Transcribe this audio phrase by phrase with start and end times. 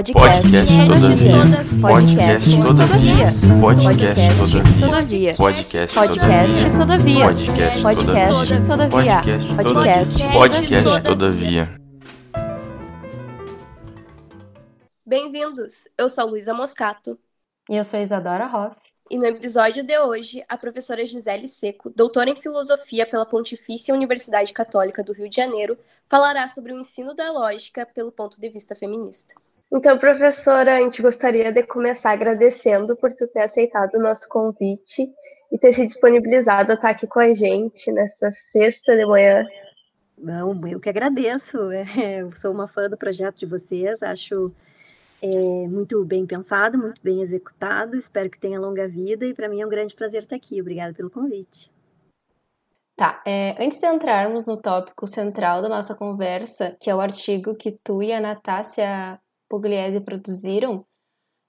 [0.00, 1.32] Podcast todavia.
[1.82, 3.26] Podcast todavia.
[3.60, 4.40] Podcast
[4.80, 5.34] todavia.
[5.36, 7.20] Podcast todavia.
[7.26, 7.82] Podcast
[8.66, 9.20] todavia.
[9.52, 11.80] Podcast Podcast todavia.
[15.04, 15.86] Bem-vindos!
[15.98, 17.18] Eu sou Luísa Moscato.
[17.68, 18.76] E eu sou Isadora Hoff.
[19.10, 24.54] E no episódio de hoje, a professora Gisele Seco, doutora em filosofia pela Pontifícia Universidade
[24.54, 25.76] Católica do Rio de Janeiro,
[26.08, 29.34] falará sobre o ensino da lógica pelo ponto de vista feminista.
[29.72, 35.08] Então, professora, a gente gostaria de começar agradecendo por tu ter aceitado o nosso convite
[35.52, 39.46] e ter se disponibilizado a estar aqui com a gente nessa sexta de manhã.
[40.18, 41.56] Não, eu que agradeço.
[41.96, 44.52] É, eu sou uma fã do projeto de vocês, acho
[45.22, 45.28] é,
[45.68, 47.96] muito bem pensado, muito bem executado.
[47.96, 50.60] Espero que tenha longa vida e para mim é um grande prazer estar aqui.
[50.60, 51.70] Obrigada pelo convite.
[52.96, 57.54] Tá, é, antes de entrarmos no tópico central da nossa conversa, que é o artigo
[57.54, 59.18] que tu e a Natácia
[59.50, 60.86] Pugliese produziram,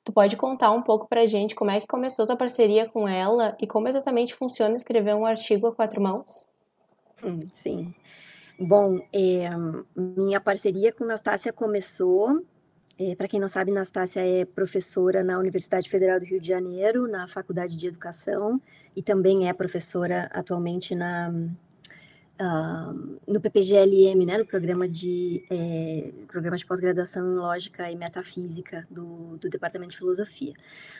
[0.04, 3.56] tu pode contar um pouco pra gente como é que começou tua parceria com ela
[3.62, 6.48] e como exatamente funciona escrever um artigo a quatro mãos?
[7.24, 7.94] Hum, sim.
[8.60, 9.50] Bom, é,
[9.96, 12.44] minha parceria com Nastácia começou.
[12.98, 17.08] É, Para quem não sabe, Nastácia é professora na Universidade Federal do Rio de Janeiro,
[17.08, 18.60] na Faculdade de Educação,
[18.96, 21.32] e também é professora atualmente na
[23.28, 29.38] no PPGLM, né, no programa de, é, programa de pós-graduação em Lógica e Metafísica do,
[29.38, 30.54] do Departamento de Filosofia.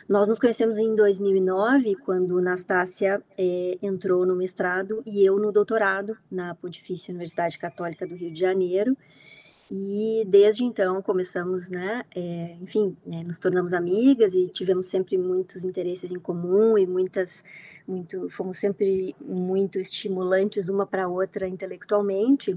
[0.08, 6.16] Nós nos conhecemos em 2009, quando Nastácia é, entrou no mestrado e eu no doutorado
[6.30, 8.96] na Pontifícia Universidade Católica do Rio de Janeiro,
[9.74, 15.64] e desde então começamos, né, é, enfim, né, nos tornamos amigas e tivemos sempre muitos
[15.64, 17.42] interesses em comum e muitas,
[17.88, 22.54] muito, fomos sempre muito estimulantes uma para outra intelectualmente.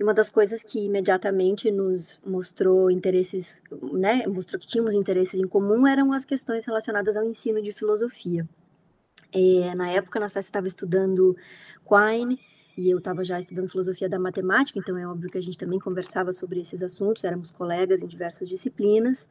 [0.00, 5.46] E uma das coisas que imediatamente nos mostrou interesses, né, mostrou que tínhamos interesses em
[5.46, 8.48] comum eram as questões relacionadas ao ensino de filosofia.
[9.34, 11.36] É, na época, a Nastassia estava estudando
[11.86, 12.40] Quine,
[12.76, 15.78] e eu estava já estudando filosofia da matemática, então é óbvio que a gente também
[15.78, 19.28] conversava sobre esses assuntos, éramos colegas em diversas disciplinas,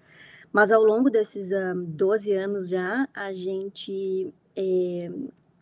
[0.51, 5.11] mas ao longo desses um, 12 anos já, a gente é,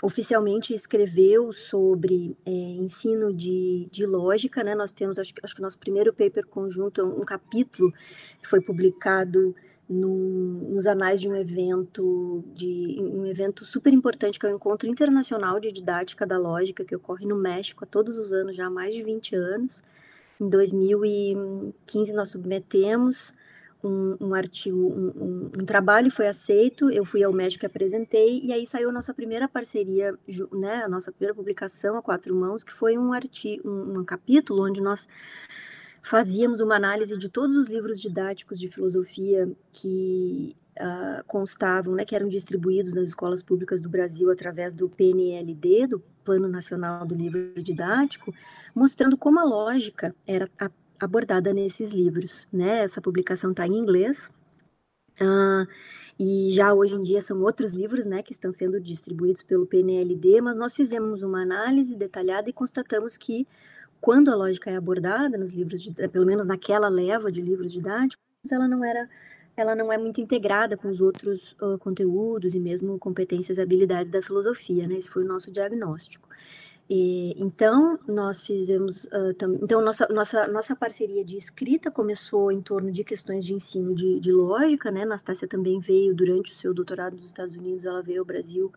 [0.03, 4.75] oficialmente escreveu sobre é, ensino de, de lógica, né?
[4.75, 7.91] Nós temos, acho, acho que o nosso primeiro paper conjunto, um capítulo
[8.41, 9.55] que foi publicado
[9.91, 14.87] no, nos anais de um evento de um evento super importante que é o Encontro
[14.87, 18.95] Internacional de Didática da Lógica que ocorre no México todos os anos já há mais
[18.95, 19.83] de 20 anos.
[20.39, 23.33] Em 2015 nós submetemos
[23.83, 28.39] um, um artigo, um, um, um, trabalho foi aceito, eu fui ao México e apresentei,
[28.43, 30.17] e aí saiu a nossa primeira parceria,
[30.53, 34.81] né, a nossa primeira publicação a quatro mãos, que foi um artigo, um capítulo onde
[34.81, 35.07] nós
[36.01, 42.15] fazíamos uma análise de todos os livros didáticos de filosofia que uh, constavam, né, que
[42.15, 47.61] eram distribuídos nas escolas públicas do Brasil através do PNLD, do Plano Nacional do Livro
[47.61, 48.33] Didático,
[48.73, 50.49] mostrando como a lógica era
[50.99, 52.47] abordada nesses livros.
[52.51, 52.83] Né?
[52.83, 54.29] Essa publicação está em inglês.
[55.19, 55.67] Uh,
[56.19, 60.41] e já hoje em dia são outros livros né, que estão sendo distribuídos pelo PNLD,
[60.41, 63.47] mas nós fizemos uma análise detalhada e constatamos que
[64.01, 68.25] quando a lógica é abordada nos livros, de, pelo menos naquela leva de livros didáticos,
[68.51, 69.07] ela não era,
[69.55, 74.11] ela não é muito integrada com os outros uh, conteúdos e mesmo competências e habilidades
[74.11, 74.95] da filosofia, né?
[74.95, 76.27] Esse foi o nosso diagnóstico.
[76.89, 82.61] E, então nós fizemos, uh, tam, então nossa nossa nossa parceria de escrita começou em
[82.61, 85.05] torno de questões de ensino de, de lógica, né?
[85.05, 88.73] Nastácia também veio durante o seu doutorado nos Estados Unidos, ela veio ao Brasil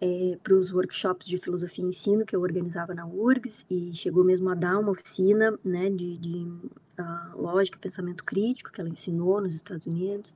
[0.00, 4.24] é, para os workshops de filosofia e ensino que eu organizava na URGS e chegou
[4.24, 6.46] mesmo a dar uma oficina né, de, de
[6.98, 10.34] uh, lógica e pensamento crítico que ela ensinou nos Estados Unidos.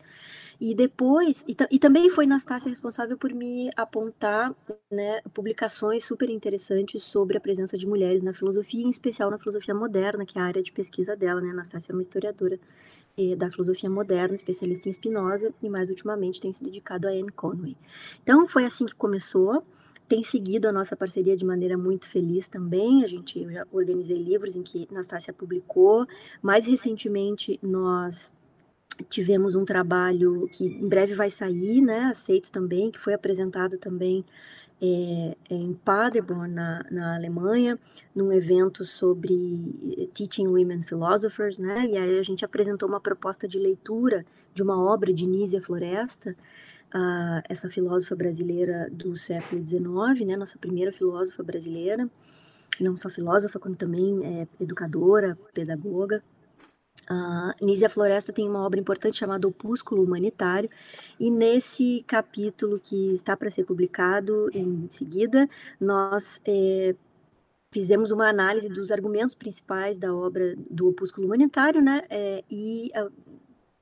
[0.60, 4.54] E depois, e, e também foi Nastácia responsável por me apontar
[4.91, 9.75] né, publicações super interessantes sobre a presença de mulheres na filosofia, em especial na filosofia
[9.75, 11.41] moderna, que é a área de pesquisa dela.
[11.41, 11.53] Né?
[11.53, 12.59] Nastácia é uma historiadora
[13.37, 17.77] da filosofia moderna, especialista em Spinoza, e mais ultimamente tem se dedicado a Anne Conway.
[18.22, 19.63] Então foi assim que começou.
[20.09, 23.05] Tem seguido a nossa parceria de maneira muito feliz também.
[23.05, 26.05] A gente já organizei livros em que Nastácia publicou.
[26.43, 28.33] Mais recentemente, nós
[29.09, 34.25] tivemos um trabalho que em breve vai sair, né, aceito também, que foi apresentado também
[34.82, 37.78] é, é, em Paderborn, na, na Alemanha,
[38.15, 41.86] num evento sobre Teaching Women Philosophers, né?
[41.86, 44.24] E aí a gente apresentou uma proposta de leitura
[44.54, 46.34] de uma obra de Nízia Floresta,
[46.94, 50.36] uh, essa filósofa brasileira do século XIX, né?
[50.36, 52.09] Nossa primeira filósofa brasileira,
[52.80, 56.22] não só filósofa, como também é, educadora, pedagoga.
[57.10, 60.71] Uh, Nízia Floresta tem uma obra importante chamada Opúsculo Humanitário,
[61.18, 65.48] e nesse capítulo que está para ser publicado em seguida,
[65.80, 66.95] nós é,
[67.72, 73.10] fizemos uma análise dos argumentos principais da obra do Opúsculo Humanitário, né, é, e uh,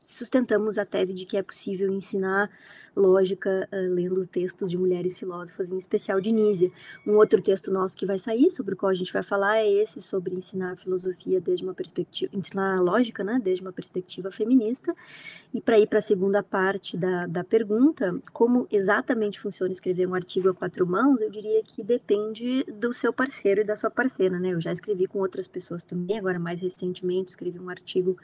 [0.09, 2.51] sustentamos a tese de que é possível ensinar
[2.97, 6.73] lógica uh, lendo textos de mulheres filósofas, em especial de Nízia.
[7.07, 9.69] Um outro texto nosso que vai sair, sobre o qual a gente vai falar, é
[9.69, 14.95] esse sobre ensinar filosofia desde uma perspectiva, ensinar lógica, né, desde uma perspectiva feminista.
[15.53, 20.15] E para ir para a segunda parte da, da pergunta, como exatamente funciona escrever um
[20.15, 24.39] artigo a quatro mãos, eu diria que depende do seu parceiro e da sua parceira,
[24.39, 24.55] né?
[24.55, 28.17] Eu já escrevi com outras pessoas também, agora mais recentemente escrevi um artigo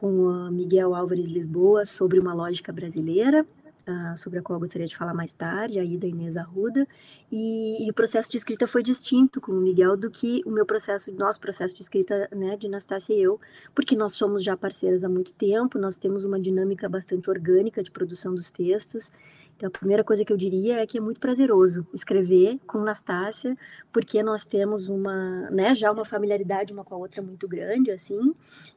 [0.00, 3.46] com a Miguel Álvares Lisboa sobre uma lógica brasileira,
[3.86, 6.86] uh, sobre a qual eu gostaria de falar mais tarde, aí da Inês Arruda,
[7.32, 10.66] e, e, o processo de escrita foi distinto com o Miguel do que o meu
[10.66, 13.40] processo, nosso processo de escrita, né, de Anastácia e eu,
[13.74, 17.90] porque nós somos já parceiras há muito tempo, nós temos uma dinâmica bastante orgânica de
[17.90, 19.10] produção dos textos,
[19.56, 23.56] então, a primeira coisa que eu diria é que é muito prazeroso escrever com Nastácia,
[23.90, 28.34] porque nós temos uma, né, já uma familiaridade uma com a outra muito grande, assim.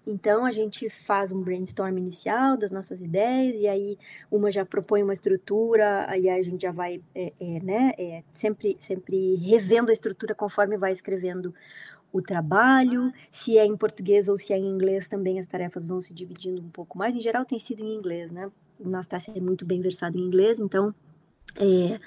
[0.07, 3.97] Então, a gente faz um brainstorm inicial das nossas ideias, e aí
[4.31, 8.77] uma já propõe uma estrutura, aí a gente já vai, é, é, né, é, sempre,
[8.79, 11.53] sempre revendo a estrutura conforme vai escrevendo
[12.11, 15.99] o trabalho, se é em português ou se é em inglês, também as tarefas vão
[15.99, 17.15] se dividindo um pouco mais.
[17.17, 18.49] Em geral, tem sido em inglês, né?
[18.79, 20.93] Nastácia é muito bem versada em inglês, então
[21.55, 21.99] é,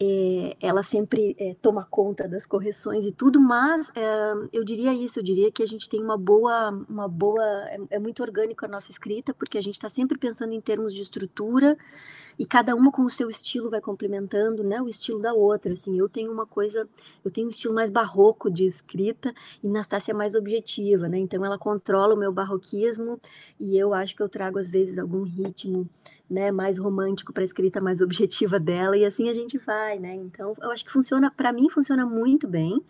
[0.00, 5.20] é, ela sempre é, toma conta das correções e tudo, mas é, eu diria isso,
[5.20, 8.68] eu diria que a gente tem uma boa, uma boa, é, é muito orgânico a
[8.68, 11.76] nossa escrita, porque a gente está sempre pensando em termos de estrutura
[12.38, 15.98] e cada uma com o seu estilo vai complementando, né, o estilo da outra, assim,
[15.98, 16.88] eu tenho uma coisa,
[17.24, 21.44] eu tenho um estilo mais barroco de escrita e Nastácia é mais objetiva, né, então
[21.44, 23.20] ela controla o meu barroquismo
[23.58, 25.88] e eu acho que eu trago às vezes algum ritmo,
[26.28, 30.14] né, mais romântico para a escrita mais objetiva dela e assim a gente vai, né,
[30.14, 32.82] então eu acho que funciona, para mim funciona muito bem,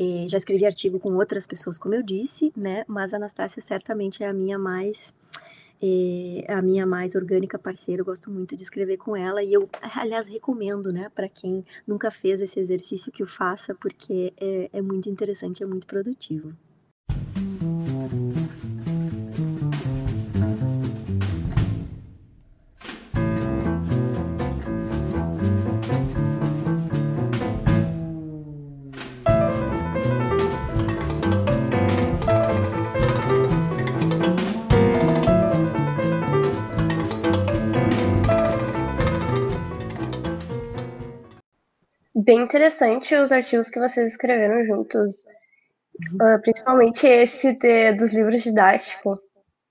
[0.00, 2.84] é, já escrevi artigo com outras pessoas, como eu disse, né?
[2.86, 5.12] Mas a Anastácia certamente é a minha mais
[6.48, 10.26] a minha mais orgânica parceira, eu gosto muito de escrever com ela e eu, aliás,
[10.26, 15.08] recomendo, né, para quem nunca fez esse exercício que o faça, porque é, é muito
[15.08, 16.52] interessante, é muito produtivo.
[42.28, 45.24] Bem interessante os artigos que vocês escreveram juntos,
[46.20, 49.18] uh, principalmente esse de, dos livros didáticos.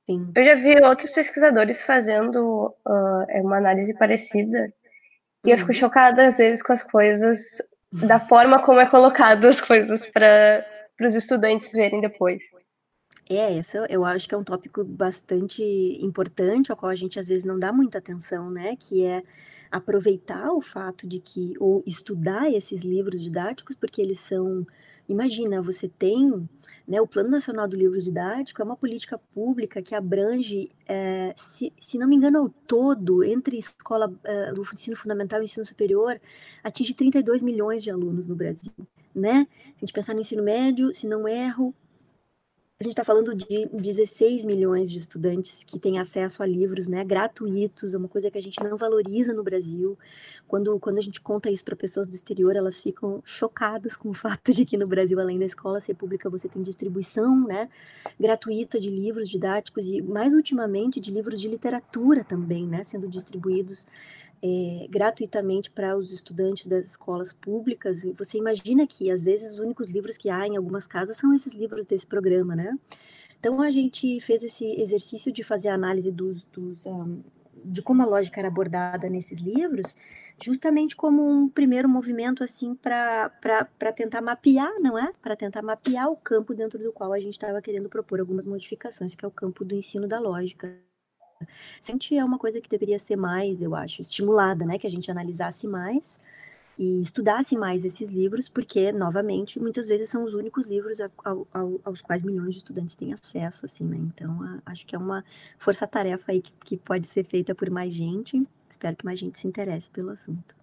[0.07, 0.31] Sim.
[0.35, 4.73] Eu já vi outros pesquisadores fazendo uh, uma análise parecida
[5.45, 5.77] e eu fico uhum.
[5.77, 7.39] chocada às vezes com as coisas,
[7.93, 10.65] da forma como é colocado as coisas para
[10.99, 12.41] os estudantes verem depois.
[13.29, 15.61] É, essa eu acho que é um tópico bastante
[16.01, 18.75] importante, ao qual a gente às vezes não dá muita atenção, né?
[18.79, 19.21] Que é
[19.77, 24.65] aproveitar o fato de que, ou estudar esses livros didáticos, porque eles são.
[25.07, 26.47] Imagina, você tem
[26.85, 31.71] né, o Plano Nacional do Livro Didático, é uma política pública que abrange, é, se,
[31.79, 36.19] se não me engano, ao todo, entre escola é, do ensino fundamental e ensino superior,
[36.61, 38.73] atinge 32 milhões de alunos no Brasil.
[39.15, 39.47] Né?
[39.77, 41.73] Se a gente pensar no ensino médio, se não erro,
[42.79, 47.03] a gente está falando de 16 milhões de estudantes que têm acesso a livros né,
[47.03, 49.97] gratuitos, é uma coisa que a gente não valoriza no Brasil.
[50.47, 54.13] Quando, quando a gente conta isso para pessoas do exterior, elas ficam chocadas com o
[54.13, 57.67] fato de que no Brasil, além da escola ser pública, você tem distribuição né,
[58.19, 63.87] gratuita de livros didáticos e, mais ultimamente, de livros de literatura também, né, sendo distribuídos
[64.41, 68.03] é, gratuitamente para os estudantes das escolas públicas.
[68.03, 71.33] E você imagina que, às vezes, os únicos livros que há em algumas casas são
[71.33, 72.77] esses livros desse programa, né?
[73.39, 77.21] Então, a gente fez esse exercício de fazer a análise dos, dos um,
[77.63, 79.95] de como a lógica era abordada nesses livros,
[80.41, 83.29] justamente como um primeiro movimento, assim, para
[83.95, 85.11] tentar mapear, não é?
[85.21, 89.15] Para tentar mapear o campo dentro do qual a gente estava querendo propor algumas modificações,
[89.15, 90.86] que é o campo do ensino da lógica.
[91.79, 94.77] Sempre é uma coisa que deveria ser mais, eu acho, estimulada, né?
[94.77, 96.19] Que a gente analisasse mais
[96.77, 101.81] e estudasse mais esses livros, porque, novamente, muitas vezes são os únicos livros ao, ao,
[101.83, 103.97] aos quais milhões de estudantes têm acesso, assim, né?
[103.97, 105.25] Então, a, acho que é uma
[105.57, 108.45] força-tarefa aí que, que pode ser feita por mais gente.
[108.69, 110.55] Espero que mais gente se interesse pelo assunto.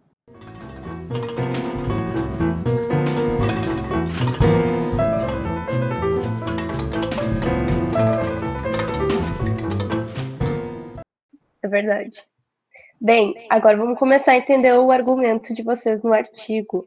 [11.64, 12.23] É verdade.
[13.00, 16.87] Bem, agora vamos começar a entender o argumento de vocês no artigo.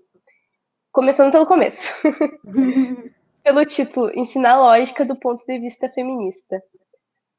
[0.91, 1.91] Começando pelo começo.
[3.43, 6.61] pelo título Ensinar lógica do ponto de vista feminista.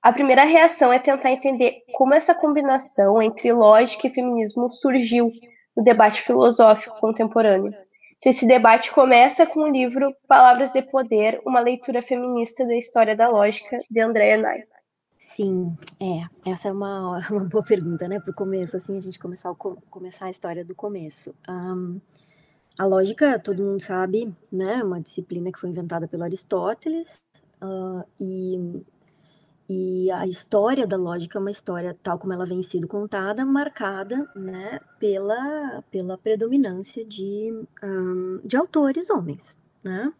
[0.02, 5.30] A primeira reação é tentar entender como essa combinação entre lógica e feminismo surgiu
[5.76, 7.72] no debate filosófico contemporâneo.
[8.16, 13.14] Se esse debate começa com o livro Palavras de Poder, uma leitura feminista da história
[13.14, 14.64] da lógica, de Andrea Ney.
[15.18, 16.50] Sim, é.
[16.50, 18.20] Essa é uma, uma boa pergunta, né?
[18.20, 21.34] Para o começo, assim, a gente começar, começar a história do começo.
[21.48, 22.00] Um,
[22.78, 24.78] a lógica, todo mundo sabe, né?
[24.80, 27.22] É uma disciplina que foi inventada pelo Aristóteles
[27.60, 28.82] uh, e
[29.70, 34.26] e a história da lógica é uma história, tal como ela vem sido contada, marcada
[34.34, 37.52] né, pela, pela predominância de,
[37.84, 39.54] um, de autores homens.
[39.84, 40.10] Né?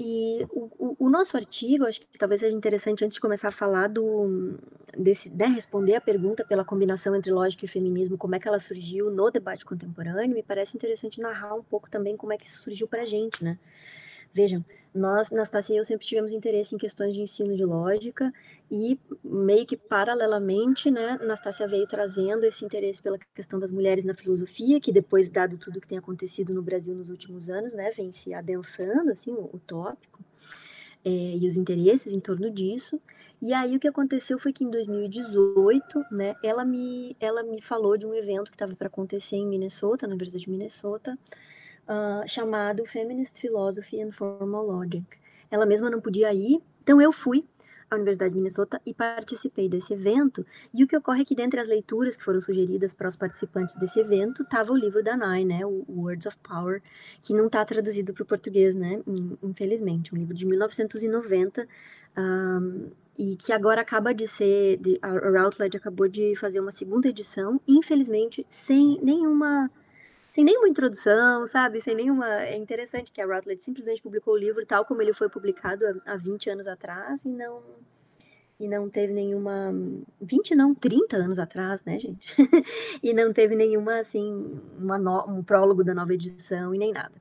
[0.00, 3.88] E o, o, nosso artigo, acho que talvez seja interessante, antes de começar a falar
[3.88, 4.56] do,
[4.96, 8.60] desse, né, responder a pergunta pela combinação entre lógica e feminismo, como é que ela
[8.60, 12.62] surgiu no debate contemporâneo, me parece interessante narrar um pouco também como é que isso
[12.62, 13.58] surgiu para a gente, né?
[14.32, 14.64] Vejam,
[14.98, 18.32] nós, Nastácia e eu sempre tivemos interesse em questões de ensino de lógica
[18.70, 24.12] e meio que paralelamente, né, Nastácia veio trazendo esse interesse pela questão das mulheres na
[24.12, 28.12] filosofia, que depois, dado tudo que tem acontecido no Brasil nos últimos anos, né, vem
[28.12, 30.20] se adensando, assim, o, o tópico
[31.04, 33.00] é, e os interesses em torno disso.
[33.40, 37.96] E aí o que aconteceu foi que em 2018, né, ela me, ela me falou
[37.96, 41.16] de um evento que estava para acontecer em Minnesota, na Universidade de Minnesota,
[41.88, 45.04] uh, chamado Feminist Philosophy and Formal Logic.
[45.50, 47.44] Ela mesma não podia ir, então eu fui
[47.90, 50.44] à Universidade de Minnesota e participei desse evento.
[50.74, 53.76] E o que ocorre é que, dentre as leituras que foram sugeridas para os participantes
[53.76, 56.82] desse evento, estava o livro da Nai, né, o Words of Power,
[57.22, 59.00] que não está traduzido para o português, né,
[59.42, 61.66] infelizmente, um livro de 1990.
[62.16, 67.08] Um, e que agora acaba de ser, de, a Routledge acabou de fazer uma segunda
[67.08, 69.68] edição, infelizmente sem nenhuma
[70.38, 71.80] sem nenhuma introdução, sabe?
[71.80, 72.44] Sem nenhuma.
[72.44, 76.16] É interessante que a Routledge simplesmente publicou o livro tal como ele foi publicado há
[76.16, 77.60] 20 anos atrás e não
[78.60, 79.72] e não teve nenhuma
[80.20, 82.36] 20 não, 30 anos atrás, né, gente?
[83.02, 87.14] e não teve nenhuma assim, uma no, um prólogo da nova edição e nem nada.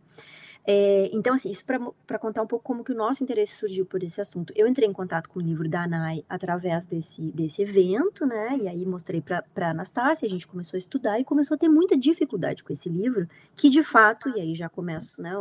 [0.70, 1.64] É, então, assim, isso
[2.06, 4.52] para contar um pouco como que o nosso interesse surgiu por esse assunto.
[4.54, 8.58] Eu entrei em contato com o livro da Anai através desse, desse evento, né?
[8.58, 11.70] E aí mostrei para a Anastácia, a gente começou a estudar e começou a ter
[11.70, 15.32] muita dificuldade com esse livro, que de fato, e aí já começo, né?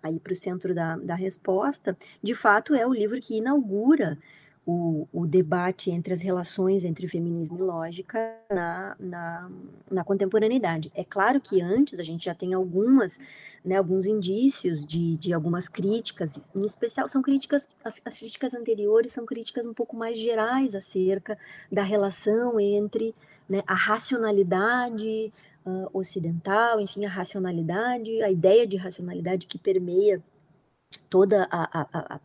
[0.00, 4.16] Aí para o centro da, da resposta, de fato é o livro que inaugura
[4.66, 8.18] o, o, debate entre as relações entre feminismo e lógica
[8.50, 9.50] na, na,
[9.90, 10.90] na, contemporaneidade.
[10.94, 13.18] É claro que antes a gente já tem algumas,
[13.64, 19.12] né, alguns indícios de, de algumas críticas, em especial são críticas, as, as críticas anteriores
[19.12, 21.36] são críticas um pouco mais gerais acerca
[21.70, 23.14] da relação entre
[23.46, 25.30] né, a racionalidade
[25.66, 30.22] uh, ocidental, enfim, a racionalidade, a ideia de racionalidade que permeia
[30.98, 32.20] toda a, a,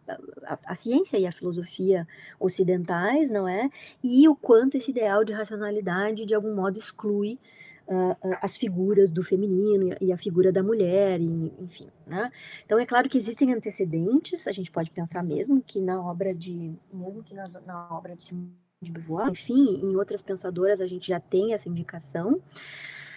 [0.48, 2.08] a, a, ciência e a filosofia
[2.40, 3.70] ocidentais, não é?
[4.04, 7.40] E o quanto esse ideal de racionalidade, de algum modo, exclui
[7.88, 12.32] uh, as figuras do feminino e a figura da mulher, e, enfim, né?
[12.66, 16.74] Então, é claro que existem antecedentes, a gente pode pensar mesmo que na obra de,
[16.94, 21.08] mesmo que na, na obra de Simone de Beauvoir, enfim, em outras pensadoras a gente
[21.10, 22.42] já tem essa indicação,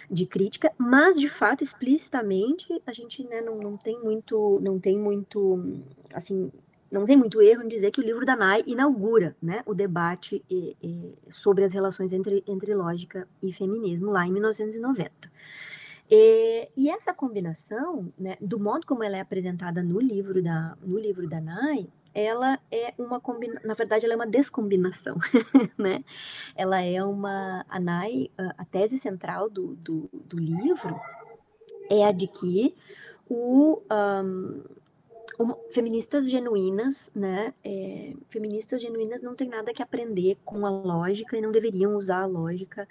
[0.09, 4.97] de crítica, mas de fato explicitamente a gente né, não, não tem muito, não tem
[4.97, 5.81] muito,
[6.13, 6.51] assim,
[6.91, 10.43] não tem muito erro em dizer que o livro da Nai inaugura né, o debate
[10.49, 15.31] e, e, sobre as relações entre, entre lógica e feminismo lá em 1990.
[16.09, 20.99] E, e, essa combinação, né, do modo como ela é apresentada no livro da, no
[20.99, 25.17] livro da Nai, ela é uma combinação, na verdade, ela é uma descombinação,
[25.77, 26.03] né?
[26.55, 30.99] Ela é uma, a NAI, a tese central do, do, do livro
[31.89, 32.75] é a de que
[33.29, 34.63] o, um,
[35.71, 37.53] feministas genuínas, né?
[37.63, 42.21] É, feministas genuínas não têm nada que aprender com a lógica e não deveriam usar
[42.21, 42.87] a lógica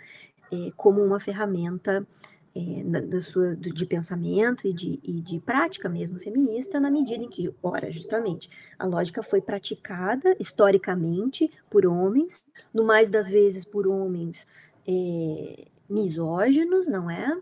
[0.51, 2.07] é, como uma ferramenta
[2.55, 7.29] é, da, sua, de pensamento e de, e de prática mesmo feminista, na medida em
[7.29, 13.87] que, ora, justamente, a lógica foi praticada historicamente por homens, no mais das vezes por
[13.87, 14.47] homens
[14.87, 17.41] é, misóginos, não é?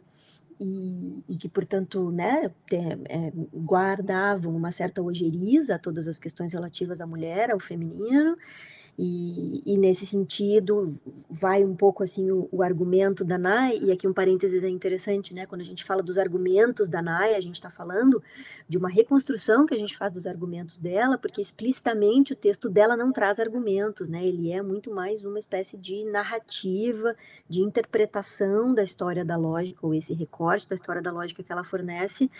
[0.61, 7.01] E, e, que, portanto, né, é, guardavam uma certa ojeriza a todas as questões relativas
[7.01, 8.37] à mulher, ao feminino,
[8.99, 10.95] E, e, nesse sentido,
[11.29, 15.33] vai um pouco assim o, o, argumento da Nai, e aqui um parênteses é interessante,
[15.33, 15.47] né?
[15.47, 18.23] Quando a gente fala dos argumentos da Nai, a gente está falando
[18.69, 22.97] de uma reconstrução que a gente faz dos argumentos dela, porque explicitamente o texto dela
[22.97, 24.25] não traz argumentos, né?
[24.27, 27.17] Ele é muito mais uma espécie de narrativa,
[27.49, 31.65] de interpretação da história da lógica, ou esse recorte da história da lógica que ela
[31.65, 32.31] fornece.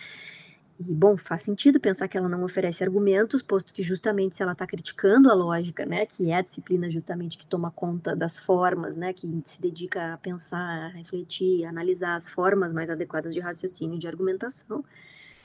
[0.87, 4.53] E, bom, faz sentido pensar que ela não oferece argumentos, posto que justamente se ela
[4.53, 8.95] está criticando a lógica, né, que é a disciplina justamente que toma conta das formas,
[8.95, 13.39] né, que se dedica a pensar, a refletir, a analisar as formas mais adequadas de
[13.39, 14.83] raciocínio e de argumentação,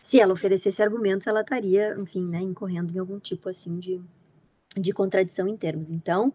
[0.03, 4.01] se ela oferecesse argumentos, ela estaria, enfim, né, incorrendo em algum tipo, assim, de,
[4.77, 5.91] de contradição em termos.
[5.91, 6.33] Então,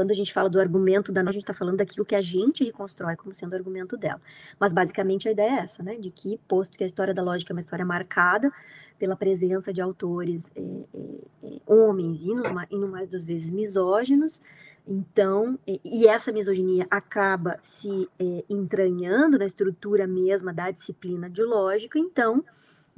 [0.00, 2.64] quando a gente fala do argumento da a gente está falando daquilo que a gente
[2.64, 4.18] reconstrói como sendo o argumento dela.
[4.58, 5.96] Mas basicamente a ideia é essa, né?
[5.96, 8.50] De que, posto que a história da lógica é uma história marcada
[8.98, 14.40] pela presença de autores é, é, é, homens e, no mais das vezes misóginos,
[14.88, 21.98] então, e essa misoginia acaba se é, entranhando na estrutura mesma da disciplina de lógica,
[21.98, 22.42] então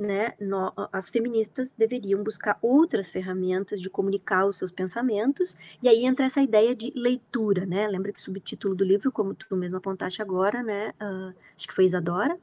[0.03, 6.05] né, no, as feministas deveriam buscar outras ferramentas de comunicar os seus pensamentos, e aí
[6.05, 7.87] entra essa ideia de leitura, né?
[7.89, 10.93] Lembra que o subtítulo do livro, como tu mesmo apontaste agora, né?
[11.01, 12.39] Uh, acho que foi Isadora,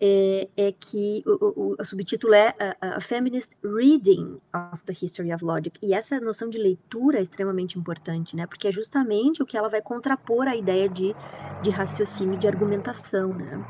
[0.00, 4.38] é, é que o, o, o, subtítulo é a, a, Feminist Reading
[4.72, 5.76] of the History of Logic.
[5.82, 8.46] E essa noção de leitura é extremamente importante, né?
[8.46, 11.14] Porque é justamente o que ela vai contrapor à ideia de,
[11.62, 13.64] de raciocínio, de argumentação, né?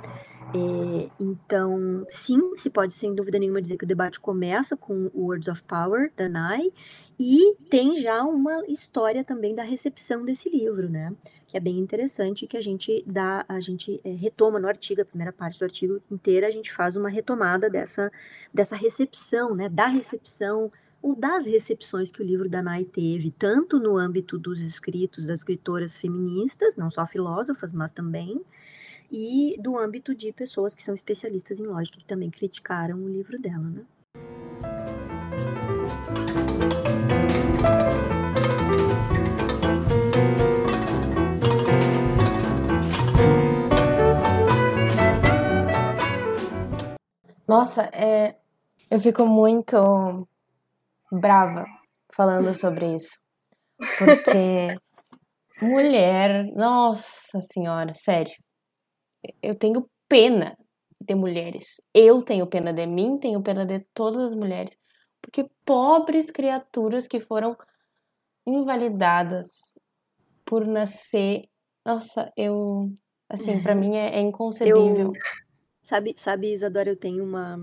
[0.54, 5.48] É, então, sim, se pode sem dúvida nenhuma dizer que o debate começa com Words
[5.48, 6.72] of Power, da Nai,
[7.20, 11.12] e tem já uma história também da recepção desse livro, né?
[11.46, 15.04] Que é bem interessante, que a gente dá, a gente é, retoma no artigo, a
[15.04, 18.10] primeira parte do artigo inteira, a gente faz uma retomada dessa,
[18.52, 19.68] dessa recepção, né?
[19.68, 24.60] Da recepção ou das recepções que o livro da Nai teve, tanto no âmbito dos
[24.60, 28.40] escritos das escritoras feministas, não só filósofas, mas também
[29.10, 33.38] e do âmbito de pessoas que são especialistas em lógica, que também criticaram o livro
[33.38, 33.84] dela, né?
[47.46, 48.36] Nossa, é,
[48.90, 50.28] eu fico muito
[51.10, 51.64] brava
[52.12, 53.18] falando sobre isso.
[53.98, 54.76] Porque
[55.62, 58.34] mulher, nossa senhora, sério
[59.42, 60.56] eu tenho pena
[61.00, 61.80] de mulheres.
[61.94, 64.76] Eu tenho pena de mim, tenho pena de todas as mulheres.
[65.20, 67.56] Porque pobres criaturas que foram
[68.46, 69.74] invalidadas
[70.44, 71.48] por nascer.
[71.84, 72.92] Nossa, eu.
[73.28, 75.12] Assim, para mim é, é inconcebível.
[75.12, 75.12] Eu,
[75.82, 77.58] sabe, sabe, Isadora, eu tenho uma.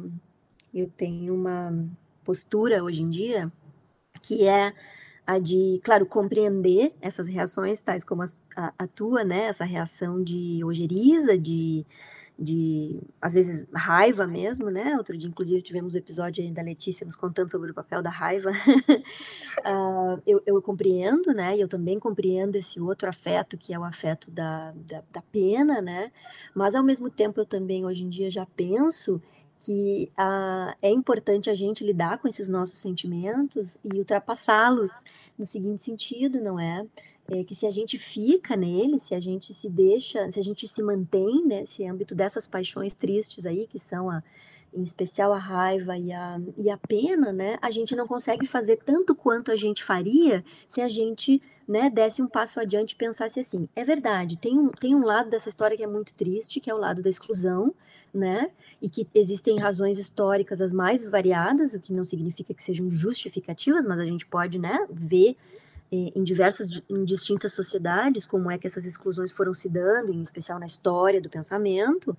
[0.73, 1.71] Eu tenho uma
[2.23, 3.51] postura hoje em dia
[4.21, 4.73] que é
[5.25, 10.23] a de, claro, compreender essas reações, tais como a, a, a tua, né, essa reação
[10.23, 11.85] de ojeriza, de,
[12.37, 17.05] de, às vezes, raiva mesmo, né, outro dia, inclusive, tivemos o um episódio da Letícia
[17.05, 21.97] nos contando sobre o papel da raiva, uh, eu, eu compreendo, né, e eu também
[21.99, 26.11] compreendo esse outro afeto, que é o afeto da, da, da pena, né,
[26.53, 29.19] mas, ao mesmo tempo, eu também, hoje em dia, já penso
[29.65, 34.91] que ah, é importante a gente lidar com esses nossos sentimentos e ultrapassá-los
[35.37, 36.85] no seguinte sentido, não é?
[37.27, 37.43] é?
[37.43, 40.83] Que se a gente fica nele, se a gente se deixa, se a gente se
[40.83, 44.21] mantém nesse âmbito dessas paixões tristes aí, que são a,
[44.71, 47.57] em especial a raiva e a, e a pena, né?
[47.59, 52.21] A gente não consegue fazer tanto quanto a gente faria se a gente né, desse
[52.21, 55.75] um passo adiante e pensasse assim, é verdade, tem um, tem um lado dessa história
[55.75, 57.73] que é muito triste, que é o lado da exclusão,
[58.15, 58.49] né,
[58.81, 63.85] e que existem razões históricas as mais variadas, o que não significa que sejam justificativas,
[63.85, 65.35] mas a gente pode, né, ver
[65.91, 70.21] eh, em diversas, em distintas sociedades, como é que essas exclusões foram se dando, em
[70.21, 72.17] especial na história do pensamento,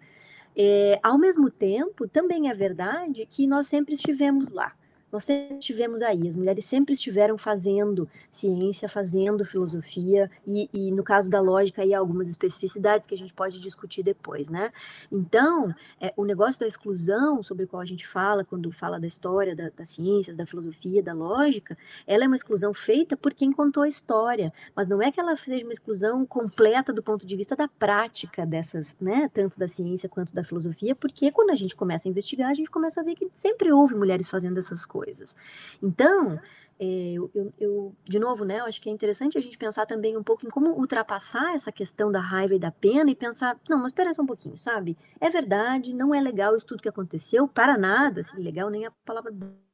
[0.57, 4.73] é, ao mesmo tempo, também é verdade que nós sempre estivemos lá,
[5.11, 11.05] nós sempre estivemos aí, as mulheres sempre estiveram fazendo ciência, fazendo filosofia, e, e, no
[11.05, 14.73] caso da lógica, aí algumas especificidades que a gente pode discutir depois, né?
[15.11, 19.07] Então, é, o negócio da exclusão, sobre o qual a gente fala quando fala da
[19.07, 23.53] história, da, das ciências, da filosofia, da lógica, ela é uma exclusão feita por quem
[23.53, 27.37] contou a história, mas não é que ela seja uma exclusão completa do ponto de
[27.37, 31.77] vista da prática dessas, né, tanto da ciência quanto da filosofia, porque quando a gente
[31.77, 34.96] começa a investigar, a gente começa a ver que sempre houve mulheres fazendo essas coisas
[34.97, 35.37] coisas.
[35.83, 36.41] Então,
[36.79, 39.87] é, eu, eu, eu, de novo, né, eu acho que é interessante a gente pensar
[39.87, 43.59] também um pouco em como ultrapassar essa questão da raiva e da pena e pensar,
[43.69, 44.97] não, mas espera só um pouquinho, sabe?
[45.21, 48.91] É verdade, não é legal isso tudo que aconteceu, para nada, assim, legal nem a
[49.05, 49.33] palavra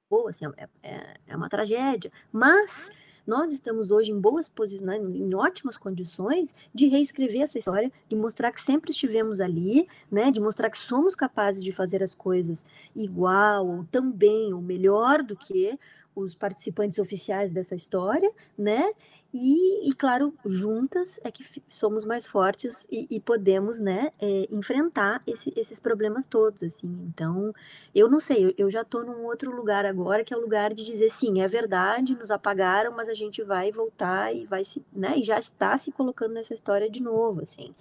[0.08, 2.90] boa, assim, é, é, é uma tragédia, mas
[3.26, 8.52] nós estamos hoje em boas posições, em ótimas condições de reescrever essa história, de mostrar
[8.52, 13.66] que sempre estivemos ali, né, de mostrar que somos capazes de fazer as coisas igual,
[13.66, 15.78] ou tão bem, ou melhor do que
[16.14, 18.92] os participantes oficiais dessa história, né?
[19.34, 25.22] E, e, claro, juntas é que somos mais fortes e, e podemos, né, é, enfrentar
[25.26, 26.88] esse, esses problemas todos, assim.
[27.08, 27.54] Então,
[27.94, 30.74] eu não sei, eu, eu já estou num outro lugar agora, que é o lugar
[30.74, 34.84] de dizer, sim, é verdade, nos apagaram, mas a gente vai voltar e vai se,
[34.92, 37.74] né, e já está se colocando nessa história de novo, assim.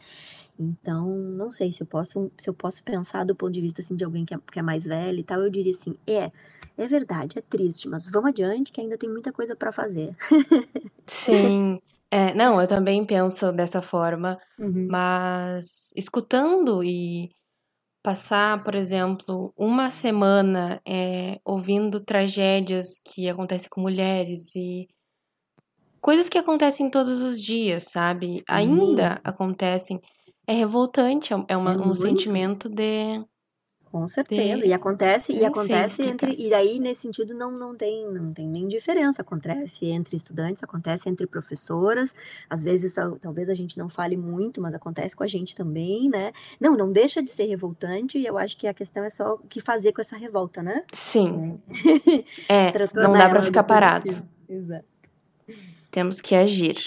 [0.57, 3.95] Então, não sei se eu posso, se eu posso pensar do ponto de vista, assim,
[3.95, 6.31] de alguém que é, que é mais velho e tal, eu diria assim, é,
[6.81, 10.15] é verdade, é triste, mas vamos adiante que ainda tem muita coisa para fazer.
[11.05, 11.79] Sim.
[12.13, 14.85] É, não, eu também penso dessa forma, uhum.
[14.91, 17.31] mas escutando e
[18.03, 24.89] passar, por exemplo, uma semana é, ouvindo tragédias que acontecem com mulheres e
[26.01, 28.39] coisas que acontecem todos os dias, sabe?
[28.39, 30.01] Sim, Ainda acontecem.
[30.45, 33.23] É revoltante, é, uma, é um sentimento de
[33.91, 34.65] com certeza.
[34.65, 36.33] E acontece, e acontece entre.
[36.33, 39.21] E daí, nesse sentido, não, não, tem, não tem nem diferença.
[39.21, 42.15] Acontece entre estudantes, acontece entre professoras.
[42.49, 46.31] Às vezes, talvez a gente não fale muito, mas acontece com a gente também, né?
[46.59, 49.39] Não, não deixa de ser revoltante, e eu acho que a questão é só o
[49.39, 50.83] que fazer com essa revolta, né?
[50.93, 51.59] Sim.
[52.47, 54.25] É, é não dá para ficar parado.
[54.47, 54.85] Exato.
[55.91, 56.77] Temos que agir.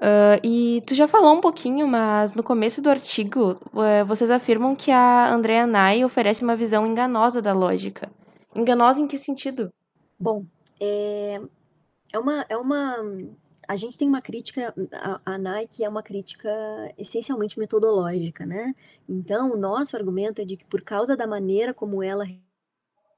[0.00, 4.76] Uh, e tu já falou um pouquinho, mas no começo do artigo, uh, vocês afirmam
[4.76, 8.08] que a Andrea Nai oferece uma visão enganosa da lógica.
[8.54, 9.72] Enganosa em que sentido?
[10.18, 10.44] Bom,
[10.80, 11.40] é,
[12.12, 12.46] é uma.
[12.48, 12.96] É uma
[13.66, 16.48] a gente tem uma crítica, a, a que é uma crítica
[16.96, 18.74] essencialmente metodológica, né?
[19.06, 22.24] Então, o nosso argumento é de que, por causa da maneira como ela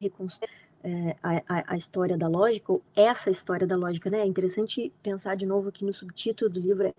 [0.01, 0.51] reconstrói
[0.83, 4.21] é, a, a, história da lógica, ou essa história da lógica, né?
[4.21, 6.95] É interessante pensar de novo aqui no subtítulo do livro é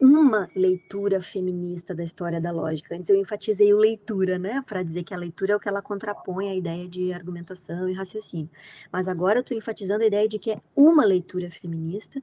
[0.00, 2.96] uma leitura feminista da história da lógica.
[2.96, 5.80] Antes eu enfatizei o leitura, né, para dizer que a leitura é o que ela
[5.80, 8.50] contrapõe à ideia de argumentação e raciocínio.
[8.90, 12.20] Mas agora eu estou enfatizando a ideia de que é uma leitura feminista,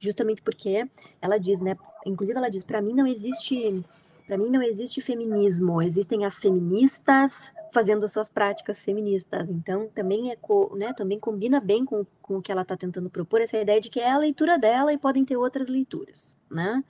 [0.00, 0.88] justamente porque
[1.20, 3.84] ela diz, né, inclusive ela diz, para mim não existe
[4.28, 9.48] para mim não existe feminismo, existem as feministas fazendo suas práticas feministas.
[9.48, 10.36] Então, também é
[10.76, 13.88] né, também combina bem com, com o que ela está tentando propor, essa ideia de
[13.88, 16.84] que é a leitura dela e podem ter outras leituras, né?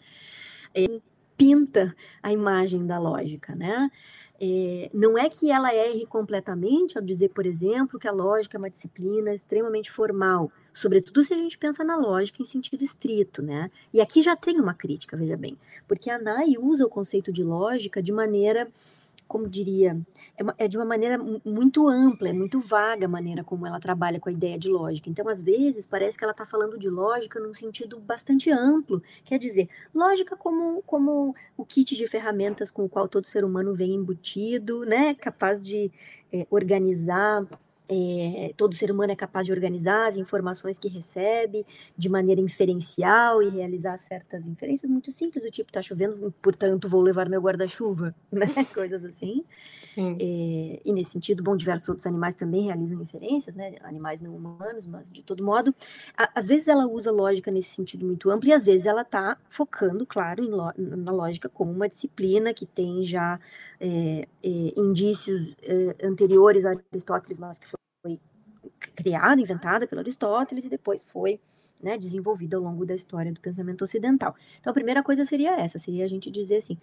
[0.75, 1.01] E
[1.37, 3.89] pinta a imagem da lógica, né?
[4.41, 8.59] É, não é que ela erre completamente ao dizer, por exemplo, que a lógica é
[8.59, 13.71] uma disciplina extremamente formal, sobretudo se a gente pensa na lógica em sentido estrito, né?
[13.93, 17.43] E aqui já tem uma crítica, veja bem, porque a Nai usa o conceito de
[17.43, 18.69] lógica de maneira
[19.29, 20.01] como diria,
[20.39, 24.19] é, é, de uma maneira muito ampla, é muito vaga a maneira como ela trabalha
[24.19, 25.11] com a ideia de lógica.
[25.11, 29.39] Então, às vezes, parece que ela está falando de lógica num sentido bastante amplo, quer
[29.39, 33.95] dizer, lógica como, como o kit de ferramentas com o qual todo ser humano vem
[33.95, 35.93] embutido, né, capaz de
[36.33, 37.47] é, organizar
[37.89, 41.65] é, todo ser humano é capaz de organizar as informações que recebe
[41.97, 47.01] de maneira inferencial e realizar certas inferências muito simples, do tipo, tá chovendo, portanto vou
[47.01, 48.47] levar meu guarda-chuva, né?
[48.75, 49.45] Coisas assim.
[49.97, 53.77] É, e nesse sentido, bom, diversos outros animais também realizam inferências, né?
[53.83, 55.75] Animais não humanos, mas de todo modo,
[56.17, 59.39] a, às vezes ela usa lógica nesse sentido muito amplo e às vezes ela tá
[59.49, 63.41] focando, claro, lo, na lógica como uma disciplina que tem já
[63.81, 64.29] é,
[64.77, 65.57] indícios
[66.03, 67.78] anteriores a Aristóteles, mas que foi
[68.95, 71.41] criada, inventada pelo Aristóteles e depois foi
[71.81, 74.35] né, desenvolvida ao longo da história do pensamento ocidental.
[74.61, 76.77] Então, a primeira coisa seria essa, seria a gente dizer assim,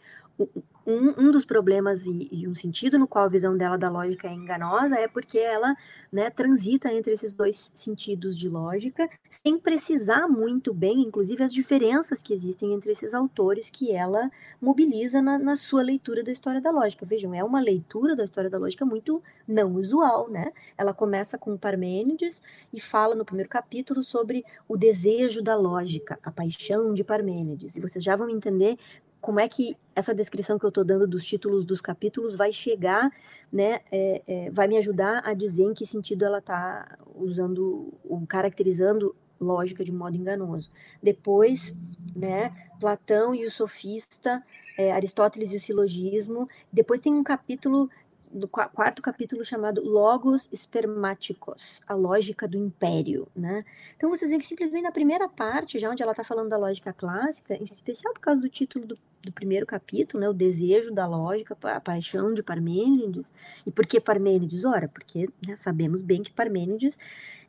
[0.86, 4.28] um, um dos problemas e, e, um sentido no qual a visão dela da lógica
[4.28, 5.76] é enganosa é porque ela
[6.12, 12.22] né, transita entre esses dois sentidos de lógica, sem precisar muito bem, inclusive, as diferenças
[12.22, 16.72] que existem entre esses autores que ela mobiliza na, na sua leitura da história da
[16.72, 17.06] lógica.
[17.06, 20.54] Vejam, é uma leitura da história da lógica muito não usual, né?
[20.78, 26.32] Ela começa com Parmênides e fala no primeiro capítulo sobre o desejo da lógica, a
[26.32, 27.76] paixão de Parmênides.
[27.76, 28.78] E vocês já vão entender
[29.26, 33.10] como é que essa descrição que eu estou dando dos títulos dos capítulos vai chegar,
[33.52, 38.24] né, é, é, vai me ajudar a dizer em que sentido ela está usando, ou
[38.28, 40.70] caracterizando lógica de modo enganoso.
[41.02, 41.76] Depois,
[42.16, 44.44] né, Platão e o sofista,
[44.78, 46.48] é, Aristóteles e o silogismo.
[46.72, 47.90] Depois tem um capítulo
[48.36, 53.64] do quarto capítulo chamado Logos Espermáticos, a lógica do império, né?
[53.96, 56.92] Então vocês veem que simplesmente na primeira parte, já onde ela está falando da lógica
[56.92, 61.08] clássica, em especial por causa do título do, do primeiro capítulo, né, o desejo da
[61.08, 63.32] lógica, a paixão de Parmênides.
[63.66, 64.66] E por que Parmênides?
[64.66, 67.00] Ora, porque né, sabemos bem que Parmênides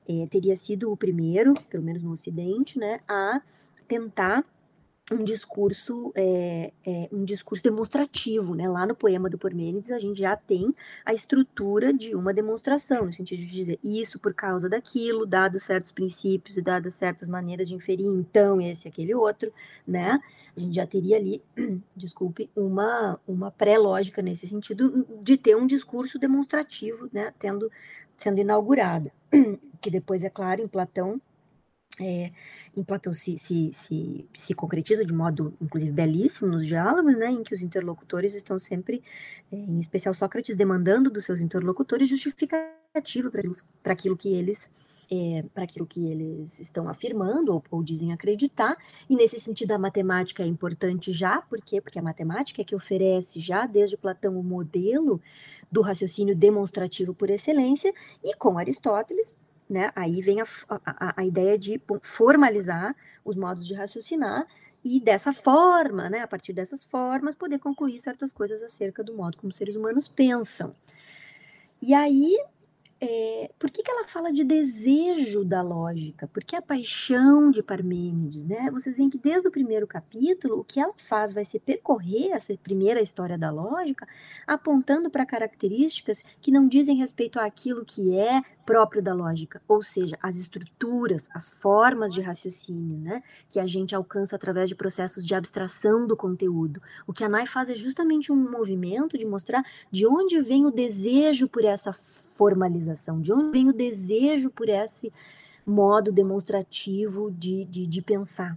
[0.09, 3.43] eh, teria sido o primeiro, pelo menos no Ocidente, né, a
[3.89, 4.45] tentar
[5.11, 8.69] um discurso é, é, um discurso demonstrativo, né?
[8.69, 13.13] Lá no poema do Parmênides a gente já tem a estrutura de uma demonstração, no
[13.13, 17.75] sentido de dizer isso por causa daquilo, dados certos princípios e dadas certas maneiras de
[17.75, 19.53] inferir, então esse aquele outro,
[19.87, 20.21] né?
[20.57, 21.41] A gente já teria ali,
[21.95, 27.33] desculpe, uma uma pré-lógica nesse sentido de ter um discurso demonstrativo, né?
[27.39, 27.71] Tendo
[28.17, 29.13] sendo inaugurado,
[29.81, 31.21] que depois é claro em Platão
[32.01, 32.31] é,
[32.77, 37.43] em Platão se, se, se, se, concretiza de modo, inclusive, belíssimo nos diálogos, né, em
[37.43, 39.03] que os interlocutores estão sempre,
[39.51, 43.31] é, em especial Sócrates, demandando dos seus interlocutores justificativa
[43.83, 44.71] para aquilo que eles
[45.09, 48.77] é, para aquilo que eles estão afirmando ou, ou, dizem acreditar,
[49.09, 51.81] e nesse sentido a matemática é importante já, por quê?
[51.81, 55.21] Porque a matemática é que oferece já desde Platão o modelo
[55.71, 59.33] do raciocínio demonstrativo por excelência, e com Aristóteles
[59.69, 59.91] né?
[59.95, 64.47] Aí vem a, a, a ideia de formalizar os modos de raciocinar
[64.85, 69.37] e dessa forma, né, a partir dessas formas, poder concluir certas coisas acerca do modo
[69.37, 70.71] como seres humanos pensam.
[71.83, 72.37] E aí
[72.99, 76.27] é, por que, que ela fala de desejo da lógica?
[76.33, 78.71] Porque a paixão de Parmênides, né?
[78.71, 82.57] Vocês veem que desde o primeiro capítulo, o que ela faz vai ser percorrer essa
[82.57, 84.09] primeira história da lógica,
[84.47, 90.19] apontando para características que não dizem respeito àquilo que é próprio da lógica, ou seja,
[90.21, 93.23] as estruturas, as formas de raciocínio, né?
[93.49, 96.83] Que a gente alcança através de processos de abstração do conteúdo.
[97.07, 100.71] O que a Nai faz é justamente um movimento de mostrar de onde vem o
[100.71, 101.93] desejo por essa
[102.37, 105.13] formalização, de onde vem o desejo por esse
[105.67, 108.57] modo demonstrativo de, de, de pensar.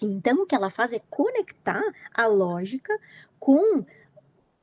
[0.00, 1.82] Então, o que ela faz é conectar
[2.14, 2.96] a lógica
[3.38, 3.84] com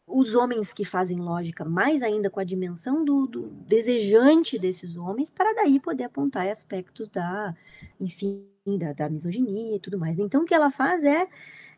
[0.07, 5.29] os homens que fazem lógica, mais ainda com a dimensão do, do, desejante desses homens,
[5.29, 7.55] para daí poder apontar aspectos da,
[7.99, 8.45] enfim,
[8.77, 10.19] da, da misoginia e tudo mais.
[10.19, 11.27] Então, o que ela faz é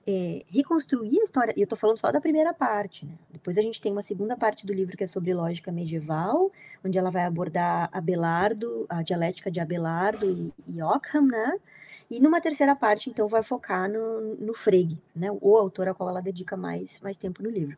[0.07, 3.11] é, reconstruir a história, e eu estou falando só da primeira parte, né?
[3.29, 6.49] Depois a gente tem uma segunda parte do livro que é sobre lógica medieval,
[6.83, 11.59] onde ela vai abordar Abelardo, a dialética de Abelardo e, e Ockham, né?
[12.09, 15.29] E numa terceira parte, então, vai focar no, no Frege, né?
[15.41, 17.75] O autor ao qual ela dedica mais, mais tempo no livro.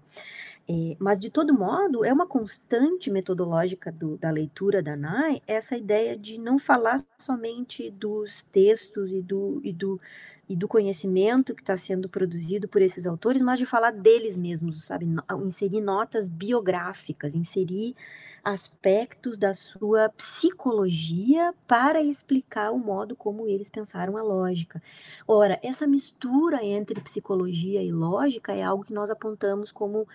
[0.70, 5.76] É, mas, de todo modo, é uma constante metodológica do, da leitura da Nai essa
[5.76, 10.00] ideia de não falar somente dos textos e do, e do
[10.50, 14.84] e do conhecimento que está sendo produzido por esses autores, mas de falar deles mesmos,
[14.84, 15.06] sabe?
[15.46, 17.96] Inserir notas biográficas, inserir
[18.44, 24.82] aspectos da sua psicologia para explicar o modo como eles pensaram a lógica.
[25.28, 30.08] Ora, essa mistura entre psicologia e lógica é algo que nós apontamos como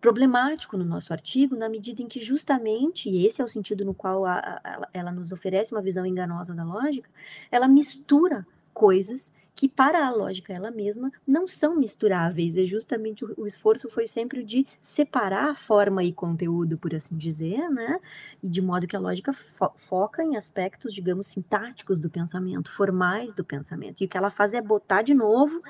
[0.00, 3.94] problemático no nosso artigo, na medida em que justamente, e esse é o sentido no
[3.94, 7.10] qual a, a, ela nos oferece uma visão enganosa da lógica,
[7.50, 12.56] ela mistura coisas que para a lógica ela mesma não são misturáveis.
[12.56, 17.16] É justamente o, o esforço foi sempre o de separar forma e conteúdo, por assim
[17.16, 18.00] dizer, né?
[18.42, 23.34] E de modo que a lógica fo foca em aspectos, digamos, sintáticos do pensamento, formais
[23.34, 24.02] do pensamento.
[24.02, 25.62] E o que ela faz é botar de novo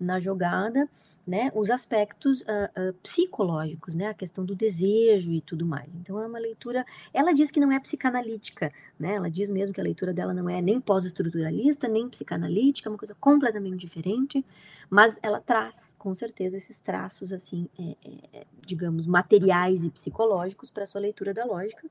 [0.00, 0.88] na jogada
[1.28, 5.94] né, os aspectos uh, uh, psicológicos, né, a questão do desejo e tudo mais.
[5.94, 6.86] Então é uma leitura.
[7.12, 9.16] Ela diz que não é psicanalítica, né?
[9.16, 12.98] Ela diz mesmo que a leitura dela não é nem pós-estruturalista, nem psicanalítica, é uma
[12.98, 14.42] coisa completamente diferente,
[14.88, 17.94] mas ela traz, com certeza, esses traços assim, é,
[18.32, 21.86] é, digamos, materiais e psicológicos para sua leitura da lógica.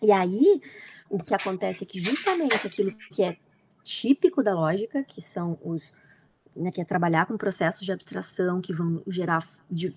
[0.00, 0.62] E aí
[1.10, 3.36] o que acontece é que justamente aquilo que é
[3.84, 5.92] típico da lógica, que são os
[6.54, 9.94] né, que é trabalhar com processos de abstração que vão gerar de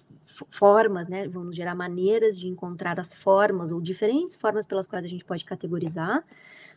[0.50, 5.08] formas, né, vão gerar maneiras de encontrar as formas ou diferentes formas pelas quais a
[5.08, 6.24] gente pode categorizar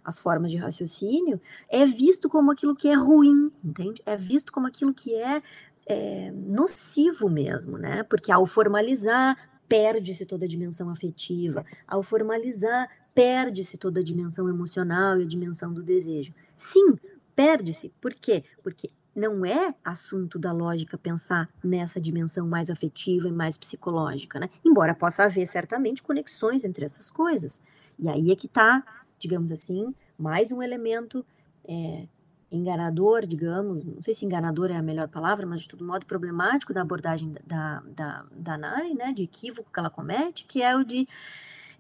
[0.05, 4.03] as formas de raciocínio, é visto como aquilo que é ruim, entende?
[4.07, 5.43] É visto como aquilo que é,
[5.87, 8.03] é nocivo mesmo, né?
[8.05, 9.37] Porque ao formalizar,
[9.69, 15.73] perde-se toda a dimensão afetiva, ao formalizar, perde-se toda a dimensão emocional e a dimensão
[15.73, 16.33] do desejo.
[16.57, 16.97] Sim,
[17.37, 17.93] perde-se.
[18.01, 18.45] Por quê?
[18.63, 24.49] Porque não é assunto da lógica pensar nessa dimensão mais afetiva e mais psicológica, né?
[24.65, 27.61] Embora possa haver certamente conexões entre essas coisas.
[27.99, 28.85] E aí é que está,
[29.19, 31.27] digamos assim, mais um elemento
[31.65, 32.07] é,
[32.51, 36.73] enganador, digamos, não sei se enganador é a melhor palavra, mas de todo modo problemático
[36.73, 40.85] da abordagem da, da, da NAI, né, de equívoco que ela comete, que é o
[40.85, 41.07] de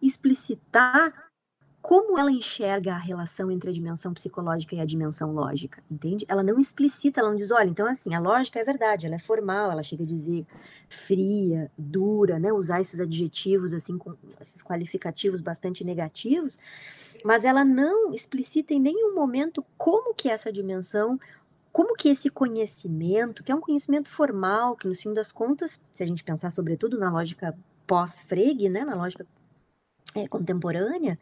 [0.02, 1.27] explicitar
[1.88, 6.26] como ela enxerga a relação entre a dimensão psicológica e a dimensão lógica, entende?
[6.28, 9.18] Ela não explicita, ela não diz, olha, então assim, a lógica é verdade, ela é
[9.18, 10.46] formal, ela chega a dizer
[10.86, 16.58] fria, dura, né, usar esses adjetivos assim com esses qualificativos bastante negativos,
[17.24, 21.18] mas ela não explicita em nenhum momento como que essa dimensão
[21.72, 26.02] como que esse conhecimento, que é um conhecimento formal, que no fim das contas, se
[26.02, 29.26] a gente pensar sobretudo na lógica pós-Frege, né, na lógica
[30.14, 31.18] é, contemporânea,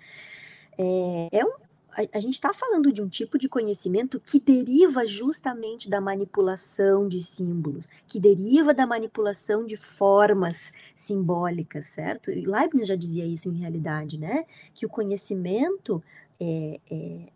[0.78, 1.52] é, é um,
[1.96, 7.08] a, a gente está falando de um tipo de conhecimento que deriva justamente da manipulação
[7.08, 12.30] de símbolos, que deriva da manipulação de formas simbólicas, certo?
[12.30, 14.44] E Leibniz já dizia isso em realidade, né?
[14.74, 16.02] Que o conhecimento
[16.38, 17.28] é, é,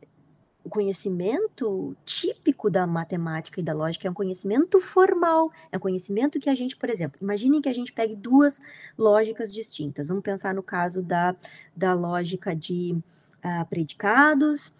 [0.62, 6.38] o conhecimento típico da matemática e da lógica é um conhecimento formal, é um conhecimento
[6.38, 8.61] que a gente, por exemplo, imaginem que a gente pegue duas
[8.96, 10.09] lógicas distintas.
[10.09, 11.35] Vamos pensar no caso da,
[11.74, 12.98] da lógica de
[13.44, 14.72] uh, predicados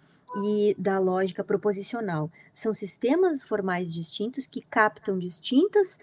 [0.43, 2.31] e da lógica proposicional.
[2.53, 5.99] São sistemas formais distintos que captam distintas,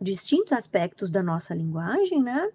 [0.00, 2.50] distintos aspectos da nossa linguagem, né?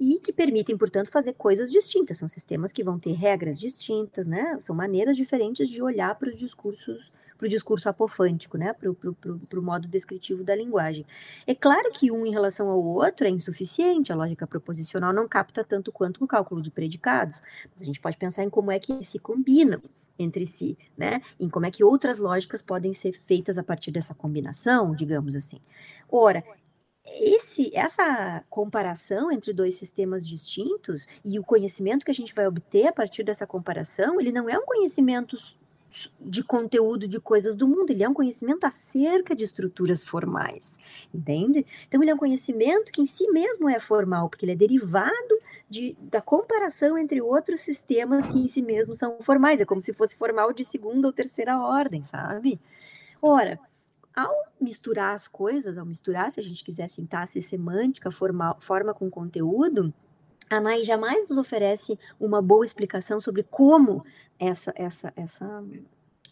[0.00, 2.18] E que permitem, portanto, fazer coisas distintas.
[2.18, 4.58] São sistemas que vão ter regras distintas, né?
[4.60, 9.62] São maneiras diferentes de olhar para os discursos para o discurso apofântico, né, para o
[9.62, 11.04] modo descritivo da linguagem.
[11.44, 15.64] É claro que um em relação ao outro é insuficiente, a lógica proposicional não capta
[15.64, 19.02] tanto quanto o cálculo de predicados, mas a gente pode pensar em como é que
[19.02, 19.82] se combinam
[20.16, 24.14] entre si, né, em como é que outras lógicas podem ser feitas a partir dessa
[24.14, 25.58] combinação, digamos assim.
[26.08, 26.44] Ora,
[27.04, 32.86] esse, essa comparação entre dois sistemas distintos e o conhecimento que a gente vai obter
[32.86, 35.36] a partir dessa comparação, ele não é um conhecimento
[36.20, 40.78] de conteúdo de coisas do mundo, ele é um conhecimento acerca de estruturas formais,
[41.12, 41.66] entende?
[41.86, 45.12] Então ele é um conhecimento que em si mesmo é formal, porque ele é derivado
[45.68, 49.92] de, da comparação entre outros sistemas que em si mesmos são formais, é como se
[49.92, 52.60] fosse formal de segunda ou terceira ordem, sabe?
[53.20, 53.58] Ora,
[54.14, 59.10] ao misturar as coisas, ao misturar, se a gente quiser sintaxe semântica, formal, forma com
[59.10, 59.92] conteúdo,
[60.48, 64.04] a NAI jamais nos oferece uma boa explicação sobre como
[64.38, 65.64] essa, essa, essa,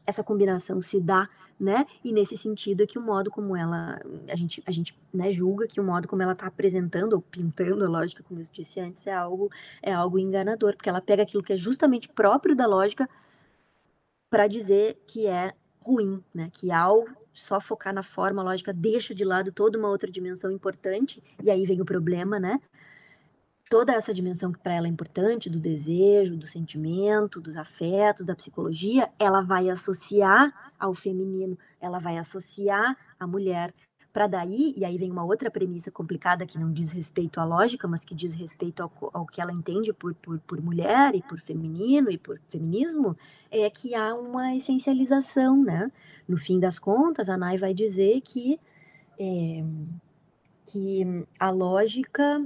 [0.06, 1.86] essa combinação se dá, né?
[2.02, 5.66] E nesse sentido é que o modo como ela, a gente, a gente né, julga
[5.66, 9.06] que o modo como ela está apresentando ou pintando a lógica, como eu disse antes,
[9.06, 9.50] é algo,
[9.82, 13.08] é algo enganador, porque ela pega aquilo que é justamente próprio da lógica
[14.30, 16.50] para dizer que é ruim, né?
[16.52, 20.50] Que ao só focar na forma, a lógica deixa de lado toda uma outra dimensão
[20.50, 22.60] importante, e aí vem o problema, né?
[23.70, 28.34] Toda essa dimensão que para ela é importante, do desejo, do sentimento, dos afetos, da
[28.34, 33.72] psicologia, ela vai associar ao feminino, ela vai associar a mulher.
[34.12, 37.86] Para daí, e aí vem uma outra premissa complicada que não diz respeito à lógica,
[37.86, 41.38] mas que diz respeito ao, ao que ela entende por, por, por mulher e por
[41.40, 43.16] feminino e por feminismo,
[43.52, 45.92] é que há uma essencialização, né?
[46.26, 48.58] No fim das contas, a Nai vai dizer que,
[49.16, 49.64] é,
[50.66, 52.44] que a lógica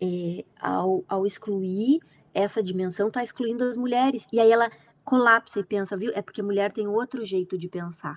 [0.00, 2.00] é, ao, ao excluir
[2.32, 4.26] essa dimensão, está excluindo as mulheres.
[4.32, 4.70] E aí ela
[5.04, 6.12] colapsa e pensa, viu?
[6.14, 8.16] É porque mulher tem outro jeito de pensar.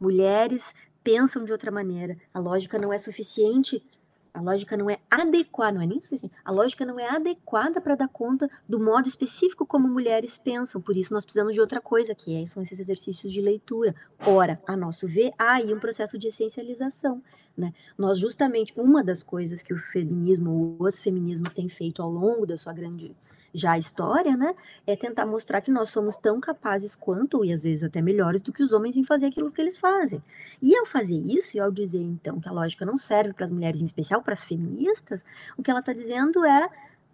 [0.00, 2.16] Mulheres pensam de outra maneira.
[2.32, 3.84] A lógica não é suficiente
[4.34, 6.34] a lógica não é adequada, não é nem suficiente.
[6.44, 10.80] A lógica não é adequada para dar conta do modo específico como mulheres pensam.
[10.80, 13.94] Por isso nós precisamos de outra coisa, que é, são esses exercícios de leitura.
[14.26, 17.22] Ora, a nosso ver, há aí um processo de essencialização.
[17.56, 17.72] Né?
[17.96, 22.58] Nós, justamente, uma das coisas que o feminismo, os feminismos têm feito ao longo da
[22.58, 23.14] sua grande
[23.54, 24.54] já a história, né,
[24.86, 28.52] é tentar mostrar que nós somos tão capazes quanto, e às vezes até melhores do
[28.52, 30.22] que os homens em fazer aquilo que eles fazem.
[30.60, 33.50] E ao fazer isso, e ao dizer então que a lógica não serve para as
[33.50, 35.24] mulheres, em especial para as feministas,
[35.56, 36.68] o que ela está dizendo é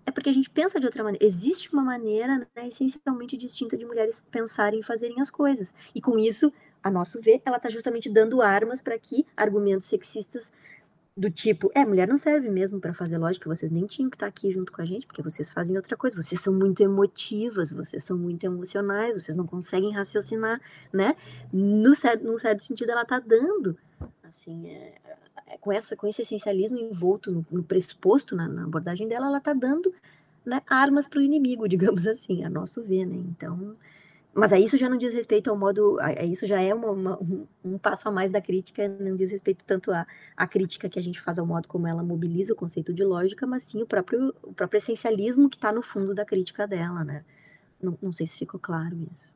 [0.07, 1.25] é porque a gente pensa de outra maneira.
[1.25, 5.75] Existe uma maneira né, essencialmente distinta de mulheres pensarem e fazerem as coisas.
[5.95, 10.53] E com isso, a nosso ver, ela está justamente dando armas para que argumentos sexistas
[11.17, 14.27] do tipo, é, mulher não serve mesmo para fazer lógica, vocês nem tinham que estar
[14.27, 17.73] tá aqui junto com a gente, porque vocês fazem outra coisa, vocês são muito emotivas,
[17.73, 20.61] vocês são muito emocionais, vocês não conseguem raciocinar,
[20.93, 21.17] né?
[21.53, 23.77] No certo, num certo sentido, ela tá dando,
[24.23, 24.95] assim, é,
[25.47, 29.41] é, com, essa, com esse essencialismo envolto no, no pressuposto, na, na, abordagem dela, ela
[29.41, 29.93] tá dando
[30.47, 33.17] né, armas para o inimigo, digamos assim, a nosso ver, né?
[33.17, 33.77] Então,
[34.33, 35.99] mas aí isso já não diz respeito ao modo.
[36.31, 37.19] Isso já é uma, uma,
[37.65, 41.03] um, passo a mais da crítica, não diz respeito tanto à, à crítica que a
[41.03, 44.35] gente faz ao modo como ela mobiliza o conceito de lógica, mas sim o próprio,
[44.43, 47.25] o próprio essencialismo que está no fundo da crítica dela, né?
[47.83, 49.31] Não, não sei se ficou claro isso.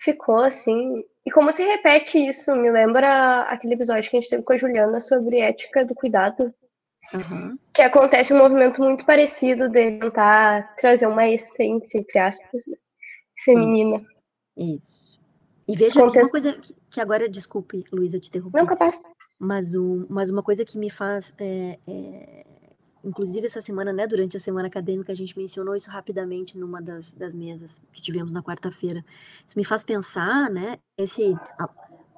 [0.00, 2.54] Ficou, assim, E como se repete isso?
[2.54, 6.54] Me lembra aquele episódio que a gente teve com a Juliana sobre ética do cuidado.
[7.12, 7.58] Uhum.
[7.74, 12.76] Que acontece um movimento muito parecido de tentar trazer uma essência, entre aspas, né,
[13.44, 14.04] feminina.
[14.56, 15.18] Isso.
[15.66, 16.24] E veja Contexto...
[16.24, 16.60] uma coisa
[16.90, 18.58] que agora, desculpe, Luísa, te interromper.
[18.58, 19.00] Não, capaz.
[19.38, 22.46] Mas, um, mas uma coisa que me faz é, é
[23.04, 27.14] Inclusive, essa semana, né, durante a semana acadêmica, a gente mencionou isso rapidamente numa das,
[27.14, 29.04] das mesas que tivemos na quarta-feira.
[29.46, 31.68] Isso me faz pensar, né, esse, a,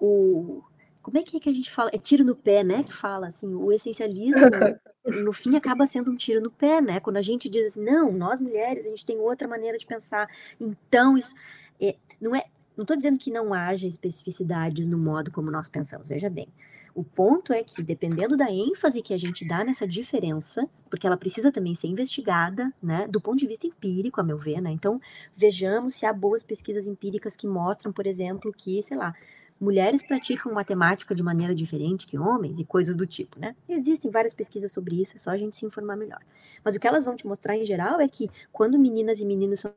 [0.01, 0.63] o,
[1.03, 1.91] como é que, é que a gente fala?
[1.93, 4.41] É tiro no pé, né, que fala, assim, o essencialismo,
[5.05, 8.41] no fim, acaba sendo um tiro no pé, né, quando a gente diz não, nós
[8.41, 10.29] mulheres, a gente tem outra maneira de pensar,
[10.61, 11.35] então isso,
[11.81, 12.45] é, não é,
[12.77, 16.49] não estou dizendo que não haja especificidades no modo como nós pensamos, veja bem,
[16.95, 21.17] o ponto é que, dependendo da ênfase que a gente dá nessa diferença, porque ela
[21.17, 24.71] precisa também ser investigada, né, do ponto de vista empírico, a meu ver, né?
[24.73, 25.01] Então,
[25.35, 29.15] vejamos se há boas pesquisas empíricas que mostram, por exemplo, que, sei lá,
[29.61, 33.55] mulheres praticam matemática de maneira diferente que homens e coisas do tipo, né?
[33.69, 36.21] Existem várias pesquisas sobre isso, é só a gente se informar melhor.
[36.65, 39.61] Mas o que elas vão te mostrar em geral é que quando meninas e meninos
[39.61, 39.75] são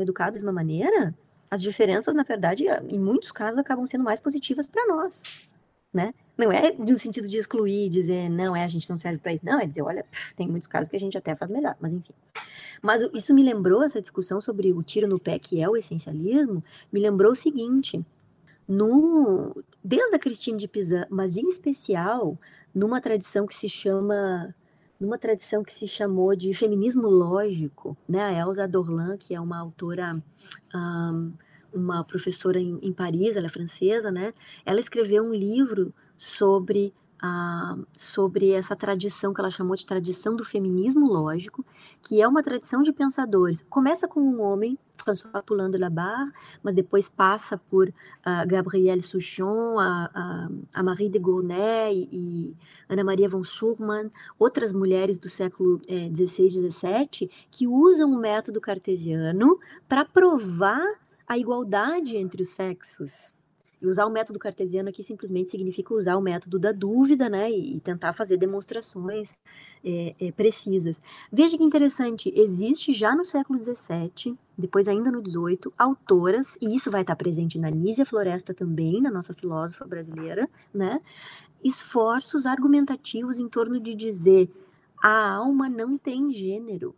[0.00, 1.14] educados de uma maneira,
[1.50, 5.22] as diferenças, na verdade, em muitos casos acabam sendo mais positivas para nós,
[5.92, 6.14] né?
[6.36, 9.32] Não é de um sentido de excluir, dizer, não, é, a gente não serve para
[9.34, 9.44] isso.
[9.44, 10.04] Não, é dizer, olha,
[10.34, 12.14] tem muitos casos que a gente até faz melhor, mas enfim.
[12.80, 16.64] Mas isso me lembrou, essa discussão sobre o tiro no pé, que é o essencialismo,
[16.90, 18.04] me lembrou o seguinte,
[18.72, 19.54] no,
[19.84, 22.38] desde a Christine de Pizan, mas em especial
[22.74, 24.54] numa tradição que se chama
[24.98, 28.22] numa tradição que se chamou de feminismo lógico, né?
[28.22, 30.22] A Elsa Dorlan, que é uma autora
[30.72, 31.32] um,
[31.72, 34.32] uma professora em, Paris, ela é francesa, né?
[34.64, 40.44] Ela escreveu um livro sobre a, sobre essa tradição que ela chamou de tradição do
[40.44, 41.66] feminismo lógico,
[42.00, 43.64] que é uma tradição de pensadores.
[43.68, 46.30] Começa com um homem, François Poulain de la Barre,
[46.62, 52.56] mas depois passa por uh, Gabrielle Souchon, a, a, a, Marie de Gournay e, e
[52.88, 55.80] Ana Maria von Schurman, outras mulheres do século
[56.14, 63.32] XVI, eh, XVII, que usam o método cartesiano para provar a igualdade entre os sexos.
[63.82, 67.50] E usar o método cartesiano aqui simplesmente significa usar o método da dúvida, né?
[67.50, 69.34] E, tentar fazer demonstrações
[69.84, 71.02] é, é, precisas.
[71.32, 76.92] Veja que interessante, existe já no século XVII, depois ainda no XVIII, autoras, e isso
[76.92, 81.00] vai estar presente na Nízia Floresta também, na nossa filósofa brasileira, né?
[81.64, 84.48] Esforços argumentativos em torno de dizer
[85.02, 86.94] a alma não tem gênero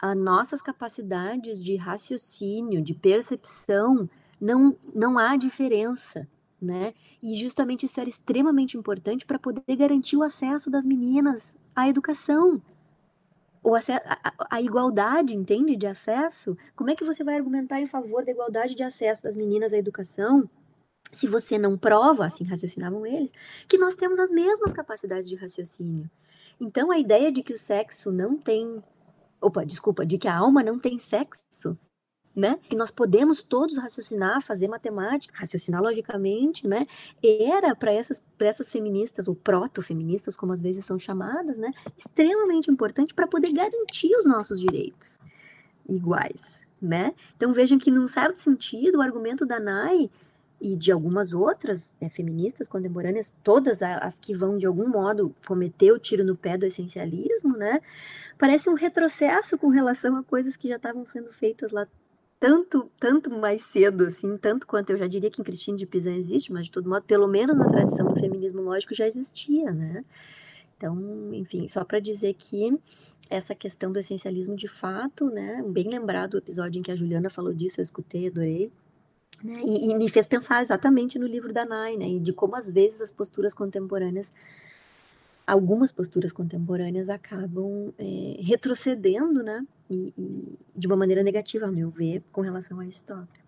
[0.00, 4.08] as nossas capacidades de raciocínio, de percepção,
[4.40, 6.26] não, não há diferença,
[6.60, 6.94] né?
[7.22, 12.62] E justamente isso era extremamente importante para poder garantir o acesso das meninas à educação.
[13.62, 13.80] O a,
[14.50, 16.56] a, igualdade, entende, de acesso.
[16.74, 19.76] Como é que você vai argumentar em favor da igualdade de acesso das meninas à
[19.76, 20.48] educação
[21.12, 23.32] se você não prova, assim raciocinavam eles,
[23.68, 26.08] que nós temos as mesmas capacidades de raciocínio?
[26.58, 28.82] Então, a ideia de que o sexo não tem
[29.40, 31.78] opa, desculpa, de que a alma não tem sexo,
[32.34, 32.58] né?
[32.68, 36.86] Que nós podemos todos raciocinar, fazer matemática, raciocinar logicamente, né?
[37.22, 41.72] Era para essas, essas feministas, ou proto-feministas, como às vezes são chamadas, né?
[41.96, 45.20] Extremamente importante para poder garantir os nossos direitos
[45.88, 47.12] iguais, né?
[47.36, 50.10] Então vejam que, num certo sentido, o argumento da Nai
[50.60, 55.90] e de algumas outras né, feministas contemporâneas, todas as que vão de algum modo cometer
[55.90, 57.80] o tiro no pé do essencialismo, né?
[58.38, 61.88] Parece um retrocesso com relação a coisas que já estavam sendo feitas lá
[62.40, 66.14] tanto tanto mais cedo, assim, tanto quanto eu já diria que em Cristina de Pizan
[66.14, 70.04] existe, mas de todo modo, pelo menos na tradição do feminismo lógico já existia, né?
[70.76, 70.98] Então,
[71.34, 72.76] enfim, só para dizer que
[73.28, 75.62] essa questão do essencialismo de fato, né?
[75.68, 78.72] Bem lembrado o episódio em que a Juliana falou disso, eu escutei, adorei
[79.44, 79.62] né?
[79.64, 82.08] E, e, me fez pensar exatamente no livro da Nai, né?
[82.08, 84.32] E de como às vezes as posturas contemporâneas,
[85.50, 89.66] algumas posturas contemporâneas acabam é, retrocedendo, né?
[89.90, 93.40] E, e, de uma maneira negativa, a meu ver, com relação a esse tópico.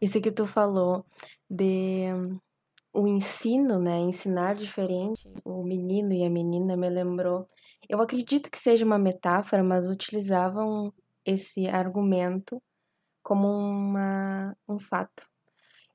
[0.00, 1.04] Isso que tu falou
[1.50, 2.08] de
[2.92, 7.48] o ensino, né, ensinar diferente, o menino e a menina me lembrou.
[7.88, 10.92] Eu acredito que seja uma metáfora, mas utilizavam
[11.24, 12.62] esse argumento
[13.22, 15.26] como uma, um fato,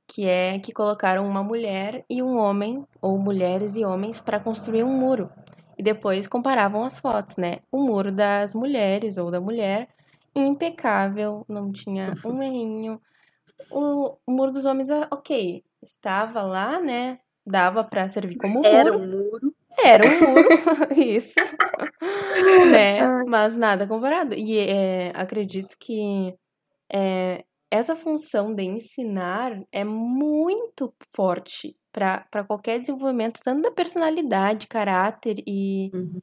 [0.07, 4.83] que é que colocaram uma mulher e um homem, ou mulheres e homens, para construir
[4.83, 5.29] um muro.
[5.77, 7.59] E depois comparavam as fotos, né?
[7.71, 9.87] O muro das mulheres ou da mulher
[10.35, 12.99] impecável, não tinha um errinho.
[13.71, 17.19] O Muro dos Homens, ah, ok, estava lá, né?
[17.45, 18.67] Dava para servir como muro.
[18.67, 19.55] Era um muro.
[19.83, 20.49] Era um muro,
[20.97, 21.33] isso.
[22.71, 23.01] né?
[23.27, 24.33] Mas nada comparado.
[24.35, 26.33] E é, acredito que
[26.91, 35.43] é, essa função de ensinar é muito forte para qualquer desenvolvimento, tanto da personalidade, caráter
[35.47, 36.21] e, Uhum.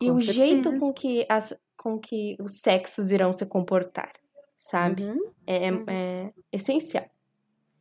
[0.00, 4.12] e Com o jeito com que, as, com que os sexos irão se comportar,
[4.58, 5.04] sabe?
[5.04, 5.30] Uhum.
[5.46, 5.84] É, Uhum.
[5.86, 7.06] é essencial.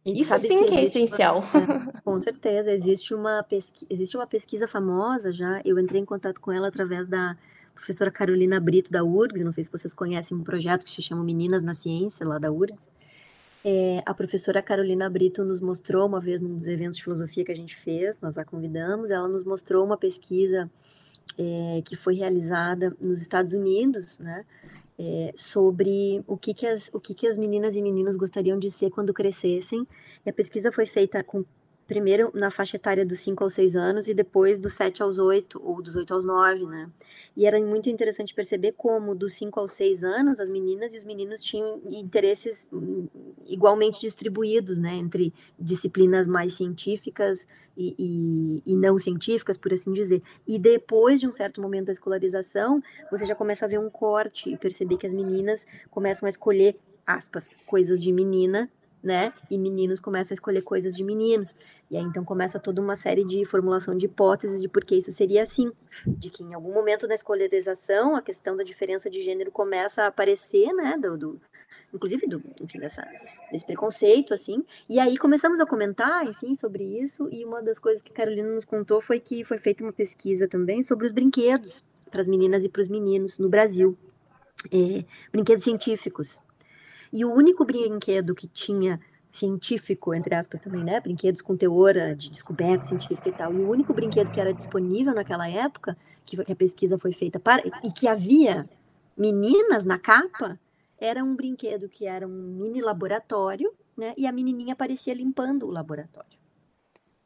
[0.05, 1.43] E Isso sim que é existe uma- essencial.
[1.43, 3.87] É, com certeza, existe uma, pesqui...
[3.89, 7.35] existe uma pesquisa famosa já, eu entrei em contato com ela através da
[7.73, 11.23] professora Carolina Brito da URGS, não sei se vocês conhecem um projeto que se chama
[11.23, 12.87] Meninas na Ciência, lá da URGS.
[13.67, 17.51] É, a professora Carolina Brito nos mostrou uma vez num dos eventos de filosofia que
[17.51, 20.69] a gente fez, nós a convidamos, ela nos mostrou uma pesquisa
[21.37, 24.45] é, que foi realizada nos Estados Unidos, né,
[24.97, 28.71] é, sobre o que que as, o que que as meninas e meninos gostariam de
[28.71, 29.85] ser quando crescessem,
[30.25, 31.43] e a pesquisa foi feita com
[31.87, 35.61] primeiro na faixa etária dos 5 aos 6 anos e depois dos 7 aos 8
[35.63, 36.89] ou dos 8 aos 9, né?
[37.37, 41.03] E era muito interessante perceber como dos 5 aos 6 anos as meninas e os
[41.03, 43.07] meninos tinham interesses hum,
[43.45, 50.21] igualmente distribuídos, né, entre disciplinas mais científicas e, e, e não científicas, por assim dizer.
[50.47, 52.81] E depois de um certo momento da escolarização,
[53.11, 56.77] você já começa a ver um corte e perceber que as meninas começam a escolher
[57.05, 58.69] aspas, coisas de menina
[59.05, 59.31] né?
[59.51, 61.55] E meninos começam a escolher coisas de meninos.
[61.91, 65.11] E aí então começa toda uma série de formulação de hipóteses de por que isso
[65.11, 65.71] seria assim.
[66.05, 70.07] De que em algum momento na escolarização a questão da diferença de gênero começa a
[70.07, 70.97] aparecer, né?
[70.99, 71.41] Do, do
[71.93, 73.07] inclusive do, enfim, dessa,
[73.51, 74.65] desse preconceito, assim.
[74.89, 77.29] E aí começamos a comentar, enfim, sobre isso.
[77.31, 80.81] E uma das coisas que Carolina nos contou foi que foi feita uma pesquisa também
[80.81, 83.95] sobre os brinquedos para as meninas e para os meninos no Brasil.
[84.71, 86.39] É, brinquedos científicos.
[87.11, 88.99] E o único brinquedo que tinha
[89.29, 90.99] científico, entre aspas também, né?
[90.99, 93.53] Brinquedos com teor de descoberta científica e tal.
[93.53, 97.39] E o único brinquedo que era disponível naquela época, que, que a pesquisa foi feita
[97.39, 98.67] para, e que havia
[99.17, 100.59] meninas na capa,
[100.97, 104.13] era um brinquedo que era um mini laboratório, né?
[104.17, 106.44] E a menininha aparecia limpando o laboratório.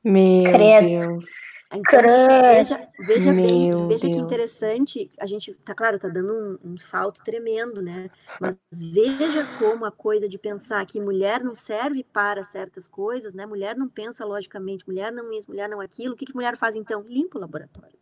[0.03, 0.87] Meu Credo.
[0.87, 1.25] Deus.
[1.71, 4.23] Então, veja, veja bem, veja que Deus.
[4.23, 8.09] interessante, a gente, tá claro, tá dando um, um salto tremendo, né?
[8.41, 13.45] Mas veja como a coisa de pensar que mulher não serve para certas coisas, né?
[13.45, 16.15] Mulher não pensa logicamente, mulher não isso, mulher não aquilo.
[16.15, 17.03] O que que mulher faz então?
[17.07, 17.99] Limpa o laboratório,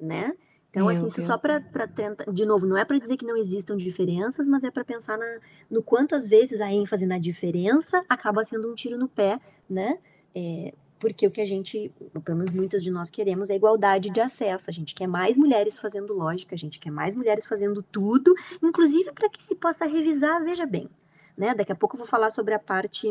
[0.00, 0.32] né?
[0.70, 1.26] Então, Meu assim, isso Deus.
[1.26, 4.70] só para tentar, de novo, não é para dizer que não existam diferenças, mas é
[4.70, 8.96] para pensar na, no quanto às vezes a ênfase na diferença acaba sendo um tiro
[8.96, 9.98] no pé, né?
[10.32, 11.92] É, porque o que a gente,
[12.24, 14.68] pelo menos muitas de nós queremos, é igualdade de acesso.
[14.68, 19.12] A gente quer mais mulheres fazendo lógica, a gente quer mais mulheres fazendo tudo, inclusive
[19.12, 20.88] para que se possa revisar, veja bem,
[21.36, 21.54] né?
[21.54, 23.08] Daqui a pouco eu vou falar sobre a parte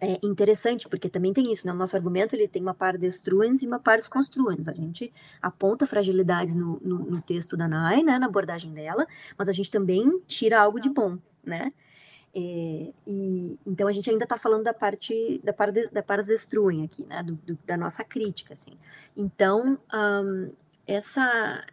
[0.00, 1.72] é, interessante, porque também tem isso, né?
[1.72, 4.68] O nosso argumento ele tem uma par destruens e uma par construens.
[4.68, 8.18] A gente aponta fragilidades no, no, no texto da Nai, né?
[8.18, 11.72] Na abordagem dela, mas a gente também tira algo de bom, né?
[12.34, 16.82] É, e então a gente ainda está falando da parte da parte da parte destruem
[16.84, 17.22] aqui, né?
[17.22, 18.72] Do, do- da nossa crítica, assim.
[19.16, 20.50] Então ahn,
[20.86, 21.64] essa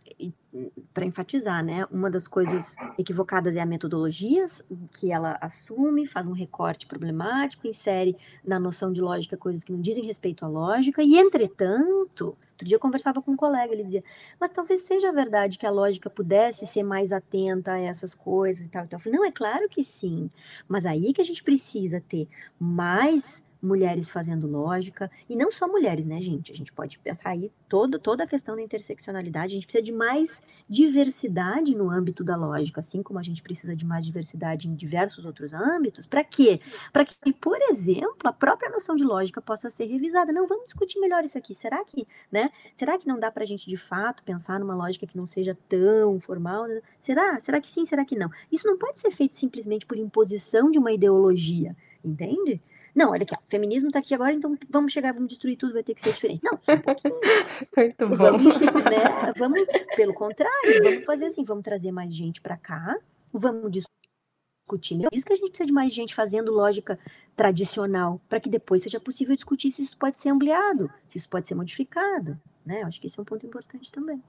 [0.94, 1.86] para enfatizar, né?
[1.92, 4.46] Uma das coisas equivocadas é a metodologia
[4.94, 9.82] que ela assume, faz um recorte problemático, insere na noção de lógica coisas que não
[9.82, 14.04] dizem respeito à lógica e entretanto Outro dia eu conversava com um colega, ele dizia,
[14.38, 18.70] mas talvez seja verdade que a lógica pudesse ser mais atenta a essas coisas e
[18.70, 18.84] tal.
[18.84, 20.30] Então eu falei, não, é claro que sim,
[20.68, 22.28] mas aí que a gente precisa ter
[22.60, 26.52] mais mulheres fazendo lógica, e não só mulheres, né, gente?
[26.52, 29.94] A gente pode pensar aí todo, toda a questão da interseccionalidade, a gente precisa de
[29.94, 34.76] mais diversidade no âmbito da lógica, assim como a gente precisa de mais diversidade em
[34.76, 36.06] diversos outros âmbitos.
[36.06, 36.60] Para quê?
[36.94, 40.32] Para que, por exemplo, a própria noção de lógica possa ser revisada.
[40.32, 41.54] Não, vamos discutir melhor isso aqui.
[41.54, 42.52] Será que, né?
[42.74, 45.58] Será que não dá para a gente de fato pensar numa lógica que não seja
[45.68, 46.68] tão formal?
[46.68, 46.82] né?
[47.00, 47.40] Será?
[47.40, 47.86] Será que sim?
[47.86, 48.30] Será que não?
[48.52, 52.62] Isso não pode ser feito simplesmente por imposição de uma ideologia, entende?
[52.96, 55.74] Não, olha aqui, ó, o feminismo tá aqui agora, então vamos chegar, vamos destruir tudo,
[55.74, 56.42] vai ter que ser diferente.
[56.44, 57.14] Não, só um pouquinho.
[57.78, 58.16] Muito bom.
[58.16, 62.98] Vamos, né, vamos, pelo contrário, vamos fazer assim, vamos trazer mais gente para cá,
[63.32, 64.96] vamos discutir.
[64.96, 65.10] melhor.
[65.14, 67.00] Isso que a gente precisa de mais gente fazendo lógica
[67.36, 71.48] tradicional, para que depois seja possível discutir se isso pode ser ampliado, se isso pode
[71.48, 72.84] ser modificado, né?
[72.84, 74.22] Acho que esse é um ponto importante também.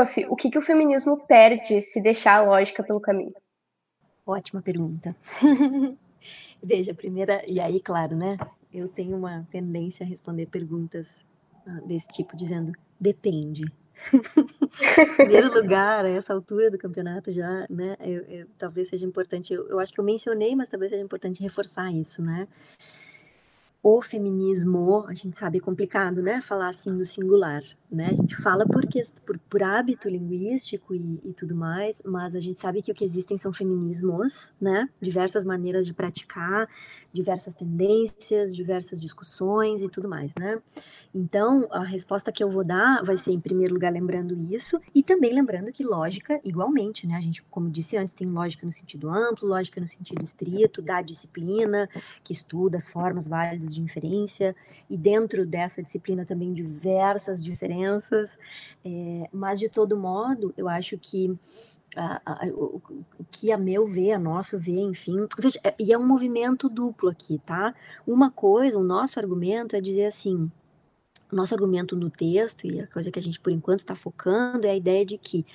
[0.00, 3.34] Prof, o que, que o feminismo perde se deixar a lógica pelo caminho?
[4.26, 5.14] Ótima pergunta.
[6.62, 8.36] Veja, primeira, e aí, claro, né?
[8.72, 11.26] Eu tenho uma tendência a responder perguntas
[11.66, 13.64] ah, desse tipo, dizendo depende.
[14.12, 19.52] em primeiro lugar, a essa altura do campeonato já, né, eu, eu, talvez seja importante,
[19.52, 22.48] eu, eu, acho que eu mencionei, mas talvez seja importante reforçar isso, né,
[23.82, 26.42] o feminismo, a gente sabe, é complicado, né?
[26.42, 28.08] Falar assim no singular, né?
[28.10, 28.86] A gente fala por,
[29.24, 33.04] por, por hábito linguístico e, e, tudo mais, mas a gente sabe que o que
[33.04, 34.86] existem são feminismos, né?
[35.00, 36.68] Diversas maneiras de praticar,
[37.12, 40.60] diversas tendências, diversas discussões e tudo mais, né?
[41.14, 45.02] Então, a resposta que eu vou dar vai ser, em primeiro lugar, lembrando isso, e
[45.02, 47.16] também lembrando que lógica, igualmente, né?
[47.16, 51.02] A gente, como disse antes, tem lógica no sentido amplo, lógica no sentido estrito, da
[51.02, 51.88] disciplina,
[52.22, 54.54] que estuda as formas válidas de inferência,
[54.88, 58.38] e dentro dessa disciplina também diversas diferenças,
[58.84, 61.36] é, mas de todo modo, eu acho que
[62.54, 62.80] o,
[63.18, 65.26] o, que a meu ver, a nosso ver, enfim.
[65.38, 67.74] Veja, é, e é um movimento duplo aqui, tá?
[68.06, 70.50] Uma coisa, o nosso argumento é dizer assim.
[71.32, 74.70] Nosso argumento no texto, e a coisa que a gente por enquanto está focando, é
[74.70, 75.46] a ideia de que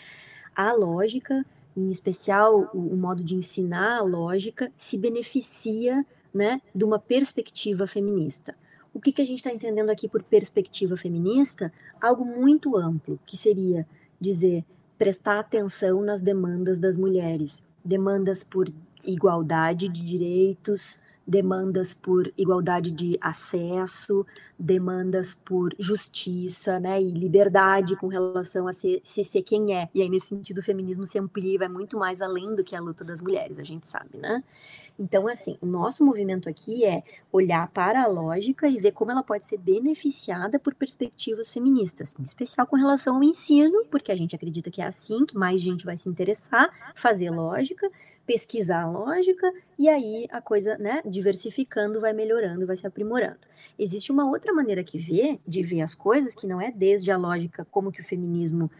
[0.55, 6.83] a lógica, em especial o, o modo de ensinar a lógica, se beneficia né, de
[6.83, 8.55] uma perspectiva feminista.
[8.93, 11.69] O que, que a gente está entendendo aqui por perspectiva feminista?
[11.99, 13.85] Algo muito amplo, que seria
[14.19, 14.63] dizer
[14.97, 18.67] prestar atenção nas demandas das mulheres, demandas por
[19.03, 24.25] igualdade de direitos, demandas por igualdade de acesso,
[24.57, 29.89] demandas por justiça, né, e liberdade com relação a ser, se ser quem é.
[29.93, 32.79] E aí, nesse sentido, o feminismo se amplia vai muito mais além do que a
[32.79, 34.43] luta das mulheres, a gente sabe, né?
[34.97, 39.23] Então, assim, o nosso movimento aqui é olhar para a lógica e ver como ela
[39.23, 44.35] pode ser beneficiada por perspectivas feministas, em especial com relação ao ensino, porque a gente
[44.35, 47.89] acredita que é assim que mais gente vai se interessar, fazer lógica,
[48.25, 53.39] pesquisar a lógica e aí a coisa, né, diversificando, vai melhorando, vai se aprimorando.
[53.77, 57.17] Existe uma outra maneira que vê, de ver as coisas, que não é desde a
[57.17, 58.71] lógica como que o feminismo,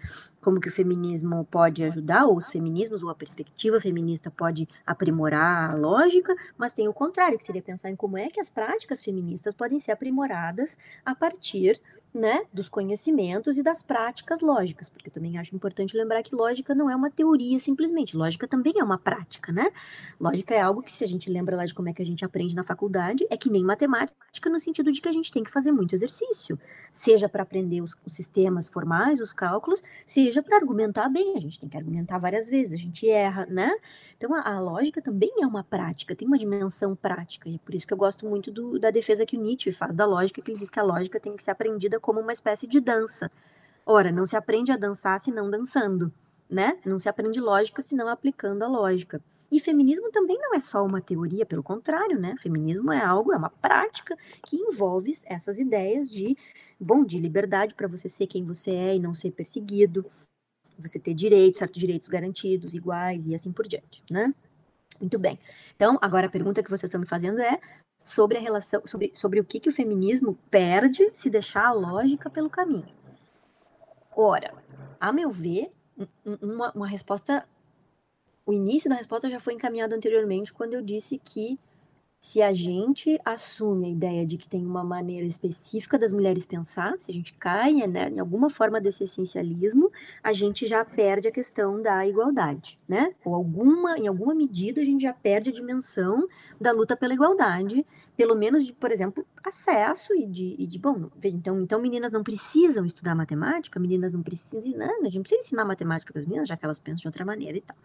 [0.42, 5.74] como que o feminismo pode ajudar, ou os feminismos, ou a perspectiva feminista pode aprimorar
[5.74, 9.04] a lógica, mas tem o contrário, que seria pensar em como é que as práticas
[9.04, 11.80] feministas podem ser aprimoradas a partir
[12.16, 16.90] né, dos conhecimentos e das práticas lógicas, porque também acho importante lembrar que lógica não
[16.90, 19.70] é uma teoria simplesmente, lógica também é uma prática, né?
[20.20, 22.24] Lógica é algo que se a gente lembra lá de como é que a gente
[22.24, 24.16] aprende na faculdade, é que nem matemática
[24.50, 26.58] no sentido de que a gente tem que fazer muito exercício,
[26.92, 31.60] seja para aprender os, os, sistemas formais, os cálculos, seja para argumentar bem, a gente
[31.60, 33.76] tem que argumentar várias vezes, a gente erra, né?
[34.18, 37.76] Então a, a, lógica também é uma prática, tem uma dimensão prática, e é por
[37.76, 40.52] isso que eu gosto muito do, da defesa que o Nietzsche faz da lógica, que
[40.52, 43.28] ele diz que a lógica tem que ser aprendida como uma espécie de dança.
[43.84, 46.14] Ora, não se aprende a dançar se não dançando,
[46.48, 46.78] né?
[46.86, 49.20] Não se aprende lógica se não aplicando a lógica.
[49.52, 52.36] E feminismo também não é só uma teoria, pelo contrário, né?
[52.38, 56.38] Feminismo é algo, é uma prática que envolve essas ideias de,
[56.80, 60.06] bom, de liberdade para você ser quem você é e não ser perseguido,
[60.78, 64.32] você ter direitos, certos direitos garantidos, iguais e assim por diante, né?
[65.00, 65.40] Muito bem.
[65.76, 67.60] Então, agora a pergunta que vocês estão me fazendo é
[68.06, 72.30] sobre a relação, sobre, sobre o que, que o feminismo perde se deixar a lógica
[72.30, 72.88] pelo caminho.
[74.16, 74.54] Ora,
[75.00, 75.74] a meu ver,
[76.24, 77.50] uma, uma resposta.
[78.46, 81.60] O início da resposta já foi encaminhado anteriormente quando eu disse que
[82.26, 86.96] se a gente assume a ideia de que tem uma maneira específica das mulheres pensar,
[86.98, 89.92] se a gente cai né, em alguma forma desse essencialismo,
[90.24, 93.14] a gente já perde a questão da igualdade, né?
[93.24, 96.28] Ou alguma, em alguma medida a gente já perde a dimensão
[96.60, 97.86] da luta pela igualdade,
[98.18, 102.24] pelo menos de, por exemplo, acesso e de, e de bom, então, então meninas não
[102.24, 104.90] precisam estudar matemática, meninas não precisam, né?
[105.00, 107.24] a gente não precisa ensinar matemática para as meninas, já que elas pensam de outra
[107.24, 107.78] maneira e tal.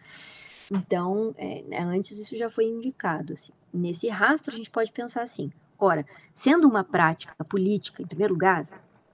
[0.71, 3.33] Então, é, né, antes isso já foi indicado.
[3.33, 3.53] Assim.
[3.73, 8.68] Nesse rastro, a gente pode pensar assim: ora, sendo uma prática política, em primeiro lugar,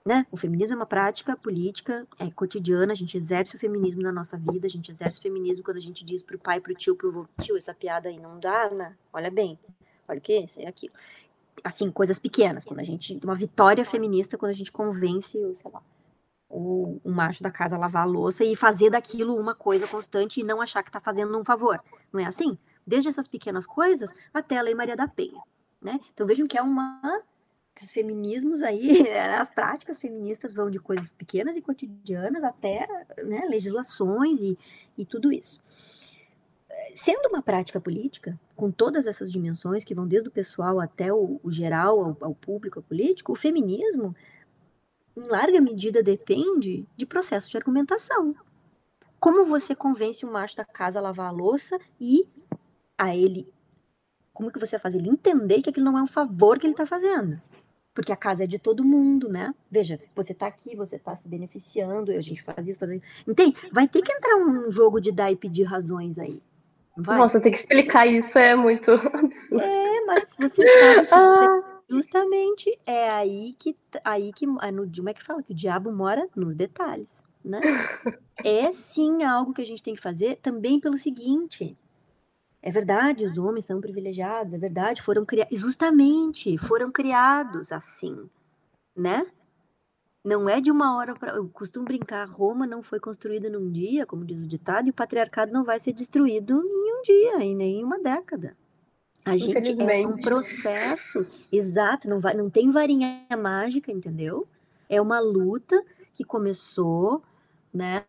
[0.05, 0.27] né?
[0.31, 4.37] O feminismo é uma prática política é, cotidiana, a gente exerce o feminismo na nossa
[4.37, 7.11] vida, a gente exerce o feminismo quando a gente diz pro pai, pro tio, pro
[7.11, 8.95] vô, tio, essa piada aí não dá, né?
[9.13, 9.59] Olha bem,
[10.07, 10.95] olha o que, isso e aquilo.
[11.65, 15.83] Assim, coisas pequenas, quando a gente, uma vitória feminista, quando a gente convence, sei lá,
[16.49, 20.45] o, o, macho da casa lavar a louça e fazer daquilo uma coisa constante e
[20.45, 21.83] não achar que está fazendo um favor.
[22.13, 22.57] Não é assim?
[22.87, 25.43] Desde essas pequenas coisas até a Lei Maria da Penha.
[25.83, 26.01] Né?
[26.13, 27.01] Então vejam que é uma.
[27.75, 29.07] Que os feminismos aí,
[29.39, 32.87] as práticas feministas vão de coisas pequenas e cotidianas até
[33.23, 34.59] né, legislações e,
[34.97, 35.61] e tudo isso.
[36.95, 41.39] Sendo uma prática política, com todas essas dimensões que vão desde o pessoal até o,
[41.43, 44.17] o geral, ao, ao público, ao político, o feminismo
[45.17, 48.35] em larga medida depende de processo de argumentação.
[49.19, 52.29] Como você convence o macho da casa a lavar a louça e
[52.99, 53.49] a ele.
[54.33, 56.85] Como que você faz ele entender que aquilo não é um favor que ele está
[56.85, 57.41] fazendo?
[57.95, 59.55] Porque a casa é de todo mundo, né?
[59.71, 63.03] Veja, você está aqui, você está se beneficiando, a gente faz isso, faz isso.
[63.27, 63.57] Entende?
[63.73, 66.43] Vai ter que entrar um jogo de dar e pedir razões aí.
[66.95, 67.17] Vai.
[67.17, 69.65] Nossa, tem que explicar isso, é muito absurdo.
[69.65, 71.76] É, mas você sabe que ah.
[71.89, 75.93] Justamente é aí que aí que é no como é que fala que o diabo
[75.93, 77.61] mora nos detalhes né?
[78.45, 81.77] É sim algo que a gente tem que fazer também pelo seguinte.
[82.61, 88.29] É verdade, os homens são privilegiados, é verdade, foram criados, justamente, foram criados assim,
[88.95, 89.27] né?
[90.23, 91.37] Não é de uma hora para.
[91.37, 94.95] Eu costumo brincar, Roma não foi construída num dia, como diz o ditado, e o
[94.95, 98.57] patriarcado não vai ser destruído em um dia, em nem uma década.
[99.27, 104.47] A gente é um processo, exato, não, vai, não tem varinha mágica, entendeu?
[104.89, 105.83] É uma luta
[106.15, 107.23] que começou
[107.77, 108.05] né?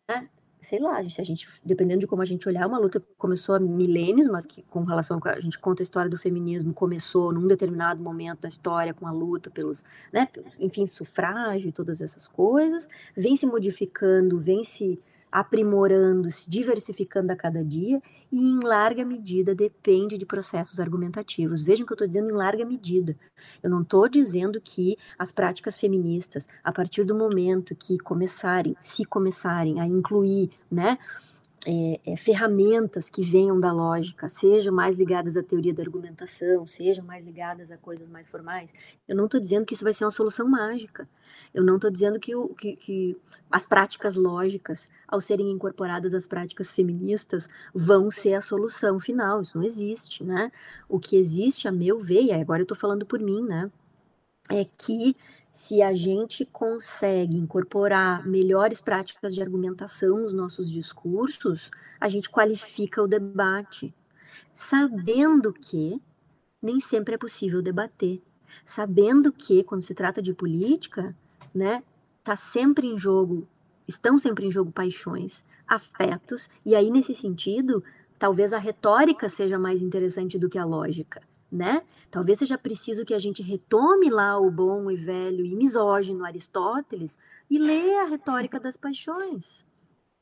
[0.59, 3.59] Sei lá, a gente, dependendo de como a gente olhar, uma luta que começou há
[3.59, 8.01] milênios, mas que com relação a gente conta a história do feminismo, começou num determinado
[8.01, 12.89] momento da história com a luta pelos, né, pelos, enfim, sufrágio e todas essas coisas,
[13.15, 14.99] vem se modificando, vem se
[15.39, 21.61] aprimorando, se diversificando a cada dia e em larga medida depende de processos argumentativos.
[21.61, 23.15] Vejam que eu estou dizendo em larga medida.
[23.61, 29.05] Eu não estou dizendo que as práticas feministas, a partir do momento que começarem, se
[29.05, 30.97] começarem a incluir, né,
[31.65, 37.03] é, é, ferramentas que venham da lógica, sejam mais ligadas à teoria da argumentação, sejam
[37.03, 38.73] mais ligadas a coisas mais formais.
[39.07, 41.09] Eu não estou dizendo que isso vai ser uma solução mágica.
[41.53, 43.17] Eu não estou dizendo que, o, que, que,
[43.49, 49.41] as práticas lógicas, ao serem incorporadas às práticas feministas, vão ser a solução final.
[49.41, 50.51] Isso não existe, né?
[50.87, 53.71] O que existe, a meu ver, e agora eu estou falando por mim, né?
[54.49, 55.15] É que
[55.51, 63.01] se a gente consegue incorporar melhores práticas de argumentação nos nossos discursos, a gente qualifica
[63.01, 63.93] o debate,
[64.53, 66.01] sabendo que
[66.61, 68.21] nem sempre é possível debater,
[68.63, 71.15] sabendo que quando se trata de política,
[71.53, 71.83] né,
[72.23, 73.47] tá sempre em jogo,
[73.87, 77.83] estão sempre em jogo paixões, afetos, e aí nesse sentido,
[78.19, 81.81] talvez a retórica seja mais interessante do que a lógica né?
[82.09, 87.19] Talvez seja preciso que a gente retome lá o bom e velho e misógino Aristóteles
[87.49, 89.65] e lê a retórica das paixões,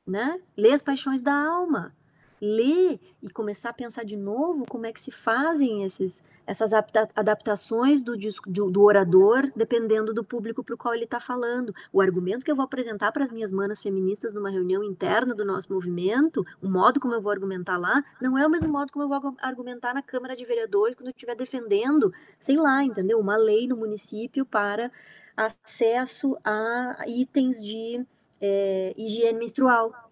[0.06, 0.42] né?
[0.56, 1.94] Lê as paixões da alma
[2.42, 6.72] ler e começar a pensar de novo como é que se fazem esses, essas
[7.16, 8.16] adaptações do,
[8.48, 11.74] do, do orador, dependendo do público para o qual ele está falando.
[11.92, 15.46] O argumento que eu vou apresentar para as minhas manas feministas numa reunião interna do
[15.46, 19.06] nosso movimento, o modo como eu vou argumentar lá, não é o mesmo modo como
[19.06, 23.20] eu vou argumentar na Câmara de Vereadores quando eu estiver defendendo, sei lá, entendeu?
[23.20, 24.92] Uma lei no município para
[25.36, 28.06] acesso a itens de
[28.40, 30.12] é, higiene menstrual,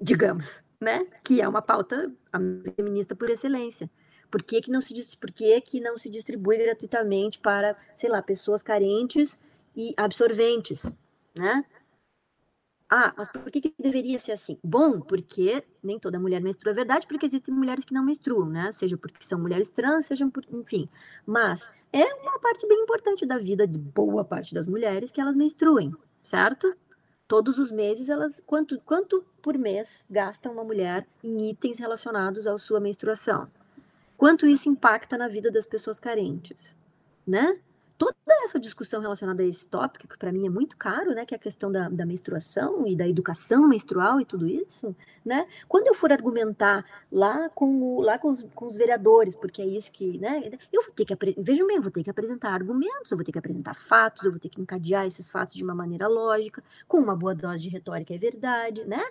[0.00, 1.06] digamos né?
[1.22, 2.10] Que é uma pauta
[2.74, 3.90] feminista por excelência.
[4.30, 8.22] Por que, que, não, se, por que, que não se distribui gratuitamente para, sei lá,
[8.22, 9.38] pessoas carentes
[9.76, 10.84] e absorventes,
[11.34, 11.64] né?
[12.88, 14.58] Ah, mas por que, que deveria ser assim?
[14.64, 18.72] Bom, porque nem toda mulher menstrua é verdade, porque existem mulheres que não menstruam, né?
[18.72, 20.88] Seja porque são mulheres trans, seja por, enfim.
[21.24, 25.36] Mas é uma parte bem importante da vida de boa parte das mulheres que elas
[25.36, 25.92] menstruem,
[26.22, 26.74] certo?
[27.30, 32.58] Todos os meses, elas quanto, quanto por mês gasta uma mulher em itens relacionados à
[32.58, 33.46] sua menstruação?
[34.16, 36.76] Quanto isso impacta na vida das pessoas carentes,
[37.24, 37.60] né?
[38.00, 41.34] Toda essa discussão relacionada a esse tópico, que para mim é muito caro, né, que
[41.34, 45.86] é a questão da, da, menstruação e da educação menstrual e tudo isso, né, quando
[45.86, 46.82] eu for argumentar
[47.12, 50.82] lá com, o, lá com, os, com os vereadores, porque é isso que, né, eu
[50.82, 53.38] vou ter que, vejam bem, eu vou ter que apresentar argumentos, eu vou ter que
[53.38, 57.14] apresentar fatos, eu vou ter que encadear esses fatos de uma maneira lógica, com uma
[57.14, 59.04] boa dose de retórica, é verdade, né,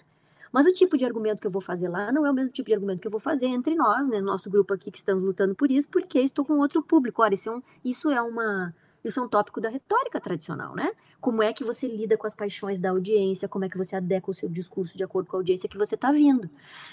[0.52, 2.68] mas o tipo de argumento que eu vou fazer lá não é o mesmo tipo
[2.68, 4.20] de argumento que eu vou fazer entre nós, né?
[4.22, 7.22] Nosso grupo aqui que estamos lutando por isso, porque estou com outro público.
[7.22, 8.74] Ora, isso é, um, isso é uma.
[9.02, 10.92] Isso é um tópico da retórica tradicional, né?
[11.22, 14.30] Como é que você lida com as paixões da audiência, como é que você adequa
[14.30, 16.50] o seu discurso de acordo com a audiência que você está vindo.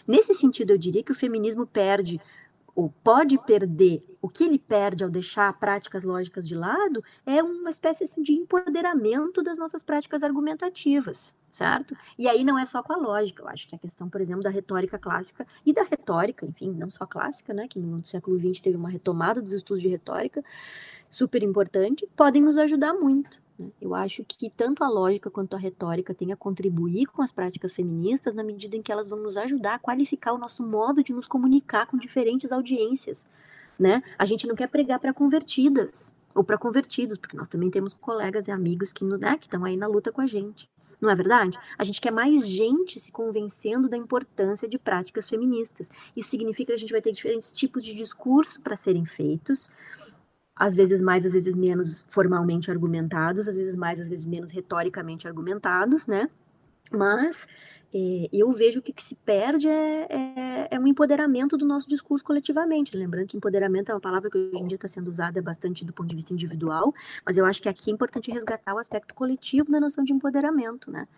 [0.06, 2.20] Nesse sentido, eu diria que o feminismo perde
[2.76, 7.70] ou pode perder, o que ele perde ao deixar práticas lógicas de lado é uma
[7.70, 11.96] espécie assim, de empoderamento das nossas práticas argumentativas, certo?
[12.18, 14.42] E aí não é só com a lógica, eu acho que a questão, por exemplo,
[14.42, 18.60] da retórica clássica e da retórica, enfim, não só clássica, né, que no século XX
[18.60, 20.44] teve uma retomada dos estudos de retórica,
[21.08, 23.40] super importante, podem nos ajudar muito.
[23.58, 23.70] Né?
[23.80, 27.72] Eu acho que tanto a lógica quanto a retórica têm a contribuir com as práticas
[27.72, 31.14] feministas na medida em que elas vão nos ajudar a qualificar o nosso modo de
[31.14, 33.26] nos comunicar com diferentes audiências.
[33.78, 34.02] Né?
[34.18, 38.46] A gente não quer pregar para convertidas ou para convertidos, porque nós também temos colegas
[38.46, 40.68] e amigos que né, estão aí na luta com a gente.
[41.00, 41.58] Não é verdade?
[41.78, 45.90] A gente quer mais gente se convencendo da importância de práticas feministas.
[46.16, 49.70] Isso significa que a gente vai ter diferentes tipos de discurso para serem feitos,
[50.54, 55.28] às vezes mais, às vezes menos formalmente argumentados, às vezes mais, às vezes menos retoricamente
[55.28, 56.30] argumentados, né?
[56.90, 57.46] Mas
[57.98, 61.88] é, eu vejo que o que se perde é, é, é, um empoderamento do nosso
[61.88, 62.94] discurso coletivamente.
[62.94, 65.94] Lembrando que empoderamento é uma palavra que hoje em dia está sendo usada bastante do
[65.94, 69.70] ponto de vista individual, mas eu acho que aqui é importante resgatar o aspecto coletivo
[69.70, 70.90] da noção de empoderamento.
[70.90, 71.08] Né?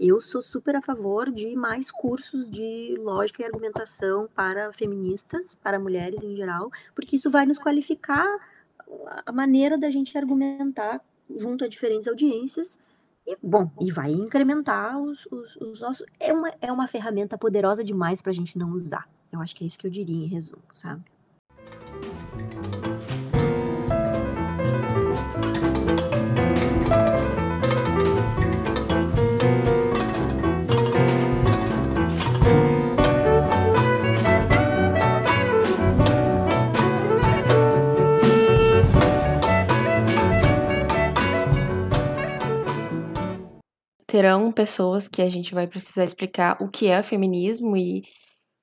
[0.00, 5.78] Eu sou super a favor de mais cursos de lógica e argumentação para feministas, para
[5.78, 8.26] mulheres em geral, porque isso vai nos qualificar
[9.24, 11.00] a maneira da gente argumentar
[11.36, 12.78] junto a diferentes audiências
[13.26, 16.06] e, bom, e vai incrementar os, os, os nossos.
[16.20, 19.08] É uma, é uma ferramenta poderosa demais para a gente não usar.
[19.32, 21.02] Eu acho que é isso que eu diria em resumo, sabe?
[44.14, 48.04] Terão pessoas que a gente vai precisar explicar o que é feminismo e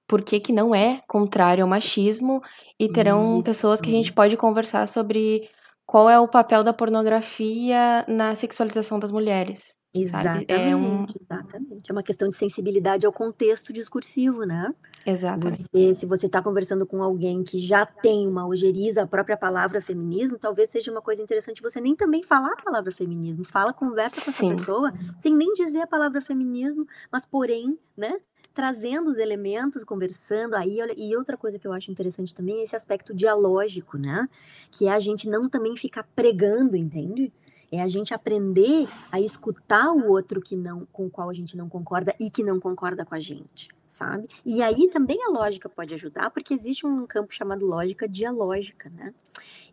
[0.08, 2.42] por que, que não é contrário ao machismo,
[2.80, 3.44] e terão Isso.
[3.44, 5.50] pessoas que a gente pode conversar sobre
[5.86, 9.76] qual é o papel da pornografia na sexualização das mulheres.
[9.94, 11.06] Exatamente, é um...
[11.20, 11.90] exatamente.
[11.90, 14.74] É uma questão de sensibilidade ao contexto discursivo, né?
[15.06, 15.64] Exatamente.
[15.64, 19.82] Você, se você está conversando com alguém que já tem uma ojeriza a própria palavra
[19.82, 23.44] feminismo, talvez seja uma coisa interessante você nem também falar a palavra feminismo.
[23.44, 24.48] Fala, conversa com Sim.
[24.48, 28.20] essa pessoa, sem nem dizer a palavra feminismo, mas porém, né?
[28.54, 30.56] Trazendo os elementos, conversando.
[30.56, 34.28] Aí, e outra coisa que eu acho interessante também é esse aspecto dialógico, né?
[34.70, 37.32] Que é a gente não também ficar pregando, entende?
[37.72, 41.56] É a gente aprender a escutar o outro que não, com o qual a gente
[41.56, 44.28] não concorda e que não concorda com a gente, sabe?
[44.46, 49.14] E aí também a lógica pode ajudar, porque existe um campo chamado lógica dialógica, né?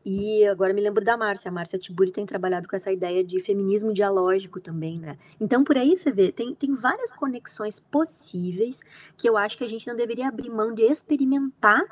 [0.04, 1.48] E agora me lembro da Márcia.
[1.48, 5.18] A Márcia Tiburi tem trabalhado com essa ideia de feminismo dialógico também, né?
[5.40, 8.80] Então, por aí você vê, tem, tem várias conexões possíveis
[9.16, 11.82] que eu acho que a gente não deveria abrir mão de experimentar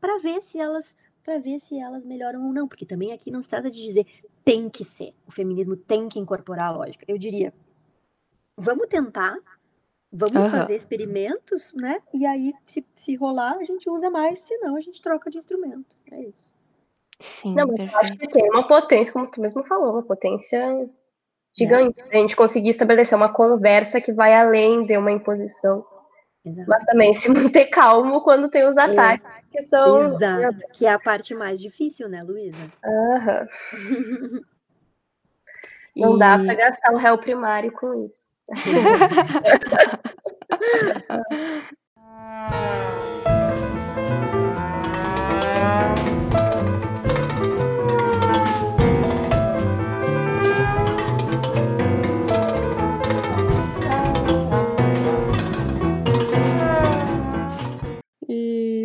[0.00, 0.96] para ver se elas
[1.26, 4.06] para ver se elas melhoram ou não, porque também aqui não se trata de dizer
[4.44, 7.04] tem que ser, o feminismo tem que incorporar a lógica.
[7.08, 7.52] Eu diria,
[8.56, 9.36] vamos tentar,
[10.12, 10.48] vamos uhum.
[10.48, 12.00] fazer experimentos, né?
[12.14, 15.38] E aí, se, se rolar, a gente usa mais, se não, a gente troca de
[15.38, 15.96] instrumento.
[16.12, 16.48] É isso.
[17.18, 20.88] Sim, não, mas eu acho que tem uma potência, como tu mesmo falou, uma potência
[21.58, 22.00] gigante.
[22.02, 22.18] É.
[22.18, 25.84] A gente conseguir estabelecer uma conversa que vai além de uma imposição.
[26.46, 26.68] Exato.
[26.68, 29.42] Mas também se manter calmo quando tem os ataques, é.
[29.50, 30.14] que são.
[30.14, 32.70] Exato, que é a parte mais difícil, né, Luísa?
[32.84, 33.48] Aham.
[35.96, 36.18] Não e...
[36.18, 38.24] dá para gastar o réu primário com isso.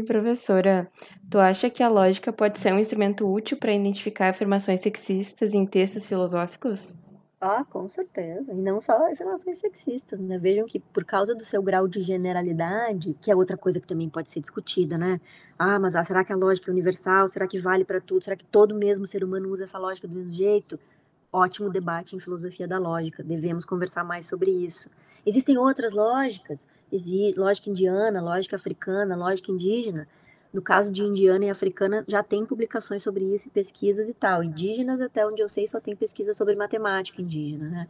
[0.03, 0.89] professora,
[1.29, 5.65] tu acha que a lógica pode ser um instrumento útil para identificar afirmações sexistas em
[5.65, 6.95] textos filosóficos?
[7.43, 8.53] Ah, com certeza.
[8.53, 10.37] E não só afirmações sexistas, né?
[10.37, 14.07] Vejam que por causa do seu grau de generalidade, que é outra coisa que também
[14.07, 15.19] pode ser discutida, né?
[15.57, 17.27] Ah, mas ah, será que a lógica é universal?
[17.27, 18.23] Será que vale para tudo?
[18.23, 20.79] Será que todo mesmo ser humano usa essa lógica do mesmo jeito?
[21.33, 23.23] Ótimo debate em filosofia da lógica.
[23.23, 24.87] Devemos conversar mais sobre isso.
[25.25, 26.67] Existem outras lógicas,
[27.37, 30.07] lógica indiana, lógica africana, lógica indígena.
[30.53, 34.43] No caso de indiana e africana, já tem publicações sobre isso, pesquisas e tal.
[34.43, 37.87] Indígenas, até onde eu sei, só tem pesquisa sobre matemática indígena, né?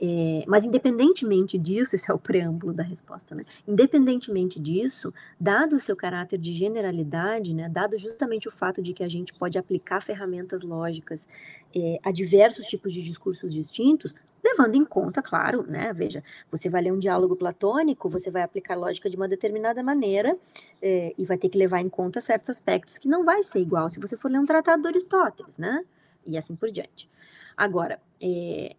[0.00, 3.44] É, mas independentemente disso, esse é o preâmbulo da resposta, né?
[3.66, 7.68] Independentemente disso, dado o seu caráter de generalidade, né?
[7.68, 11.28] Dado justamente o fato de que a gente pode aplicar ferramentas lógicas
[11.74, 15.92] é, a diversos tipos de discursos distintos, levando em conta, claro, né?
[15.92, 20.36] Veja, você vai ler um diálogo platônico, você vai aplicar lógica de uma determinada maneira
[20.80, 23.90] é, e vai ter que levar em conta certos aspectos que não vai ser igual
[23.90, 25.84] se você for ler um tratado de Aristóteles, né?
[26.24, 27.08] E assim por diante.
[27.56, 28.76] Agora, é,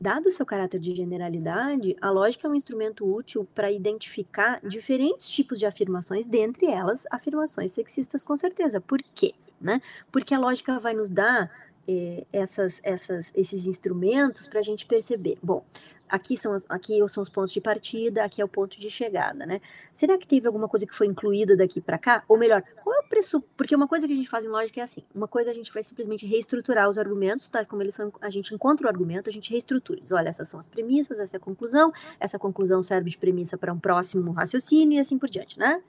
[0.00, 5.28] dado o seu caráter de generalidade, a lógica é um instrumento útil para identificar diferentes
[5.28, 8.80] tipos de afirmações, dentre elas afirmações sexistas, com certeza.
[8.80, 9.34] Por quê?
[9.58, 9.80] Né?
[10.12, 11.50] Porque a lógica vai nos dar
[11.88, 15.38] eh, essas, essas, esses instrumentos para a gente perceber.
[15.42, 15.64] Bom,
[16.08, 19.60] aqui são, aqui são os pontos de partida, aqui é o ponto de chegada, né?
[19.92, 22.24] Será que teve alguma coisa que foi incluída daqui para cá?
[22.28, 23.40] Ou melhor, qual é o preço?
[23.56, 25.72] Porque uma coisa que a gente faz em lógica é assim: uma coisa a gente
[25.72, 27.64] vai simplesmente reestruturar os argumentos, tá?
[27.64, 30.00] Como eles são, a gente encontra o argumento, a gente reestrutura.
[30.00, 33.56] Diz, olha, essas são as premissas, essa é a conclusão, essa conclusão serve de premissa
[33.56, 35.82] para um próximo raciocínio e assim por diante, né?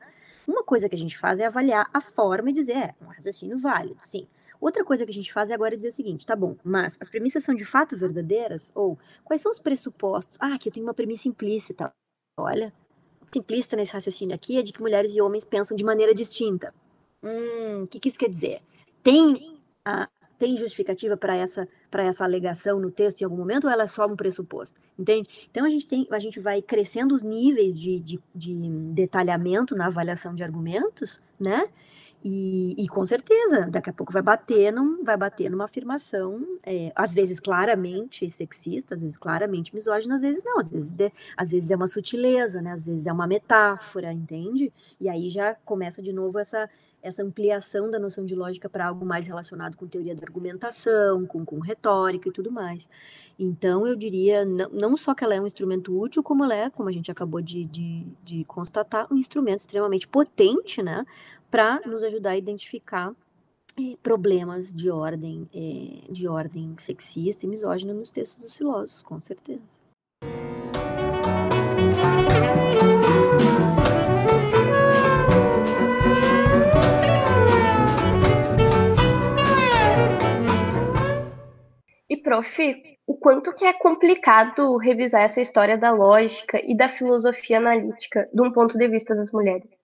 [0.47, 3.57] Uma coisa que a gente faz é avaliar a forma e dizer, é, um raciocínio
[3.57, 4.27] válido, sim.
[4.59, 7.09] Outra coisa que a gente faz é agora dizer o seguinte, tá bom, mas as
[7.09, 8.71] premissas são de fato verdadeiras?
[8.73, 10.37] Ou quais são os pressupostos?
[10.39, 11.91] Ah, aqui eu tenho uma premissa implícita.
[12.39, 12.73] Olha,
[13.35, 16.73] implícita nesse raciocínio aqui é de que mulheres e homens pensam de maneira distinta.
[17.23, 18.61] Hum, o que, que isso quer dizer?
[19.03, 23.83] Tem, a, tem justificativa para essa, essa alegação no texto em algum momento ou ela
[23.83, 24.79] é só um pressuposto?
[24.97, 25.29] Entende?
[25.49, 29.87] Então a gente, tem, a gente vai crescendo os níveis de, de, de detalhamento na
[29.87, 31.67] avaliação de argumentos, né?
[32.23, 36.91] E, e, com certeza, daqui a pouco vai bater, num, vai bater numa afirmação, é,
[36.95, 41.49] às vezes claramente sexista, às vezes claramente misógina, às vezes não, às vezes, de, às
[41.49, 42.71] vezes é uma sutileza, né?
[42.71, 44.73] Às vezes é uma metáfora, entende?
[44.99, 46.69] E aí já começa de novo essa,
[47.07, 51.45] essa ampliação da noção de lógica para algo mais relacionado com teoria da argumentação, com,
[51.45, 52.89] com retórica e tudo mais.
[53.39, 56.69] Então, eu diria, não, não só que ela é um instrumento útil, como ela é,
[56.69, 61.05] como a gente acabou de, de, de constatar, um instrumento extremamente potente, né?
[61.49, 63.13] para nos ajudar a identificar
[63.79, 69.19] eh, problemas de ordem, eh, de ordem sexista e misógina nos textos dos filósofos, com
[69.21, 69.61] certeza.
[82.09, 87.57] E, prof, o quanto que é complicado revisar essa história da lógica e da filosofia
[87.57, 89.83] analítica de um ponto de vista das mulheres?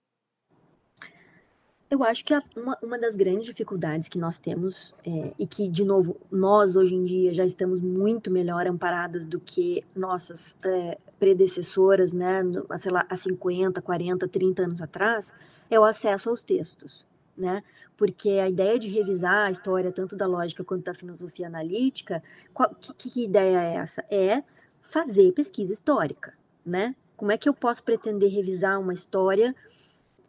[1.93, 5.85] Eu acho que uma, uma das grandes dificuldades que nós temos, é, e que, de
[5.85, 12.11] novo, nós hoje em dia já estamos muito melhor amparadas do que nossas é, predecessoras,
[12.11, 12.41] né,
[12.79, 15.33] sei lá, há 50, 40, 30 anos atrás,
[15.69, 17.05] é o acesso aos textos,
[17.37, 17.63] né?
[17.97, 22.23] Porque a ideia de revisar a história, tanto da lógica quanto da filosofia analítica,
[22.53, 24.03] qual, que, que ideia é essa?
[24.09, 24.43] É
[24.81, 26.33] fazer pesquisa histórica,
[26.65, 26.95] né?
[27.15, 29.55] Como é que eu posso pretender revisar uma história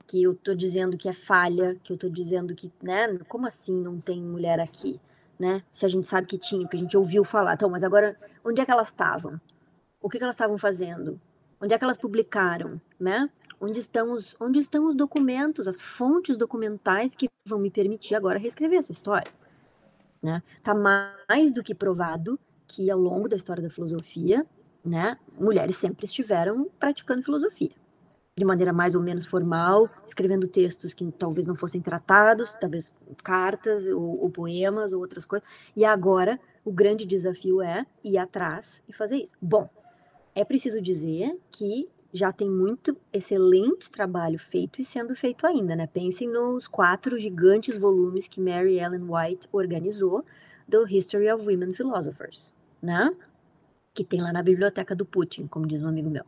[0.07, 3.75] que eu tô dizendo que é falha, que eu tô dizendo que, né, como assim
[3.75, 5.01] não tem mulher aqui,
[5.39, 5.63] né?
[5.73, 7.55] Se a gente sabe que tinha, porque a gente ouviu falar.
[7.55, 9.41] Então, mas agora, onde é que elas estavam?
[10.01, 11.21] O que, que elas estavam fazendo?
[11.61, 13.29] Onde é que elas publicaram, né?
[13.61, 18.39] Onde estão, os, onde estão os documentos, as fontes documentais que vão me permitir agora
[18.39, 19.33] reescrever essa história?
[20.23, 20.43] Né?
[20.63, 24.45] Tá mais do que provado que ao longo da história da filosofia,
[24.85, 27.73] né, mulheres sempre estiveram praticando filosofia
[28.37, 32.93] de maneira mais ou menos formal, escrevendo textos que talvez não fossem tratados, talvez
[33.23, 35.49] cartas ou, ou, poemas ou outras coisas.
[35.77, 39.35] E agora o grande desafio é ir atrás e fazer isso.
[39.41, 39.69] Bom,
[40.35, 45.85] é preciso dizer que já tem muito excelente trabalho feito e sendo feito ainda, né?
[45.89, 50.25] Pensem nos quatro gigantes volumes que Mary Ellen White organizou
[50.67, 53.13] do History of Women Philosophers, né?
[53.93, 56.25] Que tem lá na biblioteca do Putin, como diz um amigo meu.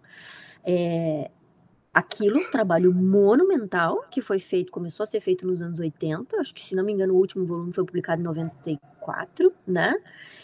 [0.65, 1.31] É,
[1.95, 6.53] aquilo, um trabalho monumental que foi feito, começou a ser feito nos anos 80, acho
[6.53, 8.96] que se não me engano o último volume foi publicado em 94,
[9.67, 9.95] né?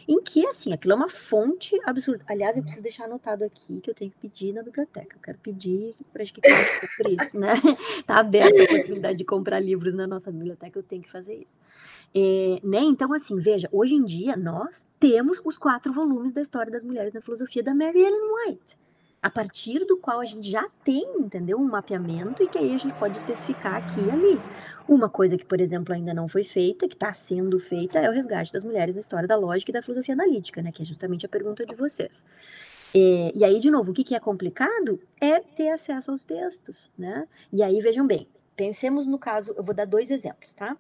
[0.09, 2.25] Em que, assim, aquilo é uma fonte absurda.
[2.27, 5.17] Aliás, eu preciso deixar anotado aqui que eu tenho que pedir na biblioteca.
[5.17, 7.53] Eu quero pedir para que compre isso, né?
[8.07, 11.59] Tá aberta a possibilidade de comprar livros na nossa biblioteca, eu tenho que fazer isso.
[12.15, 12.81] É, né?
[12.81, 17.13] Então, assim, veja, hoje em dia nós temos os quatro volumes da história das mulheres
[17.13, 18.82] na filosofia da Mary Ellen White
[19.23, 21.57] a partir do qual a gente já tem, entendeu?
[21.57, 24.41] Um mapeamento e que aí a gente pode especificar aqui e ali.
[24.89, 28.13] Uma coisa que, por exemplo, ainda não foi feita, que está sendo feita, é o
[28.13, 30.73] resgate das mulheres na história da lógica e da filosofia analítica, né?
[30.73, 32.25] Que é justamente a pergunta de vocês.
[32.93, 36.91] É, e aí, de novo, o que, que é complicado é ter acesso aos textos,
[36.99, 37.29] né?
[37.53, 40.77] E aí, vejam bem, pensemos no caso, eu vou dar dois exemplos, tá?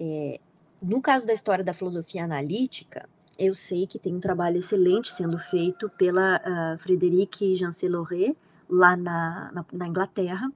[0.00, 0.40] É,
[0.82, 3.08] no caso da história da filosofia analítica,
[3.38, 8.34] eu sei que tem um trabalho excelente sendo feito pela uh, Frederique Janceloré,
[8.68, 10.50] lá na, na, na Inglaterra.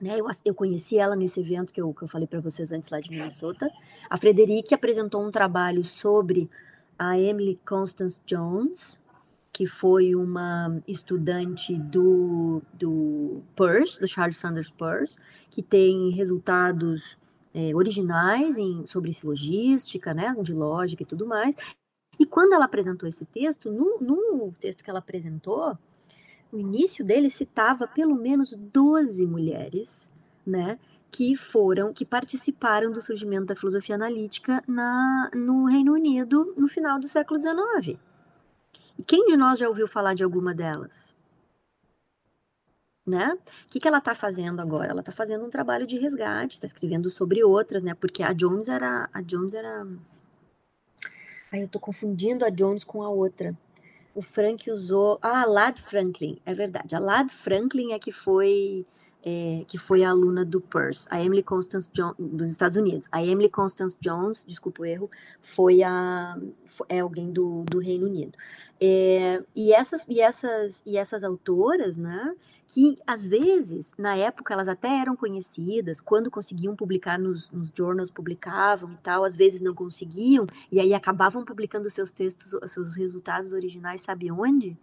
[0.00, 2.90] Né, eu, eu, conheci ela nesse evento que eu, que eu falei para vocês antes
[2.90, 3.70] lá de Minnesota.
[4.10, 6.50] A Frederique apresentou um trabalho sobre
[6.98, 9.00] a Emily Constance Jones,
[9.50, 17.16] que foi uma estudante do, do do Charles Sanders Peirce, que tem resultados
[17.54, 21.56] é, originais em, sobre silogística, né, de lógica e tudo mais,
[22.18, 25.78] e quando ela apresentou esse texto, no, no texto que ela apresentou,
[26.52, 30.10] o início dele citava pelo menos 12 mulheres,
[30.46, 30.78] né,
[31.10, 37.00] que foram, que participaram do surgimento da filosofia analítica na, no Reino Unido no final
[37.00, 37.98] do século XIX.
[38.98, 41.14] E quem de nós já ouviu falar de alguma delas?
[43.06, 43.38] Né?
[43.66, 44.90] O que, que ela está fazendo agora?
[44.90, 47.94] Ela está fazendo um trabalho de resgate, está escrevendo sobre outras, né?
[47.94, 49.86] Porque a Jones era, a Jones era,
[51.56, 53.56] Ai, eu estou confundindo a Jones com a outra.
[54.14, 56.94] O Frank usou, ah, a Lad Franklin, é verdade.
[56.94, 58.84] A Lad Franklin é que foi
[59.24, 63.08] é, que foi a aluna do Peirce, a Emily Constance Jones, dos Estados Unidos.
[63.10, 66.38] A Emily Constance Jones, desculpa o erro, foi a
[66.90, 68.36] é alguém do, do Reino Unido.
[68.78, 72.34] É, e essas e essas e essas autoras, né?
[72.68, 78.10] Que às vezes, na época, elas até eram conhecidas, quando conseguiam publicar nos, nos journals,
[78.10, 83.52] publicavam e tal, às vezes não conseguiam, e aí acabavam publicando seus textos, seus resultados
[83.52, 84.76] originais, sabe onde?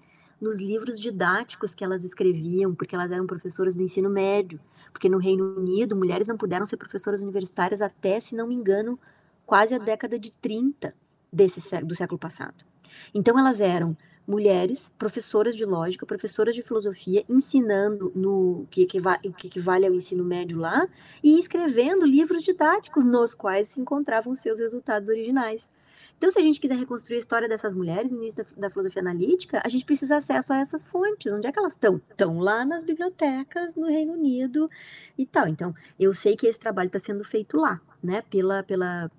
[0.43, 4.59] nos livros didáticos que elas escreviam, porque elas eram professoras do ensino médio.
[4.91, 8.99] Porque no Reino Unido, mulheres não puderam ser professoras universitárias até, se não me engano,
[9.45, 10.93] quase a década de 30
[11.31, 12.65] desse, do século passado.
[13.13, 13.97] Então, elas eram
[14.27, 20.23] mulheres, professoras de lógica, professoras de filosofia, ensinando no que, equivale, que equivale ao ensino
[20.23, 20.87] médio lá,
[21.23, 25.69] e escrevendo livros didáticos nos quais se encontravam seus resultados originais.
[26.17, 29.01] Então, se a gente quiser reconstruir a história dessas mulheres no início da, da filosofia
[29.01, 31.29] analítica, a gente precisa acesso a essas fontes.
[31.33, 32.01] Onde é que elas estão?
[32.09, 34.69] Estão lá nas bibliotecas no Reino Unido
[35.17, 35.49] e tal.
[35.49, 39.11] Então, eu sei que esse trabalho está sendo feito lá, né, pela, pela,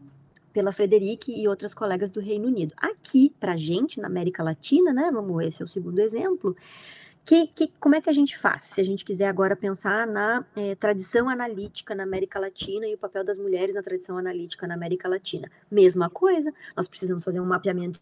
[0.55, 2.73] pela Frederic e outras colegas do Reino Unido.
[2.77, 6.57] Aqui, para a gente, na América Latina, né, vamos, esse é o segundo exemplo,
[7.25, 8.65] que, que, como é que a gente faz?
[8.65, 12.99] Se a gente quiser agora pensar na é, tradição analítica na América Latina e o
[12.99, 15.51] papel das mulheres na tradição analítica na América Latina.
[15.71, 17.99] Mesma coisa, nós precisamos fazer um mapeamento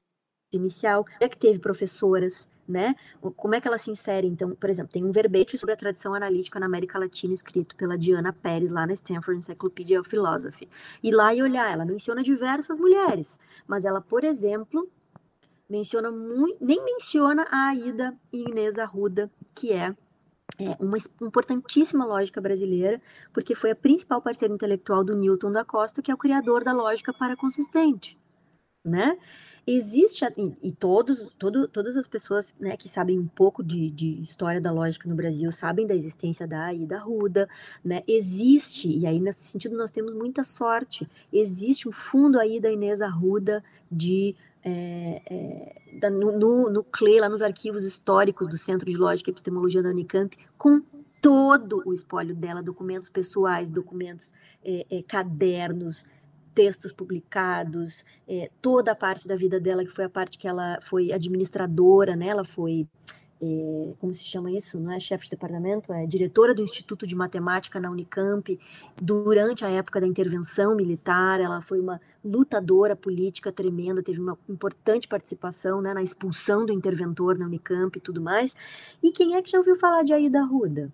[0.53, 2.95] inicial, já que teve professoras, né?
[3.37, 4.31] Como é que elas se inserem?
[4.31, 7.99] Então, por exemplo, tem um verbete sobre a tradição analítica na América Latina escrito pela
[7.99, 10.69] Diana Pérez lá na Stanford Encyclopedia of Philosophy.
[11.03, 14.89] E lá e olhar, ela menciona diversas mulheres, mas ela, por exemplo,
[15.69, 19.95] menciona muito, nem menciona a Aida Inês Arruda, que é,
[20.59, 23.01] é uma importantíssima lógica brasileira,
[23.33, 26.73] porque foi a principal parceira intelectual do Newton da Costa, que é o criador da
[26.73, 28.19] lógica paraconsistente,
[28.85, 29.19] né?
[29.65, 30.25] Existe,
[30.61, 34.73] e, todos, todo, todas as pessoas né, que sabem um pouco de, de, história da
[34.73, 37.49] lógica no Brasil sabem da existência da Aida Ruda,
[37.85, 38.03] né?
[38.09, 43.01] Existe, e aí nesse sentido nós temos muita sorte, existe um fundo aí da Inês
[43.01, 44.35] Arruda de
[44.65, 49.31] é, é, da, no, no, no CLE, lá nos arquivos históricos do Centro de Lógica
[49.31, 50.83] e Epistemologia da Unicamp, com
[51.21, 54.33] todo o espólio dela, documentos pessoais, documentos,
[54.65, 56.05] é cadernos,
[56.55, 60.79] textos publicados, é, toda a parte da vida dela, que foi a parte que ela
[60.83, 62.29] foi administradora, né?
[62.29, 62.87] Ela foi
[63.43, 67.17] é, como se chama isso, não é chefe de departamento, é diretora do Instituto de
[67.17, 68.57] Matemática na Unicamp,
[68.97, 75.09] durante a época da intervenção militar, ela foi uma lutadora política tremenda, teve uma importante
[75.09, 78.55] participação né, na expulsão do interventor na Unicamp e tudo mais.
[79.03, 80.93] E quem é que já ouviu falar de Aida Ruda?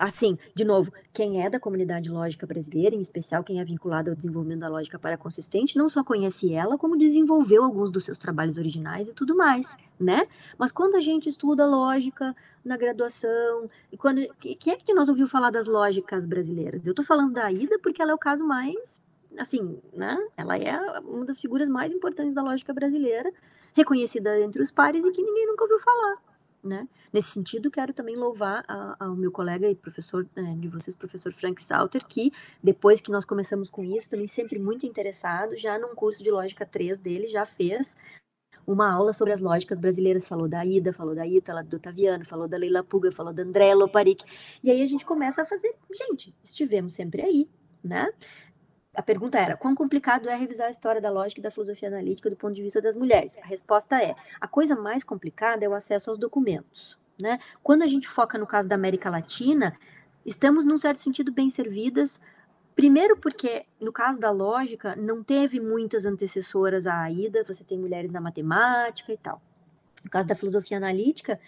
[0.00, 4.16] Assim, de novo, quem é da comunidade lógica brasileira, em especial quem é vinculado ao
[4.16, 9.10] desenvolvimento da lógica paraconsistente, não só conhece ela, como desenvolveu alguns dos seus trabalhos originais
[9.10, 10.26] e tudo mais, né?
[10.56, 12.34] Mas quando a gente estuda lógica
[12.64, 16.86] na graduação, e quando quem é que nós ouviu falar das lógicas brasileiras?
[16.86, 19.02] Eu tô falando da Ida porque ela é o caso mais,
[19.36, 20.16] assim, né?
[20.34, 23.30] Ela é uma das figuras mais importantes da lógica brasileira,
[23.74, 26.29] reconhecida entre os pares e que ninguém nunca ouviu falar.
[26.62, 26.86] Né?
[27.10, 28.62] Nesse sentido, quero também louvar
[28.98, 32.30] ao meu colega e professor é, de vocês, professor Frank Salter, que
[32.62, 36.66] depois que nós começamos com isso, também sempre muito interessado, já num curso de lógica
[36.66, 37.96] 3 dele, já fez
[38.66, 42.46] uma aula sobre as lógicas brasileiras, falou da Ida, falou da Ítala, do Otaviano, falou
[42.46, 44.24] da Leila Puga, falou da André Loparic,
[44.62, 47.48] e aí a gente começa a fazer, gente, estivemos sempre aí,
[47.82, 48.08] né?
[48.94, 52.28] A pergunta era: quão complicado é revisar a história da lógica e da filosofia analítica
[52.28, 53.38] do ponto de vista das mulheres?
[53.38, 56.98] A resposta é: a coisa mais complicada é o acesso aos documentos.
[57.20, 57.38] Né?
[57.62, 59.78] Quando a gente foca no caso da América Latina,
[60.24, 62.20] estamos, num certo sentido, bem servidas.
[62.74, 68.10] Primeiro, porque no caso da lógica, não teve muitas antecessoras à Aida, você tem mulheres
[68.10, 69.40] na matemática e tal
[70.04, 71.38] no caso da filosofia analítica,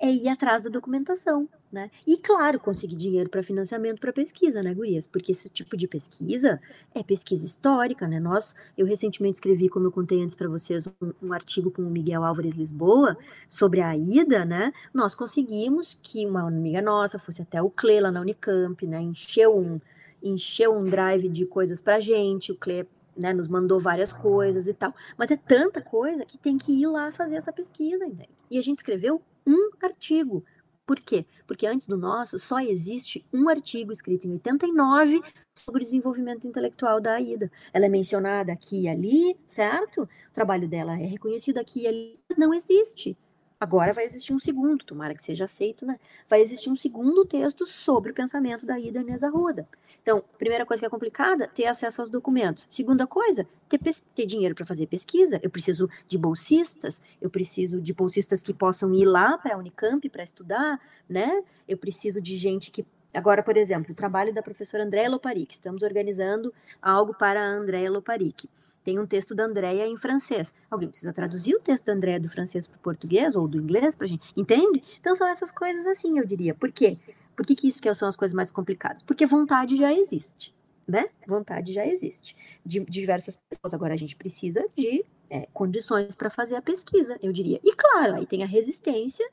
[0.00, 1.90] é ir atrás da documentação, né?
[2.06, 5.06] E, claro, conseguir dinheiro para financiamento para pesquisa, né, Gurias?
[5.06, 6.60] Porque esse tipo de pesquisa
[6.94, 8.18] é pesquisa histórica, né?
[8.18, 11.90] Nós, eu recentemente escrevi, como eu contei antes para vocês, um, um, artigo com o
[11.90, 13.16] Miguel Álvares Lisboa
[13.48, 14.72] sobre a ida, né?
[14.92, 19.00] Nós conseguimos que uma amiga nossa fosse até o CLE lá na Unicamp, né?
[19.00, 19.80] Encheu um,
[20.22, 22.86] encheu um drive de coisas para gente, o CLE
[23.16, 24.94] né, nos mandou várias coisas e tal.
[25.16, 28.30] Mas é tanta coisa que tem que ir lá fazer essa pesquisa, entende?
[28.50, 30.44] E a gente escreveu um artigo
[30.86, 31.24] Por quê?
[31.46, 35.20] Porque antes do nosso só existe um artigo escrito em 89
[35.56, 37.50] sobre o desenvolvimento intelectual da Aida.
[37.72, 40.02] Ela é mencionada aqui e ali, certo?
[40.02, 43.16] O trabalho dela é reconhecido aqui e ali, mas não existe
[43.62, 45.96] Agora vai existir um segundo, tomara que seja aceito, né?
[46.28, 49.68] Vai existir um segundo texto sobre o pensamento da Ida Inês Arruda.
[50.02, 52.66] Então, primeira coisa que é complicada, ter acesso aos documentos.
[52.68, 53.78] Segunda coisa, ter,
[54.16, 55.38] ter dinheiro para fazer pesquisa.
[55.44, 60.08] Eu preciso de bolsistas, eu preciso de bolsistas que possam ir lá para a Unicamp
[60.10, 61.44] para estudar, né?
[61.68, 62.84] Eu preciso de gente que
[63.14, 65.54] Agora, por exemplo, o trabalho da professora Andréa Loparic.
[65.54, 68.48] Estamos organizando algo para a Andréa Loparic
[68.84, 70.54] tem um texto da Andréia em francês.
[70.70, 73.94] Alguém precisa traduzir o texto da Andréia do francês para o português ou do inglês
[73.94, 74.82] para gente, entende?
[75.00, 76.54] Então são essas coisas assim, eu diria.
[76.54, 76.98] Por quê?
[77.36, 79.02] Por que, que isso que são as coisas mais complicadas?
[79.02, 80.54] Porque vontade já existe,
[80.86, 81.06] né?
[81.26, 83.72] Vontade já existe de, de diversas pessoas.
[83.72, 87.60] Agora a gente precisa de é, condições para fazer a pesquisa, eu diria.
[87.64, 89.28] E claro, aí tem a resistência,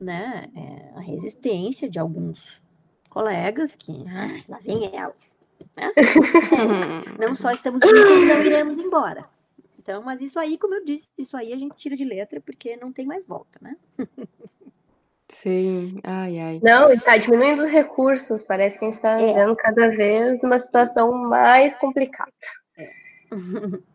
[0.00, 0.50] né?
[0.56, 2.60] É, a resistência de alguns
[3.08, 5.39] colegas que, ah, lá vem elas
[5.80, 5.92] né?
[7.18, 9.24] não só estamos indo, como não iremos embora.
[9.78, 12.76] Então, mas isso aí, como eu disse, isso aí a gente tira de letra porque
[12.76, 13.76] não tem mais volta, né?
[15.28, 16.60] Sim, ai, ai.
[16.62, 19.32] Não, está diminuindo os recursos, parece que a gente está é.
[19.32, 22.32] vendo cada vez uma situação mais complicada.
[22.76, 22.90] É.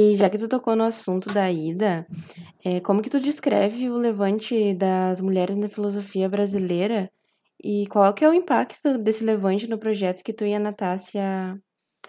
[0.00, 2.06] E já que tu tocou no assunto da ida,
[2.64, 7.10] é, como que tu descreve o levante das mulheres na filosofia brasileira
[7.60, 11.60] e qual que é o impacto desse levante no projeto que tu e a Natácia,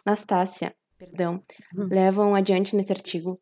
[0.05, 1.43] Nastácia, perdão,
[1.75, 1.87] uhum.
[1.87, 3.41] levam adiante nesse artigo?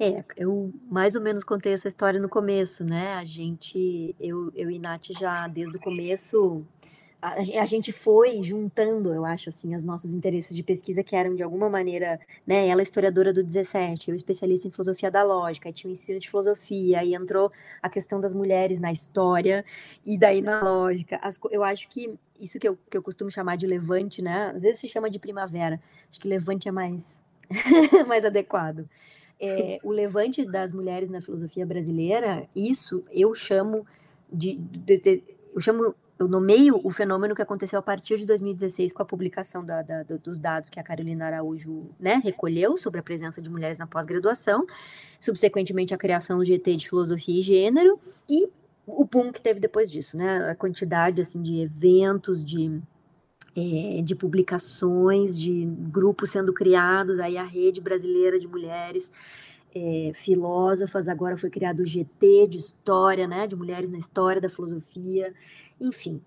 [0.00, 3.16] É, eu mais ou menos contei essa história no começo, né?
[3.16, 6.64] A gente, eu, eu e Nath já desde o começo
[7.20, 11.42] a, gente foi juntando, eu acho, assim, os nossos interesses de pesquisa que eram de
[11.42, 15.72] alguma maneira, né, ela é historiadora do 17, eu especialista em filosofia da lógica, aí
[15.72, 17.50] tinha o ensino de filosofia, aí entrou
[17.82, 19.64] a questão das mulheres na história
[20.06, 21.18] e daí na lógica.
[21.20, 24.62] As, eu acho que isso que eu, que eu costumo chamar de levante, né, às
[24.62, 27.24] vezes se chama de primavera, acho que levante é mais,
[28.06, 28.88] mais adequado.
[29.40, 33.84] É, o levante das mulheres na filosofia brasileira, isso eu chamo
[34.32, 35.24] de, de, de
[35.54, 39.64] eu chamo eu nomeio o fenômeno que aconteceu a partir de 2016 com a publicação
[39.64, 43.78] da, da, dos dados que a Carolina Araújo né, recolheu sobre a presença de mulheres
[43.78, 44.66] na pós-graduação,
[45.20, 48.48] subsequentemente a criação do GT de Filosofia e Gênero e
[48.86, 50.50] o boom que teve depois disso, né?
[50.50, 52.80] A quantidade assim de eventos, de
[53.56, 59.10] é, de publicações, de grupos sendo criados, aí a rede brasileira de mulheres
[59.74, 64.48] é, filósofas, agora foi criado o GT de história, né, de mulheres na história da
[64.48, 65.34] filosofia,
[65.80, 66.20] enfim.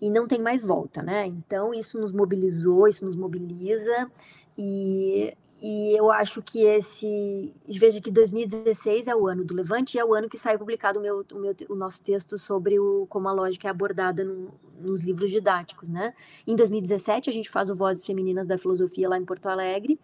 [0.00, 1.26] E não tem mais volta, né?
[1.26, 4.10] Então, isso nos mobilizou, isso nos mobiliza,
[4.58, 7.54] e, e eu acho que esse.
[7.66, 10.98] Veja que 2016 é o ano do Levante e é o ano que sai publicado
[10.98, 14.52] o, meu, o, meu, o nosso texto sobre o, como a lógica é abordada no,
[14.78, 16.12] nos livros didáticos, né?
[16.46, 19.98] Em 2017, a gente faz o Vozes Femininas da Filosofia lá em Porto Alegre.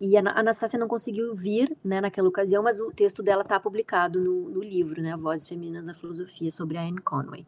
[0.00, 4.20] E a Anastácia não conseguiu vir né, naquela ocasião, mas o texto dela está publicado
[4.20, 7.46] no, no, livro, né, Vozes Femininas na Filosofia, sobre a Anne Conway.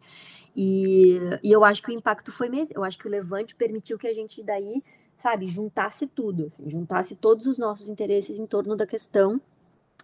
[0.57, 3.99] E, e eu acho que o impacto foi mesmo, eu acho que o Levante permitiu
[3.99, 4.85] que a gente daí,
[5.17, 9.41] sabe, juntasse tudo, assim, juntasse todos os nossos interesses em torno da questão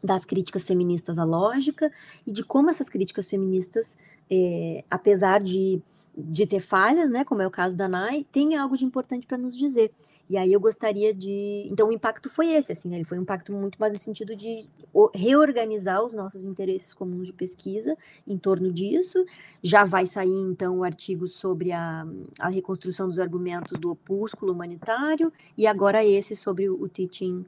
[0.03, 1.93] das críticas feministas à lógica
[2.27, 3.99] e de como essas críticas feministas,
[4.31, 5.81] é, apesar de,
[6.17, 9.39] de ter falhas, né, como é o caso da Nai, tem algo de importante para
[9.39, 9.93] nos dizer.
[10.31, 11.67] E aí eu gostaria de.
[11.69, 12.99] Então o impacto foi esse, assim, né?
[12.99, 14.69] Ele foi um impacto muito mais no sentido de
[15.13, 19.19] reorganizar os nossos interesses comuns de pesquisa em torno disso.
[19.61, 22.07] Já vai sair, então, o artigo sobre a,
[22.39, 27.45] a reconstrução dos argumentos do opúsculo humanitário, e agora esse sobre o, teaching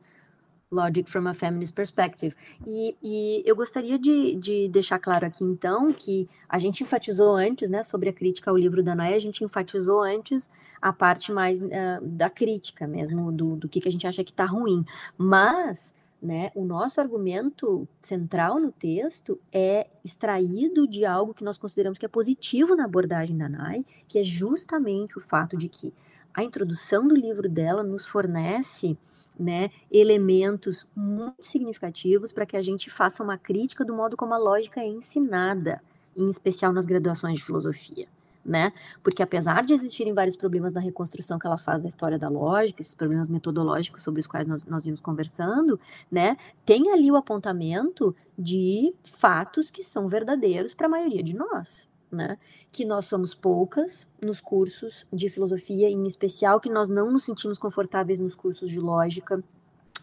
[0.72, 2.34] Logic from a Feminist Perspective.
[2.66, 7.68] E, e eu gostaria de, de, deixar claro aqui, então, que a gente enfatizou antes,
[7.70, 10.50] né, sobre a crítica ao livro da Naya, a gente enfatizou antes
[10.80, 11.68] a parte mais uh,
[12.02, 14.84] da crítica mesmo, do, do que, que a gente acha que está ruim.
[15.16, 21.98] Mas, né, o nosso argumento central no texto é extraído de algo que nós consideramos
[21.98, 25.94] que é positivo na abordagem da Nai, que é justamente o fato de que
[26.34, 28.96] a introdução do livro dela nos fornece
[29.42, 34.38] né, elementos muito significativos para que a gente faça uma crítica do modo como a
[34.38, 35.82] lógica é ensinada,
[36.16, 38.06] em especial nas graduações de filosofia.
[38.44, 38.72] né?
[39.04, 42.80] Porque apesar de existirem vários problemas na reconstrução que ela faz da história da lógica,
[42.82, 45.78] esses problemas metodológicos sobre os quais nós, nós vimos conversando,
[46.10, 46.36] né?
[46.66, 52.38] Tem ali o apontamento de fatos que são verdadeiros para a maioria de nós, né?
[52.70, 57.58] Que nós somos poucas nos cursos de filosofia, em especial que nós não nos sentimos
[57.58, 59.42] confortáveis nos cursos de lógica,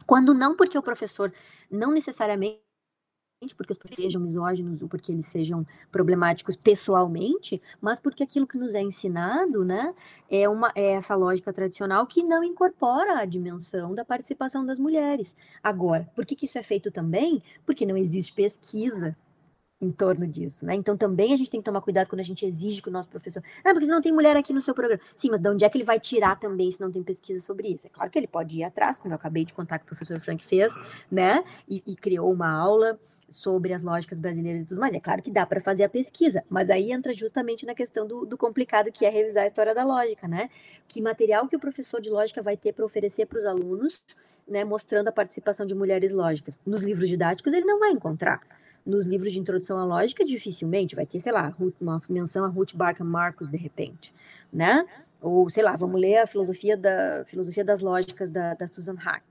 [0.05, 1.31] quando não porque o professor
[1.69, 2.59] não necessariamente
[3.55, 8.57] porque os professores sejam misóginos ou porque eles sejam problemáticos pessoalmente, mas porque aquilo que
[8.57, 9.93] nos é ensinado, né,
[10.29, 15.37] é uma é essa lógica tradicional que não incorpora a dimensão da participação das mulheres.
[15.63, 17.41] Agora, por que, que isso é feito também?
[17.65, 19.15] Porque não existe pesquisa
[19.81, 20.75] em torno disso, né?
[20.75, 23.09] Então também a gente tem que tomar cuidado quando a gente exige que o nosso
[23.09, 23.41] professor.
[23.63, 25.01] Ah, porque você não tem mulher aqui no seu programa.
[25.15, 27.69] Sim, mas de onde é que ele vai tirar também se não tem pesquisa sobre
[27.69, 27.87] isso?
[27.87, 30.19] É claro que ele pode ir atrás, como eu acabei de contar que o professor
[30.19, 30.75] Frank fez,
[31.09, 31.43] né?
[31.67, 32.99] E, e criou uma aula
[33.29, 34.93] sobre as lógicas brasileiras e tudo mais.
[34.93, 38.25] É claro que dá para fazer a pesquisa, mas aí entra justamente na questão do,
[38.25, 40.49] do, complicado que é revisar a história da lógica, né?
[40.87, 44.01] Que material que o professor de lógica vai ter para oferecer para os alunos,
[44.47, 44.65] né?
[44.65, 46.59] Mostrando a participação de mulheres lógicas.
[46.65, 48.41] Nos livros didáticos ele não vai encontrar
[48.85, 52.75] nos livros de introdução à lógica, dificilmente vai ter, sei lá, uma menção a Ruth
[52.75, 54.13] Barkham Marcos, de repente,
[54.51, 54.85] né?
[55.21, 59.23] Ou, sei lá, vamos ler a filosofia, da, filosofia das lógicas da, da Susan Hack.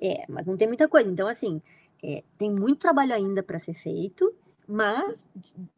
[0.00, 1.10] É, mas não tem muita coisa.
[1.10, 1.60] Então, assim,
[2.02, 4.32] é, tem muito trabalho ainda para ser feito,
[4.68, 5.26] mas,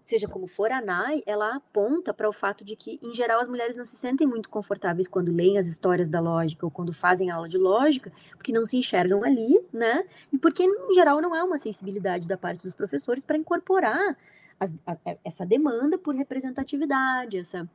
[0.05, 3.49] seja como for, a NAI, ela aponta para o fato de que, em geral, as
[3.49, 7.31] mulheres não se sentem muito confortáveis quando leem as histórias da lógica ou quando fazem
[7.31, 10.05] aula de lógica, porque não se enxergam ali, né?
[10.33, 14.17] E porque, em geral, não há uma sensibilidade da parte dos professores para incorporar
[14.59, 17.69] as, a, essa demanda por representatividade, essa.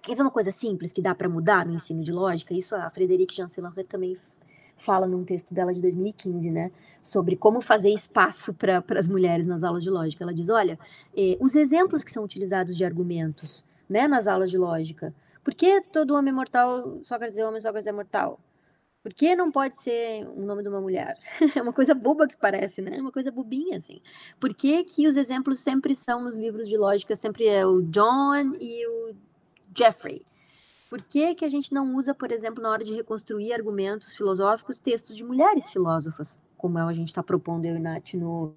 [0.00, 2.54] Quer ver uma coisa simples que dá para mudar no ensino de lógica?
[2.54, 4.16] Isso a Frederique Janselan também
[4.82, 9.62] fala num texto dela de 2015, né, sobre como fazer espaço para as mulheres nas
[9.62, 10.24] aulas de lógica.
[10.24, 10.78] Ela diz: olha,
[11.16, 15.14] eh, os exemplos que são utilizados de argumentos, né, nas aulas de lógica.
[15.44, 18.38] Por que todo homem é mortal, Sócrates é homem, Sócrates é mortal?
[19.02, 21.18] Por que não pode ser o nome de uma mulher?
[21.56, 22.92] É uma coisa boba que parece, né?
[22.96, 24.00] É uma coisa bobinha, assim.
[24.38, 28.52] Por que, que os exemplos sempre são nos livros de lógica, sempre é o John
[28.60, 29.14] e o
[29.76, 30.24] Jeffrey?
[30.92, 34.78] Por que, que a gente não usa, por exemplo, na hora de reconstruir argumentos filosóficos,
[34.78, 38.54] textos de mulheres filósofas, como a gente está propondo eu e Nath no,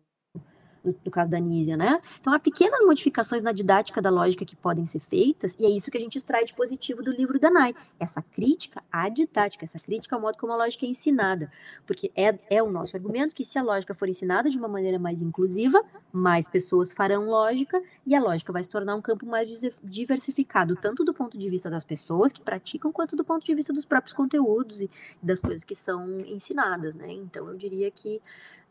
[1.04, 2.00] no, caso da Nísia, né?
[2.20, 5.90] Então, há pequenas modificações na didática da lógica que podem ser feitas, e é isso
[5.90, 7.76] que a gente extrai de positivo do livro da Nai.
[8.00, 11.52] Essa crítica à didática, essa crítica ao modo como a lógica é ensinada.
[11.86, 15.00] Porque é, é o nosso argumento que se a lógica for ensinada de uma maneira
[15.00, 19.50] mais inclusiva, mais pessoas farão lógica, e a lógica vai se tornar um campo mais
[19.84, 23.74] diversificado, tanto do ponto de vista das pessoas que praticam, quanto do ponto de vista
[23.74, 24.90] dos próprios conteúdos e
[25.22, 27.12] das coisas que são ensinadas, né?
[27.12, 28.22] Então, eu diria que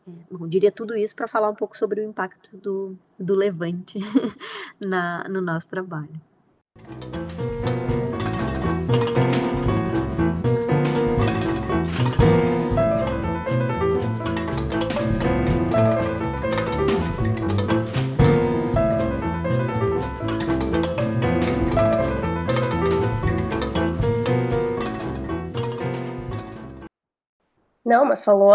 [0.07, 3.99] é, eu diria tudo isso para falar um pouco sobre o impacto do, do levante
[4.79, 6.21] na, no nosso trabalho.
[27.83, 28.51] Não, mas falou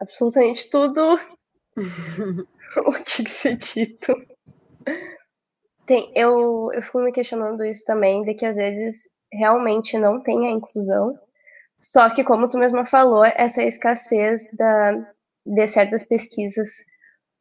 [0.00, 1.18] absolutamente tudo
[2.76, 4.14] o que ser dito.
[5.86, 10.46] Tem, eu, eu fico me questionando isso também, de que às vezes realmente não tem
[10.46, 11.18] a inclusão,
[11.80, 14.92] só que, como tu mesma falou, essa escassez da,
[15.46, 16.68] de certas pesquisas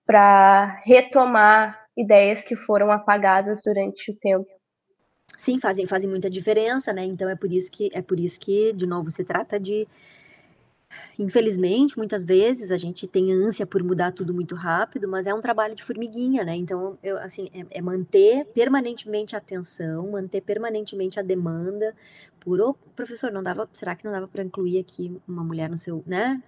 [0.06, 4.48] para retomar ideias que foram apagadas durante o tempo.
[5.36, 7.04] Sim, fazem, fazem muita diferença, né?
[7.04, 9.88] Então é por isso que é por isso que, de novo, se trata de
[11.20, 15.42] Infelizmente, muitas vezes a gente tem ânsia por mudar tudo muito rápido, mas é um
[15.42, 16.56] trabalho de formiguinha, né?
[16.56, 21.96] Então, eu, assim, é, é manter permanentemente a atenção, manter permanentemente a demanda,
[22.48, 25.78] por, oh, professor, não dava, será que não dava para incluir aqui uma mulher no
[25.78, 26.42] seu, né?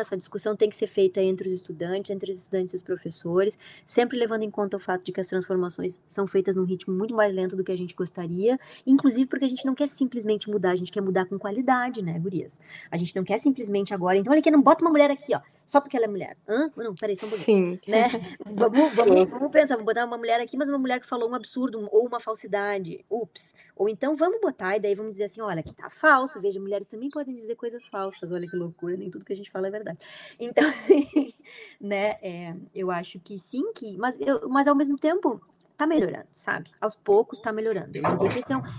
[0.00, 3.56] Essa discussão tem que ser feita entre os estudantes, entre os estudantes e os professores,
[3.86, 7.14] sempre levando em conta o fato de que as transformações são feitas num ritmo muito
[7.14, 10.72] mais lento do que a gente gostaria, inclusive porque a gente não quer simplesmente mudar,
[10.72, 12.60] a gente quer mudar com qualidade, né, gurias?
[12.90, 15.40] A gente não quer simplesmente agora, então olha aqui, não bota uma mulher aqui, ó,
[15.64, 16.36] só porque ela é mulher.
[16.48, 16.68] Hã?
[16.76, 17.74] Não, peraí, só um pouquinho.
[17.84, 17.92] Sim.
[17.92, 18.08] Né?
[18.44, 21.34] Vamos, vamos, vamos pensar, vamos botar uma mulher aqui, mas uma mulher que falou um
[21.36, 23.54] absurdo ou uma falsidade, ups.
[23.76, 26.86] Ou então vamos botar e daí vamos dizer assim, olha, que tá falso, veja, mulheres
[26.86, 29.70] também podem dizer coisas falsas, olha que loucura, nem tudo que a gente fala é
[29.70, 29.98] verdade.
[30.38, 30.64] Então,
[31.80, 35.40] né, é, eu acho que sim, que, mas, eu, mas ao mesmo tempo,
[35.80, 36.70] tá melhorando, sabe?
[36.78, 37.90] Aos poucos tá melhorando.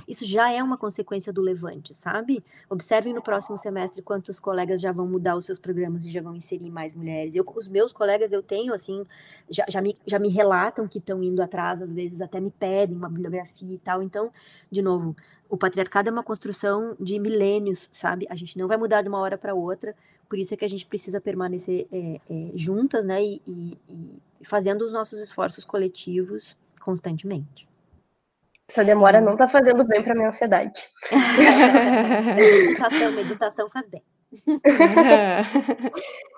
[0.08, 2.44] Isso já é uma consequência do levante, sabe?
[2.70, 6.36] Observem no próximo semestre quantos colegas já vão mudar os seus programas e já vão
[6.36, 7.34] inserir mais mulheres.
[7.34, 9.04] Eu, os meus colegas, eu tenho, assim,
[9.50, 12.96] já, já, me, já me relatam que estão indo atrás, às vezes até me pedem
[12.96, 14.04] uma bibliografia e tal.
[14.04, 14.32] Então,
[14.70, 15.16] de novo,
[15.52, 18.26] o patriarcado é uma construção de milênios, sabe?
[18.30, 19.94] A gente não vai mudar de uma hora para outra,
[20.30, 23.22] por isso é que a gente precisa permanecer é, é, juntas, né?
[23.22, 23.78] E, e,
[24.40, 27.68] e fazendo os nossos esforços coletivos constantemente.
[28.66, 29.26] Essa demora Sim.
[29.26, 30.72] não tá fazendo bem para minha ansiedade.
[32.38, 34.02] meditação, meditação faz bem.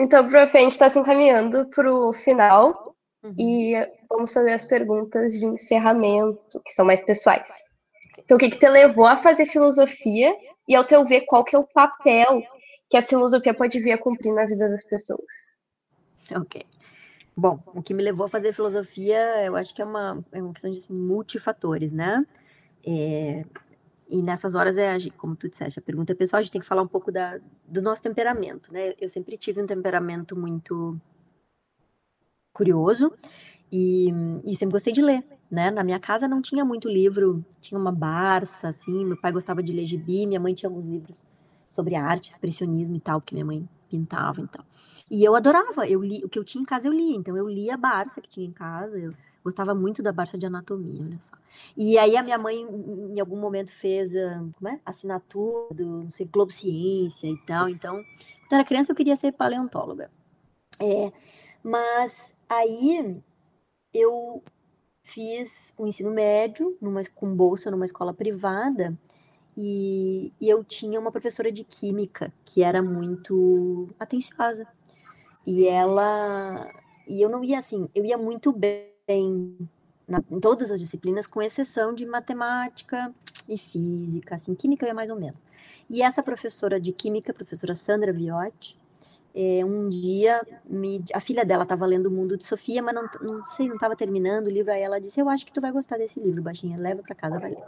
[0.00, 3.34] Então, prof, a gente está se encaminhando para o final uhum.
[3.38, 3.74] e
[4.08, 7.46] vamos fazer as perguntas de encerramento, que são mais pessoais.
[8.18, 10.34] Então, o que, que te levou a fazer filosofia
[10.66, 12.42] e, ao teu ver, qual que é o papel
[12.88, 15.50] que a filosofia pode vir a cumprir na vida das pessoas?
[16.34, 16.64] Ok.
[17.36, 20.54] Bom, o que me levou a fazer filosofia, eu acho que é uma, é uma
[20.54, 22.24] questão de assim, multifatores, né?
[22.86, 23.44] É,
[24.10, 26.66] e nessas horas, é, como tu disseste, a pergunta é pessoal, a gente tem que
[26.66, 28.94] falar um pouco da, do nosso temperamento, né?
[29.00, 30.98] Eu sempre tive um temperamento muito
[32.52, 33.12] curioso
[33.72, 34.12] e,
[34.44, 35.70] e sempre gostei de ler né?
[35.70, 39.72] Na minha casa não tinha muito livro, tinha uma Barça, assim, meu pai gostava de
[39.72, 41.26] ler gibi, minha mãe tinha alguns livros
[41.68, 44.64] sobre arte, expressionismo e tal, que minha mãe pintava e tal.
[45.10, 47.48] E eu adorava, eu li, o que eu tinha em casa eu lia, então eu
[47.48, 49.12] lia a Barça que tinha em casa, eu
[49.42, 51.34] gostava muito da Barça de anatomia, olha só.
[51.76, 54.80] E aí a minha mãe em algum momento fez, ah, como é?
[54.86, 58.04] Assinatura do, não sei, Globo Ciência e tal, então,
[58.48, 60.10] quando era criança eu queria ser paleontóloga.
[60.78, 61.12] É,
[61.62, 63.20] mas aí
[63.92, 64.42] eu
[65.02, 68.96] fiz o ensino médio numa, com bolsa numa escola privada
[69.56, 74.66] e, e, eu tinha uma professora de química que era muito atenciosa.
[75.46, 76.68] E ela.
[77.08, 79.56] E eu não ia assim, eu ia muito bem
[80.06, 83.12] na, em todas as disciplinas, com exceção de matemática
[83.48, 85.44] e física, assim, química eu ia mais ou menos.
[85.88, 88.78] E essa professora de química, professora Sandra Viotti,
[89.34, 93.08] é, um dia, me, a filha dela estava lendo O Mundo de Sofia, mas não,
[93.20, 94.72] não sei, não estava terminando o livro.
[94.72, 97.38] Aí ela disse: Eu acho que tu vai gostar desse livro, baixinha, leva para casa,
[97.38, 97.64] vai ler.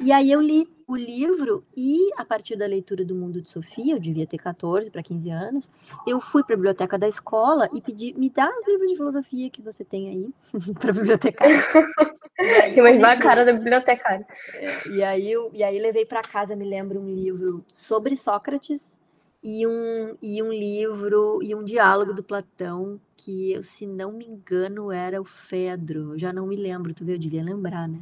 [0.00, 3.94] E aí eu li o livro e a partir da leitura do Mundo de Sofia,
[3.94, 5.70] eu devia ter 14 para 15 anos,
[6.06, 9.50] eu fui para a biblioteca da escola e pedi, me dá os livros de filosofia
[9.50, 10.30] que você tem aí
[10.78, 11.64] para a bibliotecária.
[12.76, 14.26] Imaginar a cara da bibliotecária.
[14.92, 18.98] E aí eu, e aí levei para casa, me lembro um livro sobre Sócrates
[19.42, 24.24] e um, e um livro e um diálogo do Platão que eu, se não me
[24.24, 26.12] engano, era o Fedro.
[26.12, 28.00] Eu já não me lembro, tu vê, eu devia lembrar, né?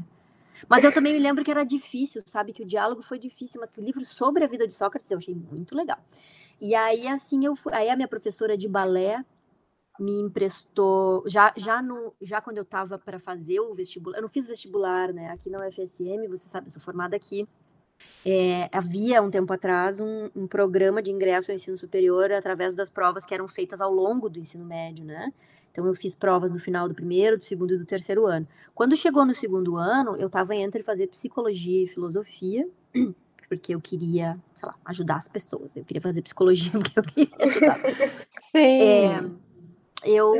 [0.68, 2.52] Mas eu também me lembro que era difícil, sabe?
[2.52, 5.18] Que o diálogo foi difícil, mas que o livro sobre a vida de Sócrates eu
[5.18, 5.98] achei muito legal.
[6.60, 9.24] E aí, assim, eu fui, aí a minha professora de balé
[9.98, 14.28] me emprestou, já, já, no, já quando eu estava para fazer o vestibular, eu não
[14.28, 15.30] fiz vestibular, né?
[15.30, 17.46] Aqui na UFSM, você sabe, eu sou formada aqui.
[18.26, 22.90] É, havia um tempo atrás um, um, programa de ingresso ao ensino superior através das
[22.90, 25.32] provas que eram feitas ao longo do ensino médio, né?
[25.74, 28.46] Então eu fiz provas no final do primeiro, do segundo e do terceiro ano.
[28.72, 32.68] Quando chegou no segundo ano, eu estava entre fazer psicologia e filosofia,
[33.48, 35.76] porque eu queria, sei lá, ajudar as pessoas.
[35.76, 38.12] Eu queria fazer psicologia porque eu queria ajudar as pessoas.
[38.52, 38.80] Sim.
[38.82, 39.20] É,
[40.04, 40.32] eu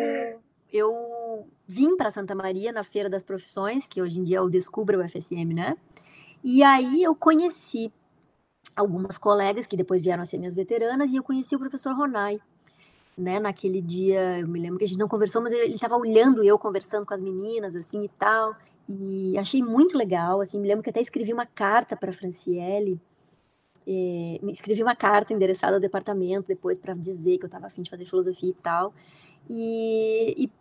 [0.73, 4.49] eu vim para Santa Maria na Feira das Profissões, que hoje em dia é o
[4.49, 5.77] Descubra o FSM, né?
[6.45, 7.93] E aí eu conheci
[8.77, 12.41] algumas colegas que depois vieram a ser minhas veteranas e eu conheci o professor Ronai.
[13.17, 16.43] Né, naquele dia, eu me lembro que a gente não conversou, mas ele estava olhando
[16.43, 18.57] eu conversando com as meninas, assim, e tal,
[18.89, 23.01] e achei muito legal, assim, me lembro que até escrevi uma carta para Franciele,
[23.87, 27.91] é, escrevi uma carta endereçada ao departamento depois para dizer que eu estava afim de
[27.91, 28.93] fazer filosofia e tal,
[29.49, 30.53] e, e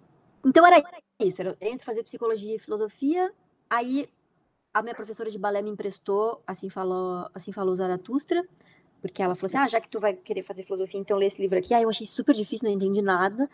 [0.45, 0.83] então era
[1.21, 3.31] isso, era entre fazer psicologia e filosofia,
[3.69, 4.07] aí
[4.73, 8.43] a minha professora de balé me emprestou, assim falou, assim falou Zaratustra,
[9.03, 11.41] porque ela falou assim: ah, já que tu vai querer fazer filosofia, então lê esse
[11.41, 11.73] livro aqui.
[11.73, 13.49] Aí eu achei super difícil, não entendi nada.